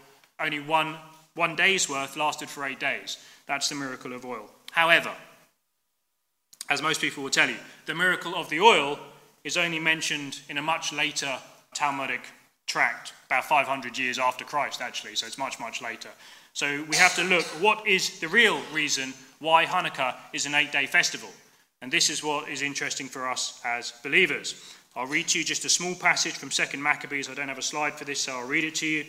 only 0.41 0.59
one, 0.59 0.97
one 1.35 1.55
day's 1.55 1.87
worth, 1.87 2.17
lasted 2.17 2.49
for 2.49 2.65
eight 2.65 2.81
days. 2.81 3.19
That's 3.45 3.69
the 3.69 3.75
miracle 3.75 4.15
of 4.15 4.25
oil. 4.25 4.49
However, 4.73 5.13
as 6.71 6.81
most 6.81 7.03
people 7.03 7.23
will 7.23 7.29
tell 7.29 7.51
you, 7.51 7.59
the 7.85 7.95
miracle 7.95 8.35
of 8.35 8.49
the 8.49 8.61
oil 8.61 8.99
is 9.45 9.59
only 9.59 9.79
mentioned 9.79 10.41
in 10.49 10.57
a 10.57 10.63
much 10.63 10.95
later 10.95 11.37
Talmudic 11.75 12.23
tract, 12.67 13.13
about 13.27 13.45
500 13.45 13.99
years 13.99 14.19
after 14.19 14.47
Christ, 14.47 14.81
actually, 14.81 15.15
so 15.15 15.27
it's 15.27 15.37
much, 15.37 15.61
much 15.61 15.83
later. 15.83 16.09
So 16.55 16.87
we 16.89 16.97
have 16.97 17.15
to 17.17 17.23
look 17.23 17.45
what 17.61 17.87
is 17.87 18.19
the 18.21 18.29
real 18.29 18.63
reason 18.73 19.13
why 19.41 19.67
Hanukkah 19.67 20.15
is 20.33 20.47
an 20.47 20.55
eight 20.55 20.73
day 20.73 20.87
festival. 20.87 21.29
And 21.83 21.93
this 21.93 22.11
is 22.11 22.25
what 22.25 22.49
is 22.49 22.63
interesting 22.63 23.07
for 23.07 23.29
us 23.29 23.61
as 23.65 23.93
believers. 24.03 24.75
I'll 24.95 25.07
read 25.07 25.29
to 25.29 25.39
you 25.39 25.45
just 25.45 25.65
a 25.65 25.69
small 25.69 25.95
passage 25.95 26.33
from 26.33 26.49
2nd 26.49 26.79
Maccabees. 26.79 27.29
I 27.29 27.35
don't 27.35 27.49
have 27.49 27.59
a 27.59 27.63
slide 27.63 27.95
for 27.95 28.05
this, 28.05 28.21
so 28.21 28.33
I'll 28.33 28.47
read 28.47 28.65
it 28.65 28.75
to 28.77 28.87
you. 28.87 29.05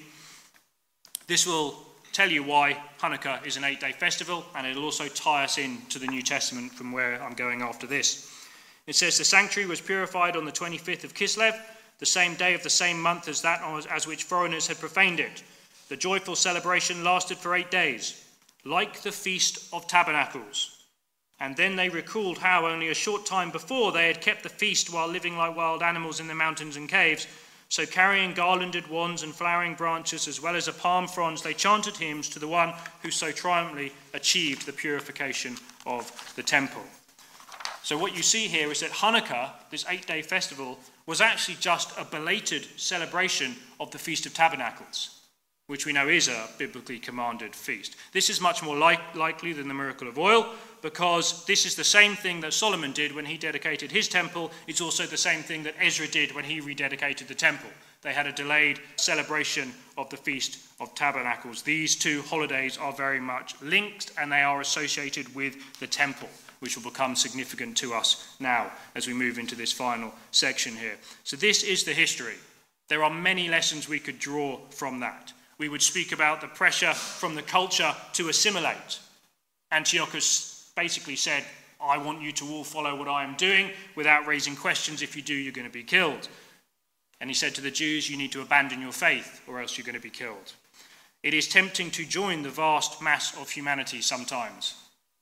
This 1.28 1.48
will 1.48 1.88
tell 2.12 2.30
you 2.30 2.44
why 2.44 2.78
Hanukkah 3.00 3.46
is 3.46 3.58
an 3.58 3.64
eight 3.64 3.80
day 3.80 3.94
festival, 3.94 4.46
and 4.56 4.68
it'll 4.68 4.84
also 4.84 5.08
tie 5.08 5.44
us 5.44 5.58
in 5.58 5.78
to 5.90 6.00
the 6.00 6.08
New 6.08 6.22
Testament 6.22 6.74
from 6.74 6.92
where 6.92 7.22
I'm 7.22 7.34
going 7.34 7.62
after 7.62 7.88
this. 7.88 8.34
It 8.86 8.96
says, 8.96 9.18
The 9.18 9.26
sanctuary 9.26 9.70
was 9.70 9.82
purified 9.82 10.36
on 10.36 10.46
the 10.46 10.52
25th 10.52 11.04
of 11.04 11.14
Kislev, 11.14 11.58
the 12.00 12.06
same 12.06 12.36
day 12.36 12.54
of 12.54 12.64
the 12.64 12.70
same 12.70 13.02
month 13.02 13.28
as 13.28 13.42
that 13.42 13.62
as 13.90 14.08
which 14.08 14.24
foreigners 14.24 14.68
had 14.68 14.80
profaned 14.80 15.20
it. 15.20 15.44
The 15.90 15.98
joyful 15.98 16.36
celebration 16.36 17.04
lasted 17.04 17.38
for 17.38 17.56
eight 17.56 17.72
days, 17.72 18.26
like 18.66 19.02
the 19.02 19.12
Feast 19.12 19.74
of 19.74 19.88
Tabernacles. 19.88 20.77
And 21.40 21.56
then 21.56 21.76
they 21.76 21.90
recalled 21.90 22.40
how 22.40 22.66
only 22.66 22.90
a 22.90 22.96
short 22.96 23.26
time 23.26 23.52
before 23.52 23.92
they 23.92 24.08
had 24.08 24.22
kept 24.22 24.44
the 24.44 24.50
feast 24.50 24.92
while 24.92 25.08
living 25.08 25.38
like 25.38 25.56
wild 25.56 25.84
animals 25.84 26.20
in 26.20 26.28
the 26.28 26.34
mountains 26.34 26.78
and 26.78 26.90
caves. 26.90 27.28
So, 27.70 27.86
carrying 27.86 28.34
garlanded 28.34 28.88
wands 28.88 29.24
and 29.24 29.36
flowering 29.36 29.76
branches, 29.76 30.28
as 30.28 30.42
well 30.42 30.56
as 30.56 30.70
a 30.70 30.74
palm 30.74 31.06
fronds, 31.08 31.42
they 31.42 31.54
chanted 31.54 31.98
hymns 31.98 32.30
to 32.30 32.40
the 32.40 32.48
one 32.48 32.74
who 33.04 33.12
so 33.12 33.32
triumphantly 33.32 33.92
achieved 34.14 34.66
the 34.66 34.72
purification 34.72 35.58
of 35.86 36.34
the 36.38 36.44
temple. 36.44 36.84
So, 37.84 37.98
what 37.98 38.16
you 38.16 38.24
see 38.24 38.48
here 38.48 38.72
is 38.72 38.80
that 38.80 38.92
Hanukkah, 38.92 39.52
this 39.70 39.86
eight 39.90 40.08
day 40.08 40.22
festival, 40.22 40.80
was 41.06 41.20
actually 41.20 41.58
just 41.60 41.92
a 42.00 42.06
belated 42.06 42.66
celebration 42.78 43.56
of 43.82 43.92
the 43.92 44.00
Feast 44.00 44.26
of 44.26 44.34
Tabernacles 44.34 45.18
which 45.68 45.86
we 45.86 45.94
know 45.94 46.08
is 46.08 46.30
a 46.30 46.48
biblically 46.58 46.98
commanded 46.98 47.54
feast. 47.54 47.98
This 48.14 48.30
is 48.30 48.40
much 48.40 48.64
more 48.64 48.78
like, 48.78 49.16
likely 49.16 49.52
than 49.52 49.68
the 49.68 49.74
miracle 49.74 50.08
of 50.08 50.18
oil 50.18 50.54
because 50.82 51.46
this 51.46 51.66
is 51.66 51.76
the 51.76 51.84
same 51.84 52.16
thing 52.16 52.42
that 52.42 52.54
Solomon 52.54 52.92
did 52.92 53.14
when 53.14 53.26
he 53.26 53.38
dedicated 53.38 53.92
his 53.92 54.08
temple. 54.08 54.52
It's 54.68 54.82
also 54.82 55.06
the 55.06 55.18
same 55.18 55.42
thing 55.42 55.64
that 55.64 55.76
Ezra 55.80 56.08
did 56.08 56.34
when 56.34 56.46
he 56.46 56.62
rededicated 56.62 57.28
the 57.28 57.36
temple. 57.36 57.70
They 58.02 58.14
had 58.14 58.28
a 58.28 58.32
delayed 58.32 58.80
celebration 58.96 59.74
of 59.98 60.10
the 60.10 60.18
Feast 60.18 60.60
of 60.80 60.94
Tabernacles. 60.96 61.62
These 61.64 61.96
two 61.96 62.22
holidays 62.24 62.78
are 62.78 62.94
very 62.94 63.20
much 63.20 63.60
linked 63.62 64.12
and 64.18 64.32
they 64.32 64.42
are 64.42 64.62
associated 64.62 65.34
with 65.36 65.56
the 65.80 65.88
temple, 65.88 66.30
which 66.60 66.78
will 66.78 66.90
become 66.90 67.16
significant 67.16 67.76
to 67.78 67.94
us 67.94 68.36
now 68.40 68.72
as 68.96 69.08
we 69.08 69.14
move 69.14 69.40
into 69.40 69.56
this 69.56 69.72
final 69.72 70.14
section 70.32 70.76
here. 70.76 70.98
So, 71.24 71.36
this 71.36 71.64
is 71.64 71.84
the 71.84 71.94
history. 71.94 72.36
There 72.88 73.04
are 73.04 73.10
many 73.10 73.50
lessons 73.50 73.90
we 73.90 74.00
could 74.00 74.20
draw 74.20 74.60
from 74.70 75.00
that. 75.02 75.34
We 75.58 75.70
would 75.70 75.82
speak 75.82 76.12
about 76.12 76.40
the 76.40 76.48
pressure 76.48 76.94
from 76.94 77.36
the 77.36 77.42
culture 77.42 77.94
to 78.14 78.30
assimilate. 78.30 79.00
Antiochus 79.72 80.57
basically 80.78 81.18
said, 81.18 81.44
I 81.82 81.98
want 81.98 82.22
you 82.22 82.32
to 82.34 82.50
all 82.50 82.64
follow 82.64 82.96
what 82.96 83.10
I 83.10 83.24
am 83.24 83.36
doing 83.36 83.72
without 83.96 84.26
raising 84.26 84.56
questions. 84.56 85.02
If 85.02 85.16
you 85.16 85.22
do, 85.22 85.34
you're 85.34 85.52
going 85.52 85.68
to 85.68 85.74
be 85.74 85.84
killed. 85.84 86.30
And 87.20 87.30
he 87.30 87.34
said 87.34 87.56
to 87.56 87.62
the 87.62 87.72
Jews, 87.72 88.10
You 88.10 88.16
need 88.16 88.32
to 88.32 88.42
abandon 88.42 88.82
your 88.82 88.92
faith, 88.92 89.42
or 89.48 89.60
else 89.60 89.78
you're 89.78 89.86
going 89.86 89.96
to 89.96 90.02
be 90.02 90.10
killed. 90.10 90.54
It 91.24 91.34
is 91.34 91.48
tempting 91.48 91.92
to 91.92 92.06
join 92.06 92.44
the 92.44 92.50
vast 92.50 93.02
mass 93.02 93.36
of 93.38 93.50
humanity 93.50 94.02
sometimes, 94.02 94.76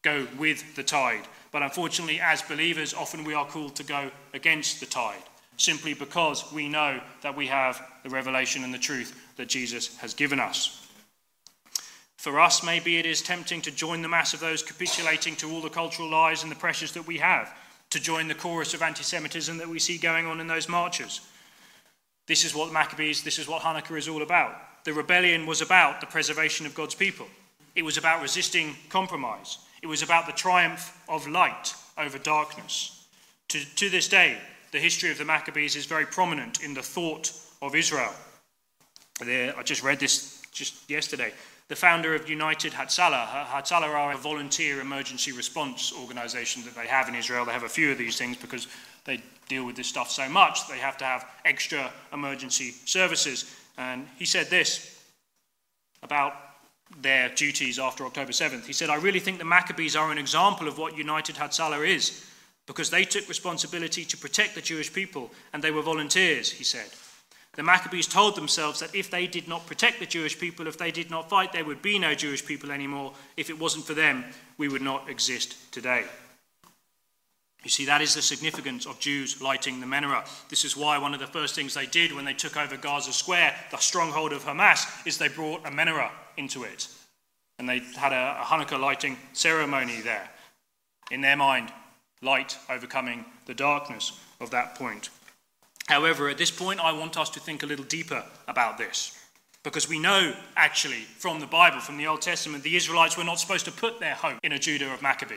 go 0.03 0.27
with 0.37 0.75
the 0.75 0.83
tide. 0.83 1.27
But 1.51 1.63
unfortunately, 1.63 2.19
as 2.19 2.41
believers, 2.41 2.93
often 2.93 3.23
we 3.23 3.33
are 3.33 3.45
called 3.45 3.75
to 3.77 3.83
go 3.83 4.11
against 4.33 4.81
the 4.81 4.85
tide 4.85 5.23
simply 5.57 5.93
because 5.93 6.51
we 6.51 6.67
know 6.67 6.99
that 7.21 7.35
we 7.35 7.47
have 7.47 7.81
the 8.03 8.09
revelation 8.09 8.65
and 8.65 8.73
the 8.73 8.77
truth 8.77 9.17
that 9.37 9.47
Jesus 9.47 9.95
has 9.97 10.13
given 10.13 10.39
us. 10.39 10.84
For 12.25 12.39
us, 12.39 12.63
maybe 12.63 12.97
it 12.97 13.05
is 13.05 13.21
tempting 13.21 13.61
to 13.61 13.71
join 13.71 14.01
the 14.01 14.07
mass 14.07 14.33
of 14.33 14.39
those 14.39 14.63
capitulating 14.63 15.35
to 15.35 15.51
all 15.51 15.61
the 15.61 15.69
cultural 15.69 16.09
lies 16.09 16.41
and 16.41 16.51
the 16.51 16.55
pressures 16.55 16.91
that 16.93 17.05
we 17.05 17.19
have, 17.19 17.55
to 17.91 17.99
join 17.99 18.27
the 18.27 18.33
chorus 18.33 18.73
of 18.73 18.81
anti 18.81 19.03
Semitism 19.03 19.59
that 19.59 19.69
we 19.69 19.77
see 19.77 19.99
going 19.99 20.25
on 20.25 20.39
in 20.39 20.47
those 20.47 20.67
marches. 20.67 21.21
This 22.25 22.43
is 22.43 22.55
what 22.55 22.73
Maccabees, 22.73 23.21
this 23.21 23.37
is 23.37 23.47
what 23.47 23.61
Hanukkah 23.61 23.95
is 23.95 24.07
all 24.07 24.23
about. 24.23 24.55
The 24.85 24.93
rebellion 24.93 25.45
was 25.45 25.61
about 25.61 26.01
the 26.01 26.07
preservation 26.07 26.65
of 26.65 26.73
God's 26.73 26.95
people, 26.95 27.27
it 27.75 27.85
was 27.85 27.99
about 27.99 28.23
resisting 28.23 28.75
compromise, 28.89 29.59
it 29.83 29.87
was 29.87 30.01
about 30.01 30.25
the 30.25 30.31
triumph 30.31 30.99
of 31.07 31.27
light 31.27 31.75
over 31.95 32.17
darkness. 32.17 33.05
To, 33.49 33.75
to 33.75 33.87
this 33.91 34.07
day, 34.07 34.39
the 34.71 34.79
history 34.79 35.11
of 35.11 35.19
the 35.19 35.25
Maccabees 35.25 35.75
is 35.75 35.85
very 35.85 36.07
prominent 36.07 36.63
in 36.63 36.73
the 36.73 36.81
thought 36.81 37.31
of 37.61 37.75
Israel. 37.75 38.13
There, 39.23 39.55
I 39.55 39.61
just 39.61 39.83
read 39.83 39.99
this 39.99 40.41
just 40.51 40.89
yesterday. 40.89 41.31
The 41.67 41.75
founder 41.75 42.13
of 42.13 42.29
United 42.29 42.73
Hatzalah, 42.73 43.45
Hatzalah 43.47 43.89
are 43.89 44.13
a 44.13 44.17
volunteer 44.17 44.81
emergency 44.81 45.31
response 45.31 45.91
organization 45.99 46.63
that 46.65 46.75
they 46.75 46.85
have 46.85 47.09
in 47.09 47.15
Israel. 47.15 47.43
They 47.43 47.53
have 47.53 47.63
a 47.63 47.69
few 47.69 47.91
of 47.91 47.97
these 47.97 48.17
things 48.17 48.37
because 48.37 48.67
they 49.05 49.21
deal 49.47 49.65
with 49.65 49.75
this 49.75 49.87
stuff 49.87 50.11
so 50.11 50.27
much, 50.29 50.67
they 50.67 50.77
have 50.77 50.97
to 50.97 51.05
have 51.05 51.25
extra 51.43 51.91
emergency 52.13 52.71
services. 52.85 53.55
And 53.77 54.07
he 54.17 54.25
said 54.25 54.47
this 54.47 55.03
about 56.03 56.33
their 57.01 57.29
duties 57.29 57.79
after 57.79 58.05
October 58.05 58.31
7th. 58.31 58.65
He 58.65 58.73
said, 58.73 58.89
I 58.89 58.95
really 58.95 59.19
think 59.19 59.39
the 59.39 59.45
Maccabees 59.45 59.95
are 59.95 60.11
an 60.11 60.17
example 60.17 60.67
of 60.67 60.77
what 60.77 60.97
United 60.97 61.35
Hatzalah 61.35 61.87
is 61.87 62.25
because 62.67 62.89
they 62.89 63.03
took 63.03 63.27
responsibility 63.27 64.05
to 64.05 64.17
protect 64.17 64.55
the 64.55 64.61
Jewish 64.61 64.93
people 64.93 65.31
and 65.53 65.63
they 65.63 65.71
were 65.71 65.81
volunteers, 65.81 66.51
he 66.51 66.63
said. 66.63 66.87
The 67.55 67.63
Maccabees 67.63 68.07
told 68.07 68.35
themselves 68.35 68.81
that 68.81 68.93
if 68.93 69.09
they 69.09 69.27
did 69.27 69.47
not 69.47 69.65
protect 69.65 69.99
the 69.99 70.05
Jewish 70.05 70.37
people, 70.37 70.67
if 70.67 70.77
they 70.77 70.91
did 70.91 71.09
not 71.09 71.29
fight, 71.29 71.53
there 71.53 71.63
would 71.63 71.81
be 71.81 71.97
no 71.97 72.13
Jewish 72.13 72.45
people 72.45 72.71
anymore. 72.71 73.13
If 73.37 73.49
it 73.49 73.57
wasn't 73.57 73.85
for 73.85 73.93
them, 73.93 74.25
we 74.57 74.67
would 74.67 74.81
not 74.81 75.09
exist 75.09 75.71
today. 75.71 76.03
You 77.63 77.71
see, 77.71 77.85
that 77.85 78.01
is 78.01 78.13
the 78.13 78.21
significance 78.21 78.85
of 78.85 78.99
Jews 78.99 79.41
lighting 79.41 79.79
the 79.79 79.87
menorah. 79.87 80.27
This 80.49 80.65
is 80.65 80.77
why 80.77 80.99
one 80.99 81.15
of 81.15 81.19
the 81.19 81.27
first 81.27 81.55
things 81.55 81.73
they 81.73 81.87
did 81.87 82.11
when 82.11 82.23
they 82.23 82.33
took 82.33 82.57
over 82.57 82.77
Gaza 82.77 83.11
Square, 83.11 83.55
the 83.71 83.77
stronghold 83.77 84.33
of 84.33 84.43
Hamas, 84.43 84.85
is 85.07 85.17
they 85.17 85.29
brought 85.29 85.65
a 85.65 85.71
menorah 85.71 86.11
into 86.37 86.63
it. 86.63 86.87
And 87.57 87.67
they 87.67 87.79
had 87.97 88.11
a 88.11 88.43
Hanukkah 88.43 88.79
lighting 88.79 89.17
ceremony 89.33 90.01
there. 90.01 90.29
In 91.09 91.21
their 91.21 91.37
mind, 91.37 91.71
light 92.21 92.57
overcoming 92.69 93.25
the 93.45 93.53
darkness 93.55 94.19
of 94.39 94.51
that 94.51 94.75
point. 94.75 95.09
However, 95.87 96.29
at 96.29 96.37
this 96.37 96.51
point, 96.51 96.79
I 96.79 96.91
want 96.91 97.17
us 97.17 97.29
to 97.31 97.39
think 97.39 97.63
a 97.63 97.67
little 97.67 97.85
deeper 97.85 98.23
about 98.47 98.77
this. 98.77 99.17
Because 99.63 99.89
we 99.89 99.99
know, 99.99 100.35
actually, 100.55 101.01
from 101.17 101.39
the 101.39 101.47
Bible, 101.47 101.79
from 101.79 101.97
the 101.97 102.07
Old 102.07 102.21
Testament, 102.21 102.63
the 102.63 102.75
Israelites 102.75 103.17
were 103.17 103.23
not 103.23 103.39
supposed 103.39 103.65
to 103.65 103.71
put 103.71 103.99
their 103.99 104.13
hope 104.13 104.39
in 104.43 104.51
a 104.51 104.59
Judah 104.59 104.93
of 104.93 105.01
Maccabee. 105.01 105.35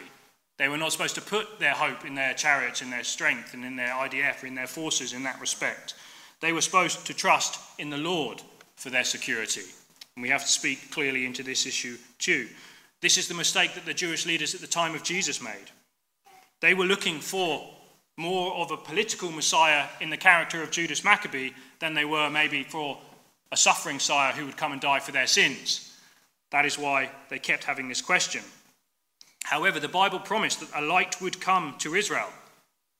They 0.58 0.68
were 0.68 0.76
not 0.76 0.92
supposed 0.92 1.14
to 1.14 1.22
put 1.22 1.58
their 1.58 1.72
hope 1.72 2.04
in 2.04 2.14
their 2.14 2.34
chariots, 2.34 2.82
in 2.82 2.90
their 2.90 3.04
strength, 3.04 3.54
and 3.54 3.64
in 3.64 3.76
their 3.76 3.94
IDF, 3.94 4.44
in 4.44 4.54
their 4.54 4.66
forces 4.66 5.12
in 5.12 5.22
that 5.22 5.40
respect. 5.40 5.94
They 6.40 6.52
were 6.52 6.60
supposed 6.60 7.06
to 7.06 7.14
trust 7.14 7.60
in 7.78 7.90
the 7.90 7.96
Lord 7.96 8.42
for 8.76 8.90
their 8.90 9.04
security. 9.04 9.64
And 10.16 10.22
we 10.22 10.28
have 10.30 10.42
to 10.42 10.48
speak 10.48 10.90
clearly 10.90 11.24
into 11.26 11.42
this 11.42 11.64
issue 11.64 11.96
too. 12.18 12.48
This 13.00 13.18
is 13.18 13.28
the 13.28 13.34
mistake 13.34 13.74
that 13.74 13.86
the 13.86 13.94
Jewish 13.94 14.26
leaders 14.26 14.54
at 14.54 14.60
the 14.60 14.66
time 14.66 14.94
of 14.94 15.04
Jesus 15.04 15.40
made. 15.40 15.70
They 16.60 16.74
were 16.74 16.86
looking 16.86 17.20
for 17.20 17.70
more 18.18 18.52
of 18.56 18.72
a 18.72 18.76
political 18.76 19.30
Messiah 19.30 19.86
in 20.00 20.10
the 20.10 20.16
character 20.16 20.60
of 20.60 20.72
Judas 20.72 21.04
Maccabee 21.04 21.52
than 21.78 21.94
they 21.94 22.04
were 22.04 22.28
maybe 22.28 22.64
for 22.64 22.98
a 23.52 23.56
suffering 23.56 24.00
sire 24.00 24.32
who 24.32 24.44
would 24.44 24.56
come 24.56 24.72
and 24.72 24.80
die 24.80 24.98
for 24.98 25.12
their 25.12 25.28
sins. 25.28 25.96
That 26.50 26.66
is 26.66 26.76
why 26.76 27.10
they 27.30 27.38
kept 27.38 27.64
having 27.64 27.88
this 27.88 28.02
question. 28.02 28.42
However, 29.44 29.78
the 29.78 29.88
Bible 29.88 30.18
promised 30.18 30.60
that 30.60 30.82
a 30.82 30.84
light 30.84 31.20
would 31.22 31.40
come 31.40 31.76
to 31.78 31.94
Israel. 31.94 32.28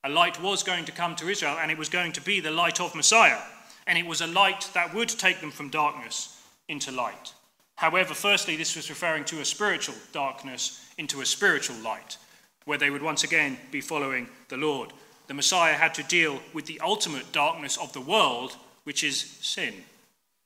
A 0.04 0.08
light 0.08 0.40
was 0.40 0.62
going 0.62 0.84
to 0.84 0.92
come 0.92 1.16
to 1.16 1.28
Israel, 1.28 1.58
and 1.60 1.70
it 1.70 1.76
was 1.78 1.88
going 1.88 2.12
to 2.12 2.22
be 2.22 2.38
the 2.38 2.52
light 2.52 2.80
of 2.80 2.94
Messiah. 2.94 3.40
And 3.88 3.98
it 3.98 4.06
was 4.06 4.20
a 4.20 4.26
light 4.26 4.70
that 4.72 4.94
would 4.94 5.08
take 5.08 5.40
them 5.40 5.50
from 5.50 5.68
darkness 5.68 6.40
into 6.68 6.92
light. 6.92 7.34
However, 7.74 8.14
firstly, 8.14 8.54
this 8.54 8.76
was 8.76 8.88
referring 8.88 9.24
to 9.26 9.40
a 9.40 9.44
spiritual 9.44 9.96
darkness 10.12 10.84
into 10.96 11.20
a 11.20 11.26
spiritual 11.26 11.76
light 11.76 12.18
where 12.64 12.78
they 12.78 12.90
would 12.90 13.02
once 13.02 13.24
again 13.24 13.56
be 13.70 13.80
following 13.80 14.28
the 14.48 14.56
Lord. 14.56 14.92
The 15.28 15.34
Messiah 15.34 15.74
had 15.74 15.94
to 15.94 16.02
deal 16.02 16.40
with 16.52 16.66
the 16.66 16.80
ultimate 16.80 17.32
darkness 17.32 17.76
of 17.76 17.92
the 17.92 18.00
world, 18.00 18.56
which 18.84 19.04
is 19.04 19.20
sin, 19.40 19.74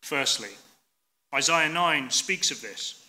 firstly. 0.03 0.51
Isaiah 1.35 1.69
9 1.69 2.11
speaks 2.11 2.51
of 2.51 2.61
this. 2.61 3.07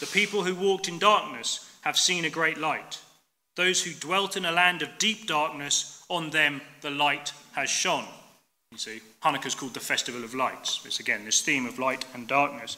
The 0.00 0.06
people 0.06 0.44
who 0.44 0.54
walked 0.54 0.88
in 0.88 0.98
darkness 0.98 1.68
have 1.82 1.96
seen 1.96 2.24
a 2.24 2.30
great 2.30 2.58
light. 2.58 3.00
Those 3.56 3.82
who 3.82 3.92
dwelt 3.92 4.36
in 4.36 4.44
a 4.44 4.52
land 4.52 4.82
of 4.82 4.98
deep 4.98 5.26
darkness, 5.26 6.04
on 6.08 6.30
them 6.30 6.60
the 6.80 6.90
light 6.90 7.32
has 7.52 7.70
shone. 7.70 8.04
You 8.70 8.78
see, 8.78 9.00
Hanukkah 9.22 9.46
is 9.46 9.54
called 9.54 9.74
the 9.74 9.80
Festival 9.80 10.22
of 10.22 10.34
Lights. 10.34 10.80
It's 10.84 11.00
again 11.00 11.24
this 11.24 11.40
theme 11.40 11.66
of 11.66 11.78
light 11.78 12.04
and 12.14 12.28
darkness. 12.28 12.76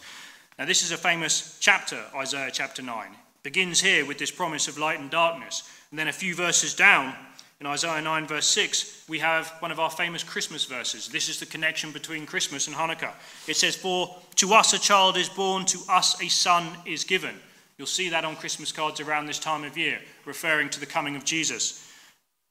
Now, 0.59 0.67
this 0.67 0.83
is 0.83 0.93
a 0.93 0.97
famous 0.97 1.59
chapter, 1.61 2.05
Isaiah 2.15 2.51
chapter 2.53 2.83
9 2.83 3.07
It 3.11 3.43
begins 3.43 3.81
here 3.81 4.07
with 4.07 4.19
this 4.19 4.31
promise 4.31 4.69
of 4.69 4.79
light 4.79 5.01
and 5.01 5.11
darkness. 5.11 5.69
And 5.91 5.99
then 5.99 6.09
a 6.09 6.13
few 6.13 6.35
verses 6.35 6.75
down, 6.75 7.15
In 7.61 7.67
Isaiah 7.67 8.01
9, 8.01 8.27
verse 8.27 8.47
6, 8.47 9.05
we 9.07 9.19
have 9.19 9.49
one 9.59 9.71
of 9.71 9.79
our 9.79 9.91
famous 9.91 10.23
Christmas 10.23 10.65
verses. 10.65 11.09
This 11.09 11.29
is 11.29 11.39
the 11.39 11.45
connection 11.45 11.93
between 11.93 12.25
Christmas 12.25 12.67
and 12.67 12.75
Hanukkah. 12.75 13.13
It 13.47 13.57
says, 13.57 13.77
For 13.77 14.17
to 14.37 14.55
us 14.55 14.73
a 14.73 14.79
child 14.79 15.19
is 15.19 15.29
born, 15.29 15.67
to 15.67 15.79
us 15.91 16.23
a 16.23 16.29
son 16.29 16.67
is 16.87 17.05
given. 17.05 17.35
You'll 17.77 17.87
see 17.87 18.09
that 18.09 18.25
on 18.25 18.37
Christmas 18.37 18.73
cards 18.73 18.99
around 19.01 19.27
this 19.27 19.39
time 19.39 19.65
of 19.65 19.77
year, 19.77 19.99
referring 20.25 20.71
to 20.71 20.81
the 20.81 20.87
coming 20.87 21.17
of 21.17 21.25
Jesus. 21.25 21.87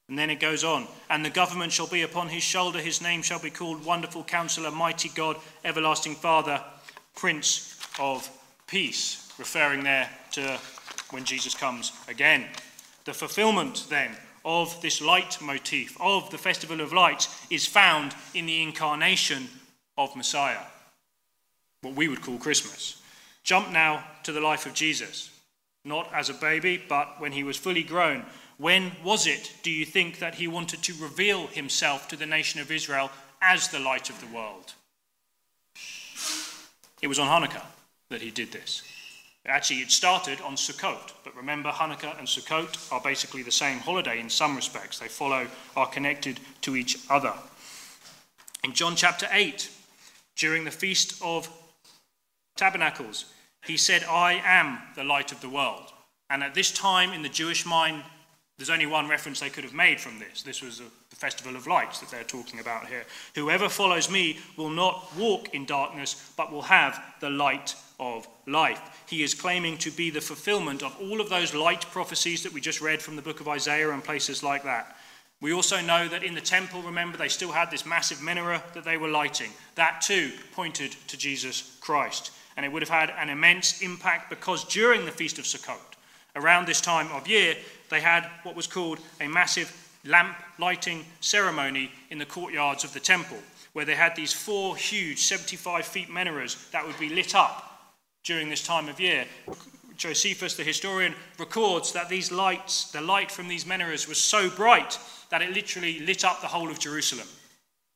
And 0.08 0.16
then 0.16 0.30
it 0.30 0.38
goes 0.38 0.62
on, 0.62 0.86
and 1.08 1.24
the 1.24 1.30
government 1.30 1.72
shall 1.72 1.88
be 1.88 2.02
upon 2.02 2.28
his 2.28 2.44
shoulder, 2.44 2.78
his 2.78 3.02
name 3.02 3.22
shall 3.22 3.40
be 3.40 3.50
called 3.50 3.84
Wonderful 3.84 4.22
Counselor, 4.22 4.70
Mighty 4.70 5.08
God, 5.08 5.38
Everlasting 5.64 6.14
Father, 6.14 6.62
Prince 7.16 7.76
of 7.98 8.28
Peace, 8.68 9.32
referring 9.38 9.82
there 9.82 10.08
to 10.32 10.56
when 11.10 11.24
Jesus 11.24 11.54
comes 11.54 11.92
again. 12.06 12.46
The 13.04 13.12
fulfillment 13.12 13.86
then 13.88 14.16
of 14.44 14.80
this 14.80 15.00
light 15.00 15.38
motif, 15.40 15.96
of 16.00 16.30
the 16.30 16.38
Festival 16.38 16.80
of 16.80 16.92
Lights, 16.92 17.28
is 17.50 17.66
found 17.66 18.14
in 18.34 18.46
the 18.46 18.62
incarnation 18.62 19.48
of 19.96 20.16
Messiah, 20.16 20.64
what 21.82 21.94
we 21.94 22.08
would 22.08 22.22
call 22.22 22.38
Christmas. 22.38 23.00
Jump 23.42 23.70
now 23.70 24.04
to 24.22 24.32
the 24.32 24.40
life 24.40 24.66
of 24.66 24.74
Jesus, 24.74 25.30
not 25.84 26.10
as 26.14 26.28
a 26.28 26.34
baby, 26.34 26.82
but 26.88 27.20
when 27.20 27.32
he 27.32 27.44
was 27.44 27.56
fully 27.56 27.82
grown. 27.82 28.24
When 28.58 28.92
was 29.02 29.26
it, 29.26 29.54
do 29.62 29.70
you 29.70 29.86
think, 29.86 30.18
that 30.18 30.34
he 30.34 30.46
wanted 30.46 30.82
to 30.82 30.94
reveal 30.94 31.46
himself 31.46 32.08
to 32.08 32.16
the 32.16 32.26
nation 32.26 32.60
of 32.60 32.70
Israel 32.70 33.10
as 33.40 33.68
the 33.68 33.78
light 33.78 34.10
of 34.10 34.20
the 34.20 34.34
world? 34.34 34.74
It 37.00 37.06
was 37.06 37.18
on 37.18 37.28
Hanukkah 37.28 37.64
that 38.10 38.20
he 38.20 38.30
did 38.30 38.52
this. 38.52 38.82
Actually, 39.50 39.80
it 39.80 39.90
started 39.90 40.40
on 40.42 40.54
Sukkot, 40.54 41.12
but 41.24 41.36
remember, 41.36 41.70
Hanukkah 41.70 42.16
and 42.18 42.26
Sukkot 42.28 42.92
are 42.92 43.00
basically 43.00 43.42
the 43.42 43.50
same 43.50 43.78
holiday 43.78 44.20
in 44.20 44.30
some 44.30 44.54
respects. 44.54 44.98
They 44.98 45.08
follow, 45.08 45.46
are 45.76 45.88
connected 45.88 46.38
to 46.62 46.76
each 46.76 46.98
other. 47.10 47.34
In 48.62 48.72
John 48.72 48.94
chapter 48.94 49.26
8, 49.30 49.70
during 50.36 50.64
the 50.64 50.70
Feast 50.70 51.20
of 51.22 51.48
Tabernacles, 52.56 53.24
he 53.64 53.76
said, 53.76 54.04
I 54.04 54.40
am 54.44 54.78
the 54.94 55.04
light 55.04 55.32
of 55.32 55.40
the 55.40 55.48
world. 55.48 55.92
And 56.30 56.42
at 56.42 56.54
this 56.54 56.70
time, 56.70 57.12
in 57.12 57.22
the 57.22 57.28
Jewish 57.28 57.66
mind, 57.66 58.04
there's 58.60 58.68
only 58.68 58.84
one 58.84 59.08
reference 59.08 59.40
they 59.40 59.48
could 59.48 59.64
have 59.64 59.72
made 59.72 59.98
from 59.98 60.18
this. 60.18 60.42
This 60.42 60.60
was 60.60 60.80
the 60.80 61.16
Festival 61.16 61.56
of 61.56 61.66
Lights 61.66 61.98
that 62.00 62.10
they're 62.10 62.24
talking 62.24 62.60
about 62.60 62.88
here. 62.88 63.06
Whoever 63.34 63.70
follows 63.70 64.10
me 64.10 64.38
will 64.58 64.68
not 64.68 65.10
walk 65.16 65.54
in 65.54 65.64
darkness, 65.64 66.30
but 66.36 66.52
will 66.52 66.60
have 66.60 67.02
the 67.20 67.30
light 67.30 67.74
of 67.98 68.28
life. 68.46 69.02
He 69.08 69.22
is 69.22 69.32
claiming 69.32 69.78
to 69.78 69.90
be 69.90 70.10
the 70.10 70.20
fulfillment 70.20 70.82
of 70.82 70.94
all 71.00 71.22
of 71.22 71.30
those 71.30 71.54
light 71.54 71.86
prophecies 71.90 72.42
that 72.42 72.52
we 72.52 72.60
just 72.60 72.82
read 72.82 73.00
from 73.00 73.16
the 73.16 73.22
book 73.22 73.40
of 73.40 73.48
Isaiah 73.48 73.92
and 73.92 74.04
places 74.04 74.42
like 74.42 74.64
that. 74.64 74.94
We 75.40 75.54
also 75.54 75.80
know 75.80 76.06
that 76.08 76.22
in 76.22 76.34
the 76.34 76.42
temple, 76.42 76.82
remember, 76.82 77.16
they 77.16 77.28
still 77.28 77.52
had 77.52 77.70
this 77.70 77.86
massive 77.86 78.18
menorah 78.18 78.74
that 78.74 78.84
they 78.84 78.98
were 78.98 79.08
lighting. 79.08 79.52
That 79.76 80.02
too 80.02 80.32
pointed 80.52 80.92
to 81.08 81.16
Jesus 81.16 81.78
Christ. 81.80 82.32
And 82.58 82.66
it 82.66 82.72
would 82.72 82.82
have 82.82 82.90
had 82.90 83.08
an 83.16 83.30
immense 83.30 83.80
impact 83.80 84.28
because 84.28 84.64
during 84.64 85.06
the 85.06 85.12
Feast 85.12 85.38
of 85.38 85.46
Sukkot, 85.46 85.96
around 86.36 86.66
this 86.66 86.80
time 86.80 87.10
of 87.12 87.28
year, 87.28 87.56
they 87.88 88.00
had 88.00 88.28
what 88.42 88.56
was 88.56 88.66
called 88.66 88.98
a 89.20 89.28
massive 89.28 89.72
lamp 90.04 90.36
lighting 90.58 91.04
ceremony 91.20 91.90
in 92.10 92.18
the 92.18 92.26
courtyards 92.26 92.84
of 92.84 92.92
the 92.92 93.00
temple, 93.00 93.38
where 93.72 93.84
they 93.84 93.94
had 93.94 94.16
these 94.16 94.32
four 94.32 94.76
huge 94.76 95.18
75 95.18 95.84
feet 95.84 96.08
menorahs 96.08 96.70
that 96.70 96.86
would 96.86 96.98
be 96.98 97.08
lit 97.08 97.34
up 97.34 97.94
during 98.24 98.48
this 98.48 98.66
time 98.66 98.88
of 98.88 99.00
year. 99.00 99.26
Josephus, 99.96 100.56
the 100.56 100.64
historian, 100.64 101.14
records 101.38 101.92
that 101.92 102.08
these 102.08 102.32
lights, 102.32 102.90
the 102.90 103.00
light 103.02 103.30
from 103.30 103.48
these 103.48 103.64
menorahs, 103.64 104.08
was 104.08 104.18
so 104.18 104.48
bright 104.48 104.98
that 105.28 105.42
it 105.42 105.52
literally 105.52 106.00
lit 106.00 106.24
up 106.24 106.40
the 106.40 106.46
whole 106.46 106.70
of 106.70 106.78
Jerusalem. 106.78 107.26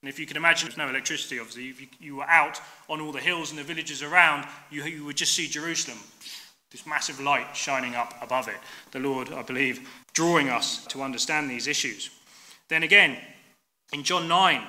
And 0.02 0.10
if 0.10 0.18
you 0.18 0.26
can 0.26 0.36
imagine, 0.36 0.68
there's 0.68 0.76
no 0.76 0.90
electricity, 0.90 1.38
obviously. 1.38 1.68
If 1.70 1.80
you, 1.80 1.86
you 1.98 2.16
were 2.16 2.28
out 2.28 2.60
on 2.90 3.00
all 3.00 3.10
the 3.10 3.20
hills 3.20 3.50
and 3.50 3.58
the 3.58 3.64
villages 3.64 4.02
around, 4.02 4.46
you, 4.70 4.84
you 4.84 5.02
would 5.06 5.16
just 5.16 5.32
see 5.32 5.48
Jerusalem, 5.48 5.96
this 6.74 6.86
massive 6.86 7.20
light 7.20 7.56
shining 7.56 7.94
up 7.94 8.14
above 8.20 8.48
it. 8.48 8.56
The 8.90 8.98
Lord, 8.98 9.32
I 9.32 9.42
believe, 9.42 9.88
drawing 10.12 10.48
us 10.48 10.84
to 10.86 11.04
understand 11.04 11.48
these 11.48 11.68
issues. 11.68 12.10
Then 12.66 12.82
again, 12.82 13.16
in 13.92 14.02
John 14.02 14.26
9, 14.26 14.60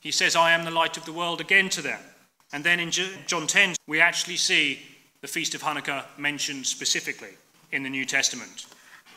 he 0.00 0.10
says, 0.10 0.36
I 0.36 0.52
am 0.52 0.66
the 0.66 0.70
light 0.70 0.98
of 0.98 1.06
the 1.06 1.14
world 1.14 1.40
again 1.40 1.70
to 1.70 1.80
them. 1.80 1.98
And 2.52 2.62
then 2.62 2.78
in 2.78 2.90
John 2.90 3.46
10, 3.46 3.74
we 3.86 4.02
actually 4.02 4.36
see 4.36 4.80
the 5.22 5.26
Feast 5.26 5.54
of 5.54 5.62
Hanukkah 5.62 6.04
mentioned 6.18 6.66
specifically 6.66 7.38
in 7.72 7.82
the 7.82 7.88
New 7.88 8.04
Testament. 8.04 8.66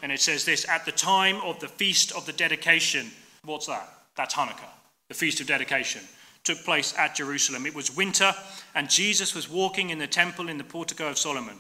And 0.02 0.10
it 0.10 0.22
says 0.22 0.46
this 0.46 0.66
At 0.70 0.86
the 0.86 0.94
time 0.94 1.42
of 1.42 1.60
the 1.60 1.68
Feast 1.68 2.14
of 2.14 2.26
the 2.26 2.32
Dedication, 2.32 3.12
what's 3.44 3.68
that? 3.68 3.90
That's 4.16 4.34
Hanukkah, 4.34 4.72
the 5.10 5.14
Feast 5.14 5.42
of 5.42 5.48
Dedication. 5.48 6.04
Took 6.46 6.64
place 6.64 6.98
at 6.98 7.16
Jerusalem. 7.16 7.66
It 7.66 7.76
was 7.76 7.94
winter, 7.94 8.34
and 8.76 8.90
Jesus 8.90 9.36
was 9.36 9.50
walking 9.50 9.90
in 9.90 10.00
the 10.00 10.08
temple 10.08 10.48
in 10.48 10.58
the 10.58 10.64
portico 10.64 11.10
of 11.10 11.18
Solomon. 11.18 11.58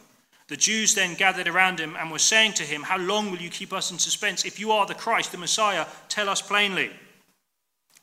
The 0.49 0.57
Jews 0.57 0.95
then 0.95 1.13
gathered 1.13 1.47
around 1.47 1.79
him 1.79 1.95
and 1.95 2.11
were 2.11 2.17
saying 2.19 2.53
to 2.53 2.63
him, 2.63 2.81
How 2.81 2.97
long 2.97 3.29
will 3.29 3.37
you 3.37 3.51
keep 3.51 3.71
us 3.71 3.91
in 3.91 3.99
suspense? 3.99 4.45
If 4.45 4.59
you 4.59 4.71
are 4.71 4.87
the 4.87 4.95
Christ, 4.95 5.31
the 5.31 5.37
Messiah, 5.37 5.85
tell 6.09 6.27
us 6.27 6.41
plainly. 6.41 6.89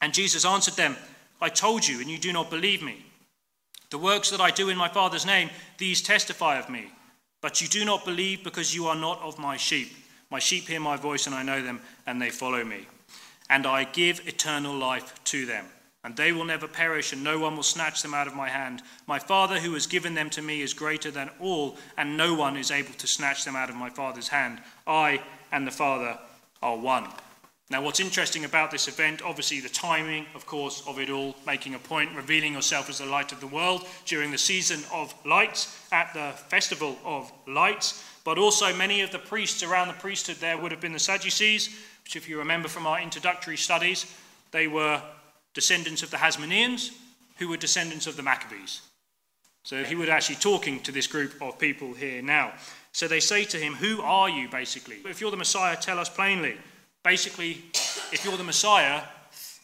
And 0.01 0.15
Jesus 0.15 0.45
answered 0.45 0.75
them, 0.75 0.97
I 1.41 1.49
told 1.49 1.87
you, 1.87 2.01
and 2.01 2.09
you 2.09 2.19
do 2.19 2.33
not 2.33 2.49
believe 2.49 2.83
me. 2.83 3.05
The 3.91 3.99
works 3.99 4.31
that 4.31 4.41
I 4.41 4.53
do 4.53 4.69
in 4.69 4.77
my 4.77 4.89
Father's 4.89 5.27
name, 5.27 5.51
these 5.79 6.01
testify 6.01 6.57
of 6.59 6.71
me. 6.71 6.93
But 7.43 7.61
you 7.61 7.67
do 7.67 7.85
not 7.85 8.05
believe 8.05 8.45
because 8.45 8.75
you 8.75 8.87
are 8.87 8.97
not 8.97 9.21
of 9.23 9.39
my 9.39 9.57
sheep. 9.57 9.89
My 10.31 10.39
sheep 10.39 10.69
hear 10.69 10.81
my 10.81 10.97
voice, 10.97 11.27
and 11.27 11.35
I 11.35 11.43
know 11.43 11.63
them, 11.63 11.81
and 12.07 12.23
they 12.23 12.31
follow 12.31 12.65
me. 12.65 12.87
And 13.51 13.67
I 13.67 13.85
give 13.85 14.27
eternal 14.27 14.75
life 14.75 15.15
to 15.25 15.47
them. 15.47 15.67
And 16.07 16.15
they 16.15 16.31
will 16.31 16.45
never 16.45 16.69
perish, 16.69 17.13
and 17.13 17.25
no 17.25 17.41
one 17.41 17.57
will 17.57 17.65
snatch 17.65 18.01
them 18.01 18.15
out 18.15 18.29
of 18.29 18.37
my 18.37 18.49
hand. 18.49 18.81
My 19.09 19.19
Father, 19.19 19.59
who 19.59 19.75
has 19.75 19.89
given 19.89 20.15
them 20.15 20.31
to 20.31 20.41
me, 20.41 20.63
is 20.63 20.73
greater 20.73 21.11
than 21.11 21.31
all, 21.41 21.79
and 21.97 22.17
no 22.17 22.33
one 22.33 22.57
is 22.57 22.71
able 22.71 22.95
to 22.95 23.09
snatch 23.09 23.45
them 23.45 23.57
out 23.57 23.71
of 23.71 23.75
my 23.75 23.91
Father's 23.91 24.29
hand. 24.29 24.61
I 24.87 25.21
and 25.51 25.67
the 25.67 25.73
Father 25.73 26.17
are 26.63 26.77
one. 26.77 27.09
Now, 27.71 27.83
what's 27.83 27.99
interesting 27.99 28.45
about 28.45 28.71
this 28.71 28.87
event, 28.87 29.21
obviously, 29.21 29.59
the 29.59 29.69
timing, 29.69 30.27
of 30.37 30.47
course, 30.47 30.81
of 30.87 31.01
it 31.01 31.11
all, 31.11 31.35
making 31.45 31.75
a 31.75 31.81
point, 31.81 32.15
revealing 32.15 32.53
yourself 32.53 32.89
as 32.89 32.99
the 32.99 33.07
light 33.07 33.33
of 33.33 33.41
the 33.41 33.49
world 33.49 33.85
during 34.05 34.31
the 34.31 34.39
season 34.39 34.85
of 34.93 35.13
lights 35.25 35.77
at 35.91 36.15
the 36.15 36.31
festival 36.47 36.97
of 37.05 37.33
lights, 37.49 38.05
but 38.23 38.39
also 38.39 38.73
many 38.77 39.01
of 39.01 39.11
the 39.11 39.19
priests 39.19 39.65
around 39.65 39.89
the 39.89 39.95
priesthood 39.95 40.37
there 40.37 40.57
would 40.57 40.71
have 40.71 40.81
been 40.81 40.93
the 40.93 41.01
Sadducees, 41.01 41.77
which, 42.05 42.15
if 42.15 42.29
you 42.29 42.39
remember 42.39 42.69
from 42.69 42.87
our 42.87 43.01
introductory 43.01 43.57
studies, 43.57 44.07
they 44.53 44.69
were 44.69 45.03
descendants 45.57 46.03
of 46.03 46.11
the 46.11 46.19
Hasmoneans, 46.19 46.91
who 47.39 47.49
were 47.49 47.57
descendants 47.57 48.07
of 48.07 48.17
the 48.17 48.23
Maccabees. 48.23 48.83
So 49.63 49.83
he 49.83 49.95
was 49.95 50.11
actually 50.11 50.37
talking 50.37 50.81
to 50.81 50.93
this 50.93 51.07
group 51.07 51.35
of 51.41 51.59
people 51.59 51.95
here 51.95 52.21
now. 52.21 52.53
So 52.93 53.09
they 53.09 53.21
say 53.21 53.45
to 53.45 53.57
him, 53.57 53.73
Who 53.73 54.03
are 54.03 54.29
you, 54.29 54.51
basically? 54.51 54.99
If 55.07 55.21
you're 55.21 55.31
the 55.31 55.37
Messiah, 55.39 55.75
tell 55.75 55.99
us 55.99 56.11
plainly. 56.11 56.57
Basically, 57.03 57.65
if 58.13 58.23
you're 58.23 58.37
the 58.37 58.45
Messiah, 58.45 59.01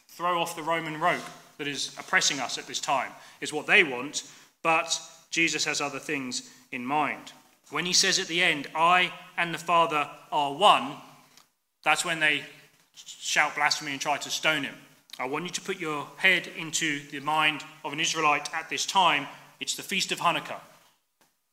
throw 0.09 0.40
off 0.40 0.57
the 0.57 0.62
Roman 0.62 0.99
rope 0.99 1.22
that 1.59 1.68
is 1.68 1.95
oppressing 1.99 2.40
us 2.40 2.57
at 2.57 2.66
this 2.66 2.80
time, 2.80 3.12
is 3.43 3.53
what 3.53 3.66
they 3.66 3.84
want, 3.84 4.24
but 4.62 4.99
Jesus 5.30 5.66
has 5.66 5.82
other 5.82 5.99
things 5.99 6.51
in 6.72 6.86
mind. 6.86 7.32
When 7.70 7.84
he 7.84 7.93
says 7.93 8.18
at 8.18 8.28
the 8.28 8.43
end, 8.43 8.66
I 8.74 9.12
and 9.36 9.53
the 9.53 9.59
Father 9.59 10.09
are 10.32 10.55
one, 10.55 10.93
that's 11.84 12.05
when 12.05 12.18
they 12.18 12.45
shout 12.95 13.55
blasphemy 13.55 13.93
and 13.93 14.01
try 14.01 14.16
to 14.16 14.30
stone 14.30 14.64
him. 14.64 14.74
I 15.19 15.27
want 15.27 15.45
you 15.45 15.51
to 15.51 15.61
put 15.61 15.79
your 15.79 16.07
head 16.17 16.49
into 16.57 17.01
the 17.11 17.21
mind 17.21 17.65
of 17.85 17.93
an 17.93 18.01
Israelite 18.01 18.53
at 18.55 18.69
this 18.71 18.87
time. 18.87 19.27
It's 19.61 19.77
the 19.77 19.83
Feast 19.83 20.13
of 20.13 20.21
Hanukkah 20.21 20.61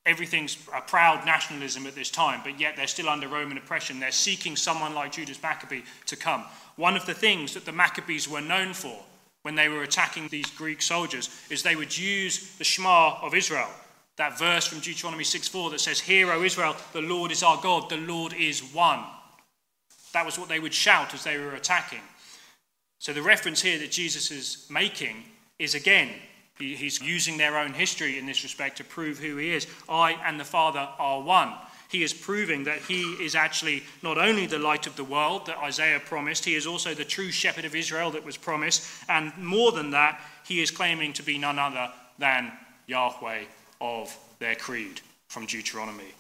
everything's 0.10 0.58
a 0.76 0.82
proud 0.82 1.26
nationalism 1.26 1.86
at 1.86 1.94
this 1.94 2.10
time, 2.10 2.42
but 2.44 2.60
yet 2.60 2.76
they're 2.76 2.88
still 2.88 3.08
under 3.08 3.28
Roman 3.28 3.58
oppression. 3.58 4.00
They're 4.00 4.12
seeking 4.12 4.56
someone 4.56 4.96
like 4.96 5.12
Judas 5.12 5.42
Maccabee 5.42 5.84
to 6.08 6.16
come. 6.16 6.44
One 6.78 6.96
of 6.96 7.06
the 7.06 7.14
things 7.14 7.54
that 7.54 7.66
the 7.66 7.72
Maccabees 7.72 8.28
were 8.28 8.42
known 8.42 8.74
for 8.74 8.98
when 9.44 9.56
they 9.56 9.70
were 9.70 9.84
attacking 9.84 10.28
these 10.28 10.50
Greek 10.50 10.82
soldiers 10.82 11.30
is 11.50 11.62
they 11.62 11.76
would 11.76 11.96
use 11.96 12.56
the 12.58 12.64
Shema 12.64 13.20
of 13.22 13.36
Israel, 13.36 13.70
that 14.18 14.40
verse 14.40 14.66
from 14.66 14.80
Deuteronomy 14.80 15.24
6:4 15.24 15.70
that 15.72 15.80
says, 15.80 16.00
Hear, 16.00 16.32
O 16.32 16.44
Israel, 16.44 16.76
the 16.92 17.02
Lord 17.02 17.32
is 17.32 17.44
our 17.44 17.62
God, 17.62 17.90
the 17.90 17.98
Lord 17.98 18.34
is 18.34 18.62
one. 18.62 19.04
That 20.14 20.26
was 20.26 20.40
what 20.40 20.50
they 20.50 20.60
would 20.60 20.74
shout 20.74 21.14
as 21.14 21.24
they 21.24 21.38
were 21.38 21.54
attacking. 21.54 22.02
So 23.00 23.14
the 23.14 23.22
reference 23.22 23.62
here 23.62 23.80
that 23.80 23.92
Jesus 23.92 24.30
is 24.32 24.66
making 24.70 25.24
is 25.58 25.74
again 25.76 26.10
He's 26.60 27.02
using 27.02 27.38
their 27.38 27.58
own 27.58 27.74
history 27.74 28.20
in 28.20 28.26
this 28.26 28.44
respect 28.44 28.78
to 28.78 28.84
prove 28.84 29.18
who 29.18 29.38
he 29.38 29.54
is. 29.54 29.66
I 29.88 30.12
and 30.26 30.38
the 30.38 30.46
Father 30.46 30.90
are 31.00 31.22
one. 31.22 31.54
He 31.90 32.04
is 32.04 32.14
proving 32.14 32.66
that 32.66 32.80
he 32.80 33.02
is 33.14 33.34
actually 33.34 33.84
not 34.04 34.18
only 34.18 34.46
the 34.46 34.60
light 34.60 34.86
of 34.86 34.96
the 34.96 35.04
world 35.04 35.46
that 35.46 35.58
Isaiah 35.58 36.02
promised, 36.02 36.44
he 36.44 36.56
is 36.56 36.68
also 36.68 36.94
the 36.94 37.06
true 37.06 37.32
shepherd 37.32 37.66
of 37.66 37.76
Israel 37.76 38.12
that 38.12 38.26
was 38.26 38.38
promised. 38.38 38.86
And 39.08 39.36
more 39.38 39.72
than 39.72 39.92
that, 39.92 40.22
he 40.46 40.62
is 40.62 40.70
claiming 40.70 41.14
to 41.14 41.24
be 41.24 41.38
none 41.38 41.58
other 41.58 41.92
than 42.20 42.52
Yahweh 42.88 43.46
of 43.80 44.16
their 44.40 44.56
creed 44.56 45.00
from 45.30 45.46
Deuteronomy. 45.46 46.14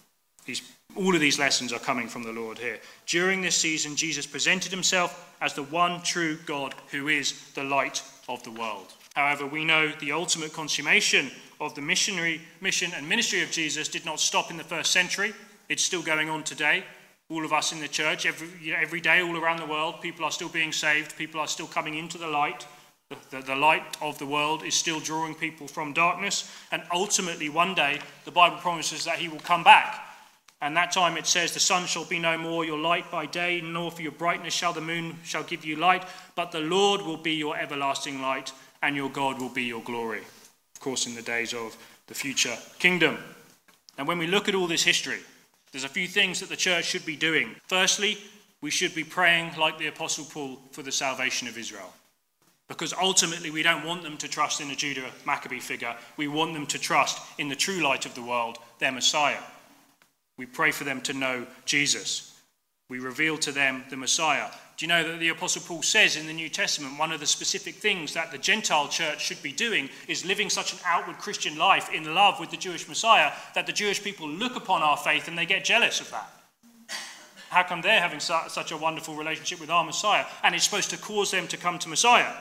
These, 0.49 0.63
all 0.95 1.13
of 1.13 1.21
these 1.21 1.37
lessons 1.37 1.71
are 1.71 1.77
coming 1.79 2.07
from 2.07 2.23
the 2.23 2.31
Lord 2.31 2.57
here. 2.57 2.79
During 3.05 3.41
this 3.41 3.55
season, 3.55 3.95
Jesus 3.95 4.25
presented 4.25 4.71
himself 4.71 5.31
as 5.41 5.53
the 5.53 5.61
one 5.61 6.01
true 6.01 6.39
God 6.47 6.73
who 6.89 7.07
is 7.07 7.51
the 7.53 7.63
light 7.63 8.01
of 8.27 8.41
the 8.41 8.49
world. 8.49 8.87
However, 9.15 9.45
we 9.45 9.63
know 9.63 9.91
the 9.99 10.11
ultimate 10.11 10.51
consummation 10.51 11.29
of 11.61 11.75
the 11.75 11.81
missionary 11.81 12.41
mission 12.61 12.91
and 12.95 13.07
ministry 13.07 13.43
of 13.43 13.51
Jesus 13.51 13.87
did 13.87 14.05
not 14.05 14.19
stop 14.19 14.49
in 14.49 14.57
the 14.57 14.63
first 14.63 14.91
century. 14.91 15.33
It's 15.69 15.83
still 15.83 16.01
going 16.01 16.31
on 16.31 16.43
today. 16.43 16.83
All 17.29 17.45
of 17.45 17.53
us 17.53 17.71
in 17.71 17.79
the 17.79 17.87
church, 17.87 18.25
every, 18.25 18.73
every 18.73 19.01
day, 19.01 19.21
all 19.21 19.37
around 19.37 19.59
the 19.59 19.67
world, 19.67 20.01
people 20.01 20.25
are 20.25 20.31
still 20.31 20.49
being 20.49 20.71
saved. 20.71 21.15
People 21.15 21.39
are 21.39 21.47
still 21.47 21.67
coming 21.67 21.93
into 21.93 22.17
the 22.17 22.27
light. 22.27 22.65
The, 23.11 23.37
the, 23.37 23.43
the 23.43 23.55
light 23.55 23.97
of 24.01 24.17
the 24.17 24.25
world 24.25 24.63
is 24.63 24.73
still 24.73 24.99
drawing 24.99 25.35
people 25.35 25.67
from 25.67 25.93
darkness. 25.93 26.51
And 26.71 26.81
ultimately, 26.91 27.49
one 27.49 27.75
day, 27.75 27.99
the 28.25 28.31
Bible 28.31 28.57
promises 28.57 29.05
that 29.05 29.19
He 29.19 29.27
will 29.27 29.41
come 29.41 29.63
back. 29.63 30.07
And 30.61 30.75
that 30.75 30.91
time 30.91 31.17
it 31.17 31.25
says, 31.25 31.53
The 31.53 31.59
sun 31.59 31.85
shall 31.85 32.05
be 32.05 32.19
no 32.19 32.37
more 32.37 32.65
your 32.65 32.77
light 32.77 33.09
by 33.09 33.25
day, 33.25 33.61
nor 33.61 33.91
for 33.91 34.01
your 34.01 34.11
brightness 34.11 34.53
shall 34.53 34.73
the 34.73 34.81
moon 34.81 35.17
shall 35.23 35.43
give 35.43 35.63
you 35.63 35.77
light, 35.77 36.05
but 36.35 36.51
the 36.51 36.59
Lord 36.59 37.01
will 37.01 37.17
be 37.17 37.33
your 37.33 37.57
everlasting 37.57 38.21
light, 38.21 38.51
and 38.81 38.95
your 38.95 39.09
God 39.09 39.39
will 39.39 39.49
be 39.49 39.63
your 39.63 39.81
glory. 39.81 40.21
Of 40.75 40.79
course, 40.81 41.07
in 41.07 41.15
the 41.15 41.21
days 41.21 41.53
of 41.53 41.77
the 42.07 42.13
future 42.13 42.57
kingdom. 42.77 43.17
And 43.97 44.07
when 44.07 44.17
we 44.17 44.27
look 44.27 44.49
at 44.49 44.55
all 44.55 44.67
this 44.67 44.83
history, 44.83 45.19
there's 45.71 45.83
a 45.83 45.89
few 45.89 46.07
things 46.07 46.39
that 46.39 46.49
the 46.49 46.55
church 46.55 46.85
should 46.85 47.05
be 47.05 47.15
doing. 47.15 47.55
Firstly, 47.67 48.17
we 48.61 48.71
should 48.71 48.95
be 48.95 49.03
praying 49.03 49.51
like 49.57 49.77
the 49.77 49.87
Apostle 49.87 50.25
Paul 50.25 50.59
for 50.71 50.83
the 50.83 50.91
salvation 50.91 51.47
of 51.47 51.57
Israel. 51.57 51.93
Because 52.67 52.93
ultimately, 52.93 53.49
we 53.49 53.63
don't 53.63 53.85
want 53.85 54.03
them 54.03 54.17
to 54.17 54.27
trust 54.27 54.61
in 54.61 54.69
a 54.69 54.75
Judah 54.75 55.09
Maccabee 55.25 55.59
figure. 55.59 55.95
We 56.17 56.27
want 56.27 56.53
them 56.53 56.67
to 56.67 56.79
trust 56.79 57.19
in 57.37 57.49
the 57.49 57.55
true 57.55 57.81
light 57.81 58.05
of 58.05 58.13
the 58.15 58.21
world, 58.21 58.57
their 58.79 58.91
Messiah. 58.91 59.41
We 60.39 60.45
pray 60.45 60.71
for 60.71 60.85
them 60.85 61.01
to 61.01 61.11
know 61.11 61.45
Jesus. 61.65 62.41
We 62.89 62.99
reveal 62.99 63.37
to 63.39 63.51
them 63.51 63.83
the 63.89 63.97
Messiah. 63.97 64.49
Do 64.77 64.85
you 64.85 64.87
know 64.87 65.05
that 65.05 65.19
the 65.19 65.27
Apostle 65.27 65.63
Paul 65.63 65.81
says 65.81 66.15
in 66.15 66.27
the 66.27 66.33
New 66.33 66.47
Testament 66.47 66.97
one 66.97 67.11
of 67.11 67.19
the 67.19 67.27
specific 67.27 67.75
things 67.75 68.13
that 68.13 68.31
the 68.31 68.37
Gentile 68.37 68.87
church 68.87 69.21
should 69.21 69.43
be 69.43 69.51
doing 69.51 69.89
is 70.07 70.23
living 70.23 70.49
such 70.49 70.71
an 70.71 70.79
outward 70.85 71.17
Christian 71.17 71.57
life 71.57 71.91
in 71.93 72.15
love 72.15 72.39
with 72.39 72.51
the 72.51 72.55
Jewish 72.55 72.87
Messiah 72.87 73.33
that 73.53 73.67
the 73.67 73.73
Jewish 73.73 74.01
people 74.01 74.29
look 74.29 74.55
upon 74.55 74.81
our 74.81 74.95
faith 74.95 75.27
and 75.27 75.37
they 75.37 75.45
get 75.45 75.65
jealous 75.65 75.99
of 75.99 76.09
that? 76.11 76.31
How 77.49 77.63
come 77.63 77.81
they're 77.81 77.99
having 77.99 78.21
such 78.21 78.71
a 78.71 78.77
wonderful 78.77 79.15
relationship 79.15 79.59
with 79.59 79.69
our 79.69 79.83
Messiah? 79.83 80.23
And 80.41 80.55
it's 80.55 80.63
supposed 80.63 80.91
to 80.91 80.97
cause 80.97 81.31
them 81.31 81.49
to 81.49 81.57
come 81.57 81.79
to 81.79 81.89
Messiah. 81.89 82.31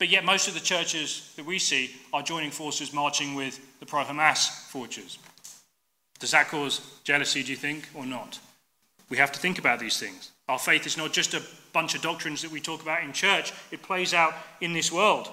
But 0.00 0.08
yet, 0.08 0.24
most 0.24 0.48
of 0.48 0.54
the 0.54 0.60
churches 0.60 1.32
that 1.36 1.46
we 1.46 1.60
see 1.60 1.94
are 2.12 2.22
joining 2.22 2.50
forces 2.50 2.92
marching 2.92 3.36
with 3.36 3.60
the 3.78 3.86
pro 3.86 4.02
Hamas 4.02 4.48
forces. 4.70 5.18
Does 6.18 6.32
that 6.32 6.48
cause 6.48 6.80
jealousy, 7.04 7.42
do 7.42 7.50
you 7.50 7.56
think, 7.56 7.88
or 7.94 8.04
not? 8.04 8.38
We 9.08 9.16
have 9.18 9.32
to 9.32 9.38
think 9.38 9.58
about 9.58 9.78
these 9.78 9.98
things. 9.98 10.32
Our 10.48 10.58
faith 10.58 10.86
is 10.86 10.96
not 10.96 11.12
just 11.12 11.34
a 11.34 11.42
bunch 11.72 11.94
of 11.94 12.02
doctrines 12.02 12.42
that 12.42 12.50
we 12.50 12.60
talk 12.60 12.82
about 12.82 13.02
in 13.02 13.12
church, 13.12 13.52
it 13.70 13.82
plays 13.82 14.14
out 14.14 14.34
in 14.60 14.72
this 14.72 14.90
world. 14.90 15.28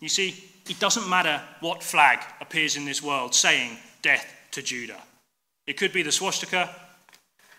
You 0.00 0.08
see, 0.08 0.44
it 0.68 0.78
doesn't 0.78 1.08
matter 1.08 1.40
what 1.60 1.82
flag 1.82 2.20
appears 2.40 2.76
in 2.76 2.84
this 2.84 3.02
world 3.02 3.34
saying 3.34 3.78
death 4.02 4.26
to 4.52 4.62
Judah. 4.62 5.00
It 5.66 5.76
could 5.76 5.92
be 5.92 6.02
the 6.02 6.12
swastika, 6.12 6.74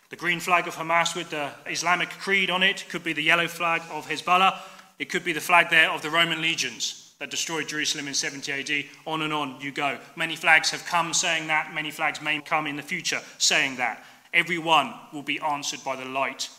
the 0.09 0.15
green 0.15 0.39
flag 0.39 0.67
of 0.67 0.75
Hamas 0.75 1.15
with 1.15 1.29
the 1.29 1.51
Islamic 1.67 2.09
creed 2.09 2.49
on 2.49 2.63
it, 2.63 2.83
it 2.83 2.89
could 2.89 3.03
be 3.03 3.13
the 3.13 3.21
yellow 3.21 3.47
flag 3.47 3.81
of 3.91 4.07
Hezbollah, 4.07 4.57
it 4.97 5.09
could 5.09 5.23
be 5.23 5.33
the 5.33 5.41
flag 5.41 5.69
there 5.69 5.91
of 5.91 6.01
the 6.01 6.09
Roman 6.09 6.41
legions 6.41 7.08
that 7.19 7.29
destroyed 7.29 7.67
Jerusalem 7.67 8.07
in 8.07 8.13
70 8.13 8.51
AD. 8.51 8.85
On 9.05 9.21
and 9.21 9.33
on 9.33 9.59
you 9.59 9.71
go. 9.71 9.97
Many 10.15 10.35
flags 10.35 10.71
have 10.71 10.85
come 10.85 11.13
saying 11.13 11.47
that, 11.47 11.73
many 11.73 11.91
flags 11.91 12.21
may 12.21 12.39
come 12.39 12.65
in 12.65 12.75
the 12.75 12.81
future 12.81 13.21
saying 13.37 13.75
that. 13.77 14.03
Every 14.33 14.57
one 14.57 14.93
will 15.11 15.23
be 15.23 15.39
answered 15.39 15.83
by 15.83 15.95
the 15.95 16.05
light 16.05 16.49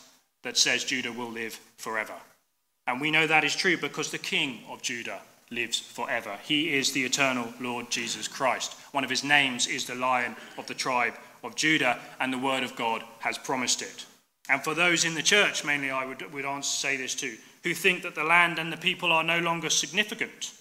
that 0.43 0.57
says 0.59 0.85
Judah 0.85 1.13
will 1.13 1.31
live 1.31 1.59
forever. 1.77 2.15
And 2.87 3.01
we 3.01 3.11
know 3.11 3.27
that 3.27 3.45
is 3.45 3.55
true 3.55 3.77
because 3.77 4.11
the 4.11 4.19
King 4.19 4.61
of 4.69 4.83
Judah 4.83 5.21
lives 5.51 5.79
forever. 5.79 6.39
He 6.43 6.75
is 6.75 6.93
the 6.93 7.05
eternal 7.05 7.53
Lord 7.61 7.91
Jesus 7.91 8.29
Christ. 8.29 8.75
One 8.93 9.05
of 9.05 9.11
his 9.11 9.25
names 9.25 9.67
is 9.67 9.87
the 9.87 9.95
Lion 9.95 10.37
of 10.59 10.67
the 10.67 10.75
tribe 10.75 11.15
of 11.43 11.57
Judah, 11.57 11.99
and 12.21 12.33
the 12.33 12.39
Word 12.39 12.63
of 12.63 12.77
God 12.77 13.03
has 13.21 13.39
promised 13.39 13.83
it. 13.83 14.05
And 14.49 14.63
for 14.63 14.75
those 14.75 15.05
in 15.05 15.15
the 15.15 15.23
church, 15.23 15.65
mainly 15.65 15.91
I 15.91 16.05
would, 16.05 16.33
would 16.33 16.45
answer, 16.45 16.71
say 16.71 16.97
this 16.97 17.15
too, 17.15 17.37
who 17.63 17.75
think 17.75 18.03
that 18.03 18.15
the 18.15 18.25
land 18.25 18.59
and 18.59 18.73
the 18.73 18.77
people 18.77 19.13
are 19.13 19.25
no 19.25 19.39
longer 19.39 19.71
significant. 19.71 20.53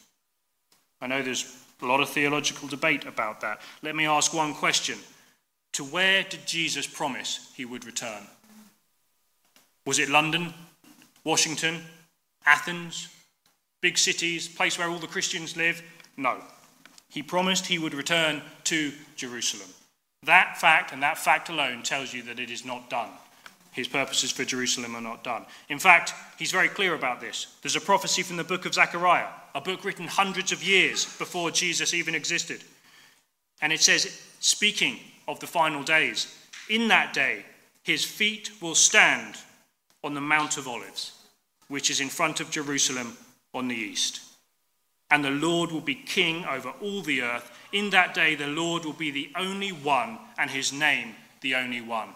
I 1.02 1.08
know 1.08 1.22
there's 1.22 1.56
a 1.82 1.86
lot 1.86 2.02
of 2.02 2.10
theological 2.10 2.68
debate 2.68 3.06
about 3.06 3.42
that. 3.42 3.62
Let 3.82 3.96
me 3.96 4.06
ask 4.06 4.34
one 4.34 4.54
question 4.54 4.98
To 5.74 5.84
where 5.84 6.24
did 6.24 6.46
Jesus 6.46 6.88
promise 6.88 7.52
he 7.56 7.66
would 7.66 7.86
return? 7.86 8.24
Was 9.86 10.00
it 10.00 10.10
London, 10.10 10.54
Washington, 11.24 11.82
Athens, 12.46 13.08
big 13.82 13.98
cities, 13.98 14.48
place 14.48 14.78
where 14.78 14.90
all 14.90 15.00
the 15.00 15.08
Christians 15.08 15.56
live? 15.56 15.82
No. 16.18 16.38
He 17.10 17.24
promised 17.24 17.66
he 17.66 17.80
would 17.80 17.94
return 17.94 18.42
to 18.66 18.92
Jerusalem. 19.16 19.70
That 20.24 20.60
fact 20.60 20.92
and 20.92 21.02
that 21.02 21.18
fact 21.18 21.50
alone 21.50 21.82
tells 21.82 22.14
you 22.14 22.24
that 22.24 22.40
it 22.40 22.52
is 22.52 22.66
not 22.66 22.90
done. 22.90 23.10
His 23.80 23.88
purposes 23.88 24.30
for 24.30 24.44
Jerusalem 24.44 24.94
are 24.94 25.02
not 25.02 25.24
done. 25.24 25.46
In 25.70 25.80
fact, 25.80 26.14
he's 26.38 26.52
very 26.52 26.68
clear 26.68 26.96
about 26.96 27.22
this. 27.22 27.56
There's 27.62 27.78
a 27.78 27.82
prophecy 27.82 28.24
from 28.24 28.36
the 28.36 28.44
book 28.44 28.66
of 28.66 28.74
Zechariah, 28.74 29.30
a 29.56 29.62
book 29.62 29.86
written 29.86 30.06
hundreds 30.06 30.52
of 30.52 30.62
years 30.62 31.06
before 31.18 31.50
Jesus 31.50 31.94
even 31.94 32.14
existed. 32.14 32.62
And 33.62 33.72
it 33.72 33.80
says, 33.80 34.22
speaking 34.42 35.00
of 35.30 35.40
the 35.40 35.48
final 35.48 35.82
days, 35.82 36.38
in 36.70 36.90
that 36.90 37.14
day, 37.14 37.46
his 37.84 38.04
feet 38.04 38.52
will 38.62 38.76
stand 38.76 39.36
on 40.04 40.14
the 40.14 40.20
Mount 40.20 40.58
of 40.58 40.68
Olives, 40.68 41.14
which 41.70 41.90
is 41.90 42.02
in 42.02 42.10
front 42.10 42.42
of 42.42 42.52
Jerusalem 42.52 43.16
on 43.54 43.70
the 43.70 43.78
east. 43.78 44.20
And 45.10 45.24
the 45.24 45.32
Lord 45.32 45.72
will 45.72 45.80
be 45.80 45.96
king 45.96 46.44
over 46.44 46.74
all 46.82 47.02
the 47.02 47.22
earth. 47.22 47.50
In 47.72 47.92
that 47.92 48.14
day, 48.14 48.36
the 48.36 48.48
Lord 48.48 48.84
will 48.84 48.92
be 48.92 49.10
the 49.10 49.32
only 49.38 49.72
one, 49.72 50.18
and 50.38 50.52
his 50.52 50.74
name 50.74 51.16
the 51.40 51.56
only 51.56 51.80
one. 51.80 52.10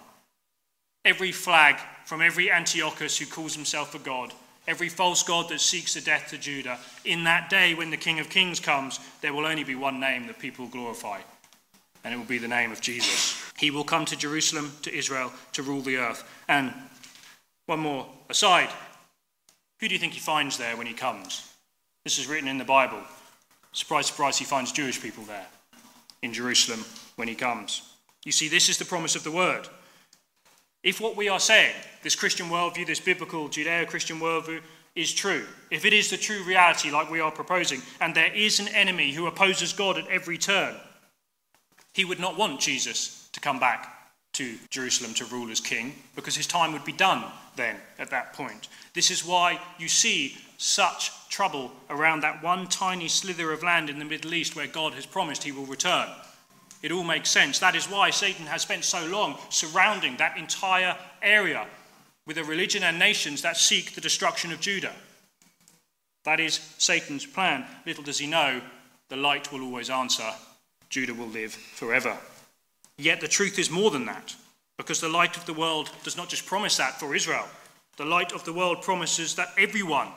Every 1.05 1.31
flag 1.31 1.77
from 2.05 2.21
every 2.21 2.51
Antiochus 2.51 3.17
who 3.17 3.25
calls 3.25 3.55
himself 3.55 3.95
a 3.95 3.99
god, 3.99 4.33
every 4.67 4.89
false 4.89 5.23
god 5.23 5.49
that 5.49 5.61
seeks 5.61 5.93
the 5.93 6.01
death 6.01 6.29
to 6.29 6.37
Judah, 6.37 6.79
in 7.05 7.23
that 7.25 7.49
day 7.49 7.73
when 7.73 7.91
the 7.91 7.97
King 7.97 8.19
of 8.19 8.29
Kings 8.29 8.59
comes, 8.59 8.99
there 9.21 9.33
will 9.33 9.45
only 9.45 9.63
be 9.63 9.75
one 9.75 9.99
name 9.99 10.27
that 10.27 10.39
people 10.39 10.67
glorify, 10.67 11.19
and 12.03 12.13
it 12.13 12.17
will 12.17 12.23
be 12.25 12.37
the 12.37 12.47
name 12.47 12.71
of 12.71 12.81
Jesus. 12.81 13.41
He 13.57 13.71
will 13.71 13.83
come 13.83 14.05
to 14.05 14.17
Jerusalem, 14.17 14.73
to 14.81 14.93
Israel, 14.93 15.31
to 15.53 15.63
rule 15.63 15.81
the 15.81 15.97
earth. 15.97 16.23
And 16.47 16.73
one 17.65 17.79
more 17.79 18.07
aside 18.29 18.69
who 19.79 19.89
do 19.89 19.95
you 19.95 19.99
think 19.99 20.13
he 20.13 20.19
finds 20.21 20.57
there 20.57 20.77
when 20.77 20.87
he 20.87 20.93
comes? 20.93 21.53
This 22.05 22.17
is 22.17 22.27
written 22.27 22.47
in 22.47 22.57
the 22.57 22.63
Bible. 22.63 22.99
Surprise, 23.73 24.07
surprise, 24.07 24.37
he 24.37 24.45
finds 24.45 24.71
Jewish 24.71 25.01
people 25.01 25.25
there 25.25 25.45
in 26.21 26.31
Jerusalem 26.31 26.85
when 27.17 27.27
he 27.27 27.35
comes. 27.35 27.81
You 28.23 28.31
see, 28.31 28.47
this 28.47 28.69
is 28.69 28.77
the 28.77 28.85
promise 28.85 29.17
of 29.17 29.25
the 29.25 29.31
word. 29.31 29.67
If 30.83 30.99
what 30.99 31.15
we 31.15 31.29
are 31.29 31.39
saying, 31.39 31.73
this 32.03 32.15
Christian 32.15 32.47
worldview, 32.47 32.85
this 32.85 32.99
biblical 32.99 33.47
Judeo 33.47 33.87
Christian 33.87 34.19
worldview, 34.19 34.61
is 34.95 35.13
true, 35.13 35.45
if 35.71 35.85
it 35.85 35.93
is 35.93 36.09
the 36.09 36.17
true 36.17 36.43
reality 36.43 36.91
like 36.91 37.09
we 37.09 37.19
are 37.19 37.31
proposing, 37.31 37.81
and 37.99 38.13
there 38.13 38.31
is 38.33 38.59
an 38.59 38.67
enemy 38.67 39.11
who 39.11 39.25
opposes 39.25 39.73
God 39.73 39.97
at 39.97 40.07
every 40.07 40.37
turn, 40.37 40.75
he 41.93 42.05
would 42.05 42.19
not 42.19 42.37
want 42.37 42.59
Jesus 42.59 43.29
to 43.31 43.39
come 43.39 43.59
back 43.59 43.89
to 44.33 44.57
Jerusalem 44.69 45.13
to 45.15 45.25
rule 45.25 45.51
as 45.51 45.59
king 45.59 45.95
because 46.15 46.35
his 46.35 46.47
time 46.47 46.73
would 46.73 46.85
be 46.85 46.91
done 46.91 47.23
then 47.55 47.75
at 47.99 48.09
that 48.09 48.33
point. 48.33 48.67
This 48.93 49.11
is 49.11 49.25
why 49.25 49.59
you 49.77 49.87
see 49.87 50.37
such 50.57 51.11
trouble 51.29 51.71
around 51.89 52.21
that 52.21 52.43
one 52.43 52.67
tiny 52.67 53.07
slither 53.07 53.51
of 53.51 53.63
land 53.63 53.89
in 53.89 53.99
the 53.99 54.05
Middle 54.05 54.33
East 54.33 54.55
where 54.55 54.67
God 54.67 54.93
has 54.93 55.05
promised 55.05 55.43
he 55.43 55.51
will 55.51 55.65
return. 55.65 56.07
It 56.83 56.91
all 56.91 57.05
makes 57.05 57.29
sense. 57.29 57.59
That 57.59 57.75
is 57.75 57.89
why 57.89 58.09
Satan 58.09 58.45
has 58.45 58.61
spent 58.61 58.83
so 58.83 59.05
long 59.05 59.37
surrounding 59.49 60.17
that 60.17 60.37
entire 60.37 60.97
area 61.21 61.65
with 62.27 62.37
a 62.37 62.43
religion 62.43 62.83
and 62.83 62.99
nations 62.99 63.41
that 63.41 63.57
seek 63.57 63.95
the 63.95 64.01
destruction 64.01 64.51
of 64.51 64.59
Judah. 64.59 64.93
That 66.25 66.41
is 66.41 66.59
Satan's 66.77 67.25
plan. 67.25 67.65
Little 67.85 68.03
does 68.03 68.19
he 68.19 68.27
know, 68.27 68.61
the 69.09 69.15
light 69.15 69.51
will 69.51 69.61
always 69.61 69.89
answer. 69.89 70.29
Judah 70.89 71.13
will 71.13 71.27
live 71.27 71.53
forever. 71.53 72.17
Yet 72.97 73.21
the 73.21 73.27
truth 73.27 73.57
is 73.57 73.71
more 73.71 73.89
than 73.89 74.05
that, 74.05 74.35
because 74.77 75.01
the 75.01 75.09
light 75.09 75.37
of 75.37 75.45
the 75.45 75.53
world 75.53 75.89
does 76.03 76.17
not 76.17 76.29
just 76.29 76.45
promise 76.45 76.77
that 76.77 76.99
for 76.99 77.15
Israel. 77.15 77.47
The 77.97 78.05
light 78.05 78.33
of 78.33 78.43
the 78.43 78.53
world 78.53 78.81
promises 78.81 79.35
that 79.35 79.53
everyone 79.57 80.09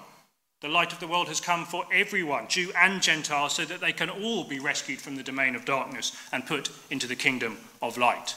the 0.61 0.69
light 0.69 0.93
of 0.93 1.01
the 1.01 1.07
world 1.07 1.29
has 1.29 1.41
come 1.41 1.65
for 1.65 1.85
everyone, 1.93 2.49
Jew 2.49 2.73
and 2.77 3.03
Gentile, 3.03 3.49
so 3.49 3.65
that 3.65 3.81
they 3.81 3.93
can 3.93 4.09
all 4.09 4.45
be 4.45 4.59
rescued 4.59 5.01
from 5.01 5.17
the 5.17 5.23
domain 5.23 5.55
of 5.55 5.65
darkness 5.65 6.17
and 6.33 6.47
put 6.47 6.71
into 6.91 7.07
the 7.07 7.17
kingdom 7.17 7.59
of 7.83 7.99
light. 7.99 8.35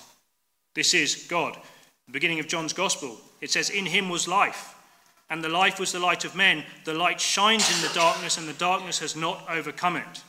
This 0.75 0.93
is 0.93 1.27
God. 1.29 1.57
The 2.07 2.13
beginning 2.13 2.39
of 2.39 2.47
John's 2.47 2.73
Gospel, 2.73 3.19
it 3.39 3.51
says, 3.51 3.69
In 3.69 3.85
him 3.85 4.09
was 4.09 4.27
life, 4.27 4.75
and 5.29 5.43
the 5.43 5.49
life 5.49 5.79
was 5.79 5.91
the 5.91 5.99
light 5.99 6.25
of 6.25 6.35
men. 6.35 6.65
The 6.83 6.93
light 6.93 7.21
shines 7.21 7.73
in 7.73 7.87
the 7.87 7.93
darkness, 7.93 8.37
and 8.37 8.47
the 8.47 8.53
darkness 8.53 8.99
has 8.99 9.15
not 9.15 9.45
overcome 9.49 9.95
it. 9.95 10.23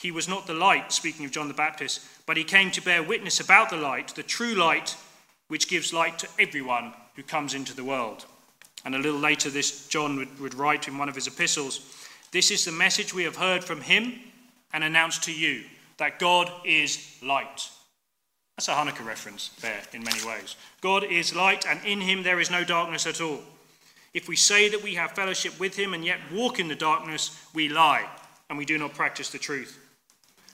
He 0.00 0.10
was 0.10 0.28
not 0.28 0.46
the 0.46 0.54
light, 0.54 0.92
speaking 0.92 1.24
of 1.24 1.32
John 1.32 1.48
the 1.48 1.54
Baptist, 1.54 2.00
but 2.24 2.36
he 2.36 2.44
came 2.44 2.70
to 2.70 2.82
bear 2.82 3.02
witness 3.02 3.40
about 3.40 3.68
the 3.68 3.76
light, 3.76 4.08
the 4.14 4.22
true 4.22 4.54
light, 4.54 4.96
which 5.48 5.68
gives 5.68 5.92
light 5.92 6.18
to 6.20 6.28
everyone 6.38 6.94
who 7.16 7.22
comes 7.22 7.52
into 7.52 7.74
the 7.74 7.84
world. 7.84 8.24
And 8.88 8.94
a 8.94 9.00
little 9.00 9.20
later, 9.20 9.50
this 9.50 9.86
John 9.88 10.16
would, 10.16 10.40
would 10.40 10.54
write 10.54 10.88
in 10.88 10.96
one 10.96 11.10
of 11.10 11.14
his 11.14 11.26
epistles 11.26 11.80
This 12.32 12.50
is 12.50 12.64
the 12.64 12.72
message 12.72 13.12
we 13.12 13.24
have 13.24 13.36
heard 13.36 13.62
from 13.62 13.82
him 13.82 14.14
and 14.72 14.82
announced 14.82 15.24
to 15.24 15.30
you 15.30 15.64
that 15.98 16.18
God 16.18 16.50
is 16.64 17.14
light. 17.22 17.68
That's 18.56 18.68
a 18.68 18.72
Hanukkah 18.72 19.04
reference 19.04 19.50
there 19.60 19.82
in 19.92 20.02
many 20.04 20.26
ways. 20.26 20.56
God 20.80 21.04
is 21.04 21.34
light, 21.34 21.66
and 21.66 21.84
in 21.84 22.00
him 22.00 22.22
there 22.22 22.40
is 22.40 22.50
no 22.50 22.64
darkness 22.64 23.06
at 23.06 23.20
all. 23.20 23.40
If 24.14 24.26
we 24.26 24.36
say 24.36 24.70
that 24.70 24.82
we 24.82 24.94
have 24.94 25.10
fellowship 25.10 25.60
with 25.60 25.76
him 25.76 25.92
and 25.92 26.02
yet 26.02 26.20
walk 26.32 26.58
in 26.58 26.68
the 26.68 26.74
darkness, 26.74 27.38
we 27.52 27.68
lie, 27.68 28.08
and 28.48 28.56
we 28.56 28.64
do 28.64 28.78
not 28.78 28.94
practice 28.94 29.28
the 29.28 29.36
truth. 29.36 29.78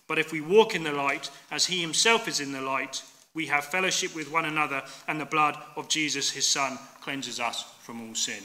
But 0.09 0.19
if 0.19 0.33
we 0.33 0.41
walk 0.41 0.75
in 0.75 0.83
the 0.83 0.93
light, 0.93 1.31
as 1.53 1.67
he 1.67 1.81
himself 1.81 2.27
is 2.27 2.41
in 2.41 2.51
the 2.51 2.61
light, 2.61 3.05
we 3.35 3.47
have 3.47 3.65
fellowship 3.65 4.15
with 4.15 4.31
one 4.31 4.45
another, 4.45 4.83
and 5.09 5.21
the 5.21 5.25
blood 5.25 5.59
of 5.77 5.89
Jesus, 5.89 6.31
his 6.31 6.47
Son, 6.47 6.79
cleanses 7.01 7.41
us 7.41 7.65
from 7.81 8.01
all 8.01 8.15
sin. 8.15 8.43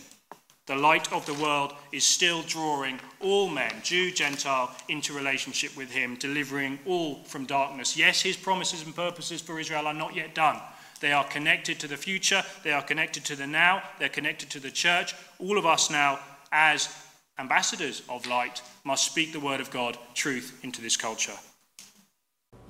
The 0.65 0.75
light 0.75 1.11
of 1.11 1.25
the 1.25 1.33
world 1.35 1.73
is 1.91 2.03
still 2.03 2.43
drawing 2.43 2.99
all 3.21 3.49
men, 3.49 3.73
Jew, 3.81 4.11
Gentile, 4.11 4.69
into 4.87 5.13
relationship 5.13 5.75
with 5.75 5.89
him, 5.89 6.15
delivering 6.15 6.77
all 6.85 7.23
from 7.23 7.47
darkness. 7.47 7.97
Yes, 7.97 8.21
his 8.21 8.37
promises 8.37 8.83
and 8.83 8.95
purposes 8.95 9.41
for 9.41 9.59
Israel 9.59 9.87
are 9.87 9.95
not 9.95 10.15
yet 10.15 10.35
done. 10.35 10.59
They 10.99 11.11
are 11.11 11.23
connected 11.23 11.79
to 11.79 11.87
the 11.87 11.97
future, 11.97 12.43
they 12.63 12.71
are 12.71 12.83
connected 12.83 13.25
to 13.25 13.35
the 13.35 13.47
now, 13.47 13.81
they're 13.97 14.09
connected 14.09 14.51
to 14.51 14.59
the 14.59 14.69
church. 14.69 15.15
All 15.39 15.57
of 15.57 15.65
us 15.65 15.89
now, 15.89 16.19
as 16.51 16.93
ambassadors 17.39 18.03
of 18.07 18.27
light, 18.27 18.61
must 18.83 19.05
speak 19.05 19.33
the 19.33 19.39
word 19.39 19.61
of 19.61 19.71
God, 19.71 19.97
truth, 20.13 20.59
into 20.61 20.81
this 20.81 20.97
culture. 20.97 21.33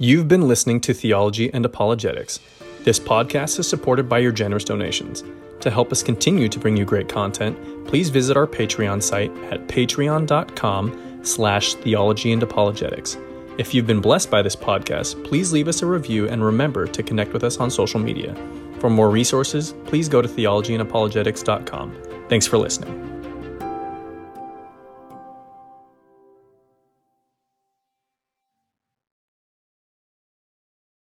You've 0.01 0.29
been 0.29 0.47
listening 0.47 0.79
to 0.81 0.93
Theology 0.93 1.53
and 1.53 1.65
Apologetics. 1.65 2.39
This 2.85 2.97
podcast 2.97 3.59
is 3.59 3.67
supported 3.67 4.07
by 4.07 4.19
your 4.19 4.31
generous 4.31 4.63
donations. 4.63 5.25
To 5.59 5.69
help 5.69 5.91
us 5.91 6.01
continue 6.01 6.47
to 6.47 6.57
bring 6.57 6.77
you 6.77 6.85
great 6.85 7.09
content, 7.09 7.57
please 7.85 8.07
visit 8.07 8.37
our 8.37 8.47
Patreon 8.47 9.03
site 9.03 9.29
at 9.51 9.67
patreon.com 9.67 11.19
slash 11.25 11.73
theology 11.73 12.31
and 12.31 12.41
apologetics. 12.41 13.17
If 13.57 13.73
you've 13.73 13.87
been 13.87 13.99
blessed 13.99 14.31
by 14.31 14.41
this 14.41 14.55
podcast, 14.55 15.21
please 15.25 15.51
leave 15.51 15.67
us 15.67 15.81
a 15.81 15.85
review 15.85 16.29
and 16.29 16.45
remember 16.45 16.87
to 16.87 17.03
connect 17.03 17.33
with 17.33 17.43
us 17.43 17.57
on 17.57 17.69
social 17.69 17.99
media. 17.99 18.33
For 18.79 18.89
more 18.89 19.09
resources, 19.09 19.73
please 19.83 20.07
go 20.07 20.21
to 20.21 20.29
theologyandapologetics.com. 20.29 22.25
Thanks 22.29 22.47
for 22.47 22.57
listening. 22.57 23.18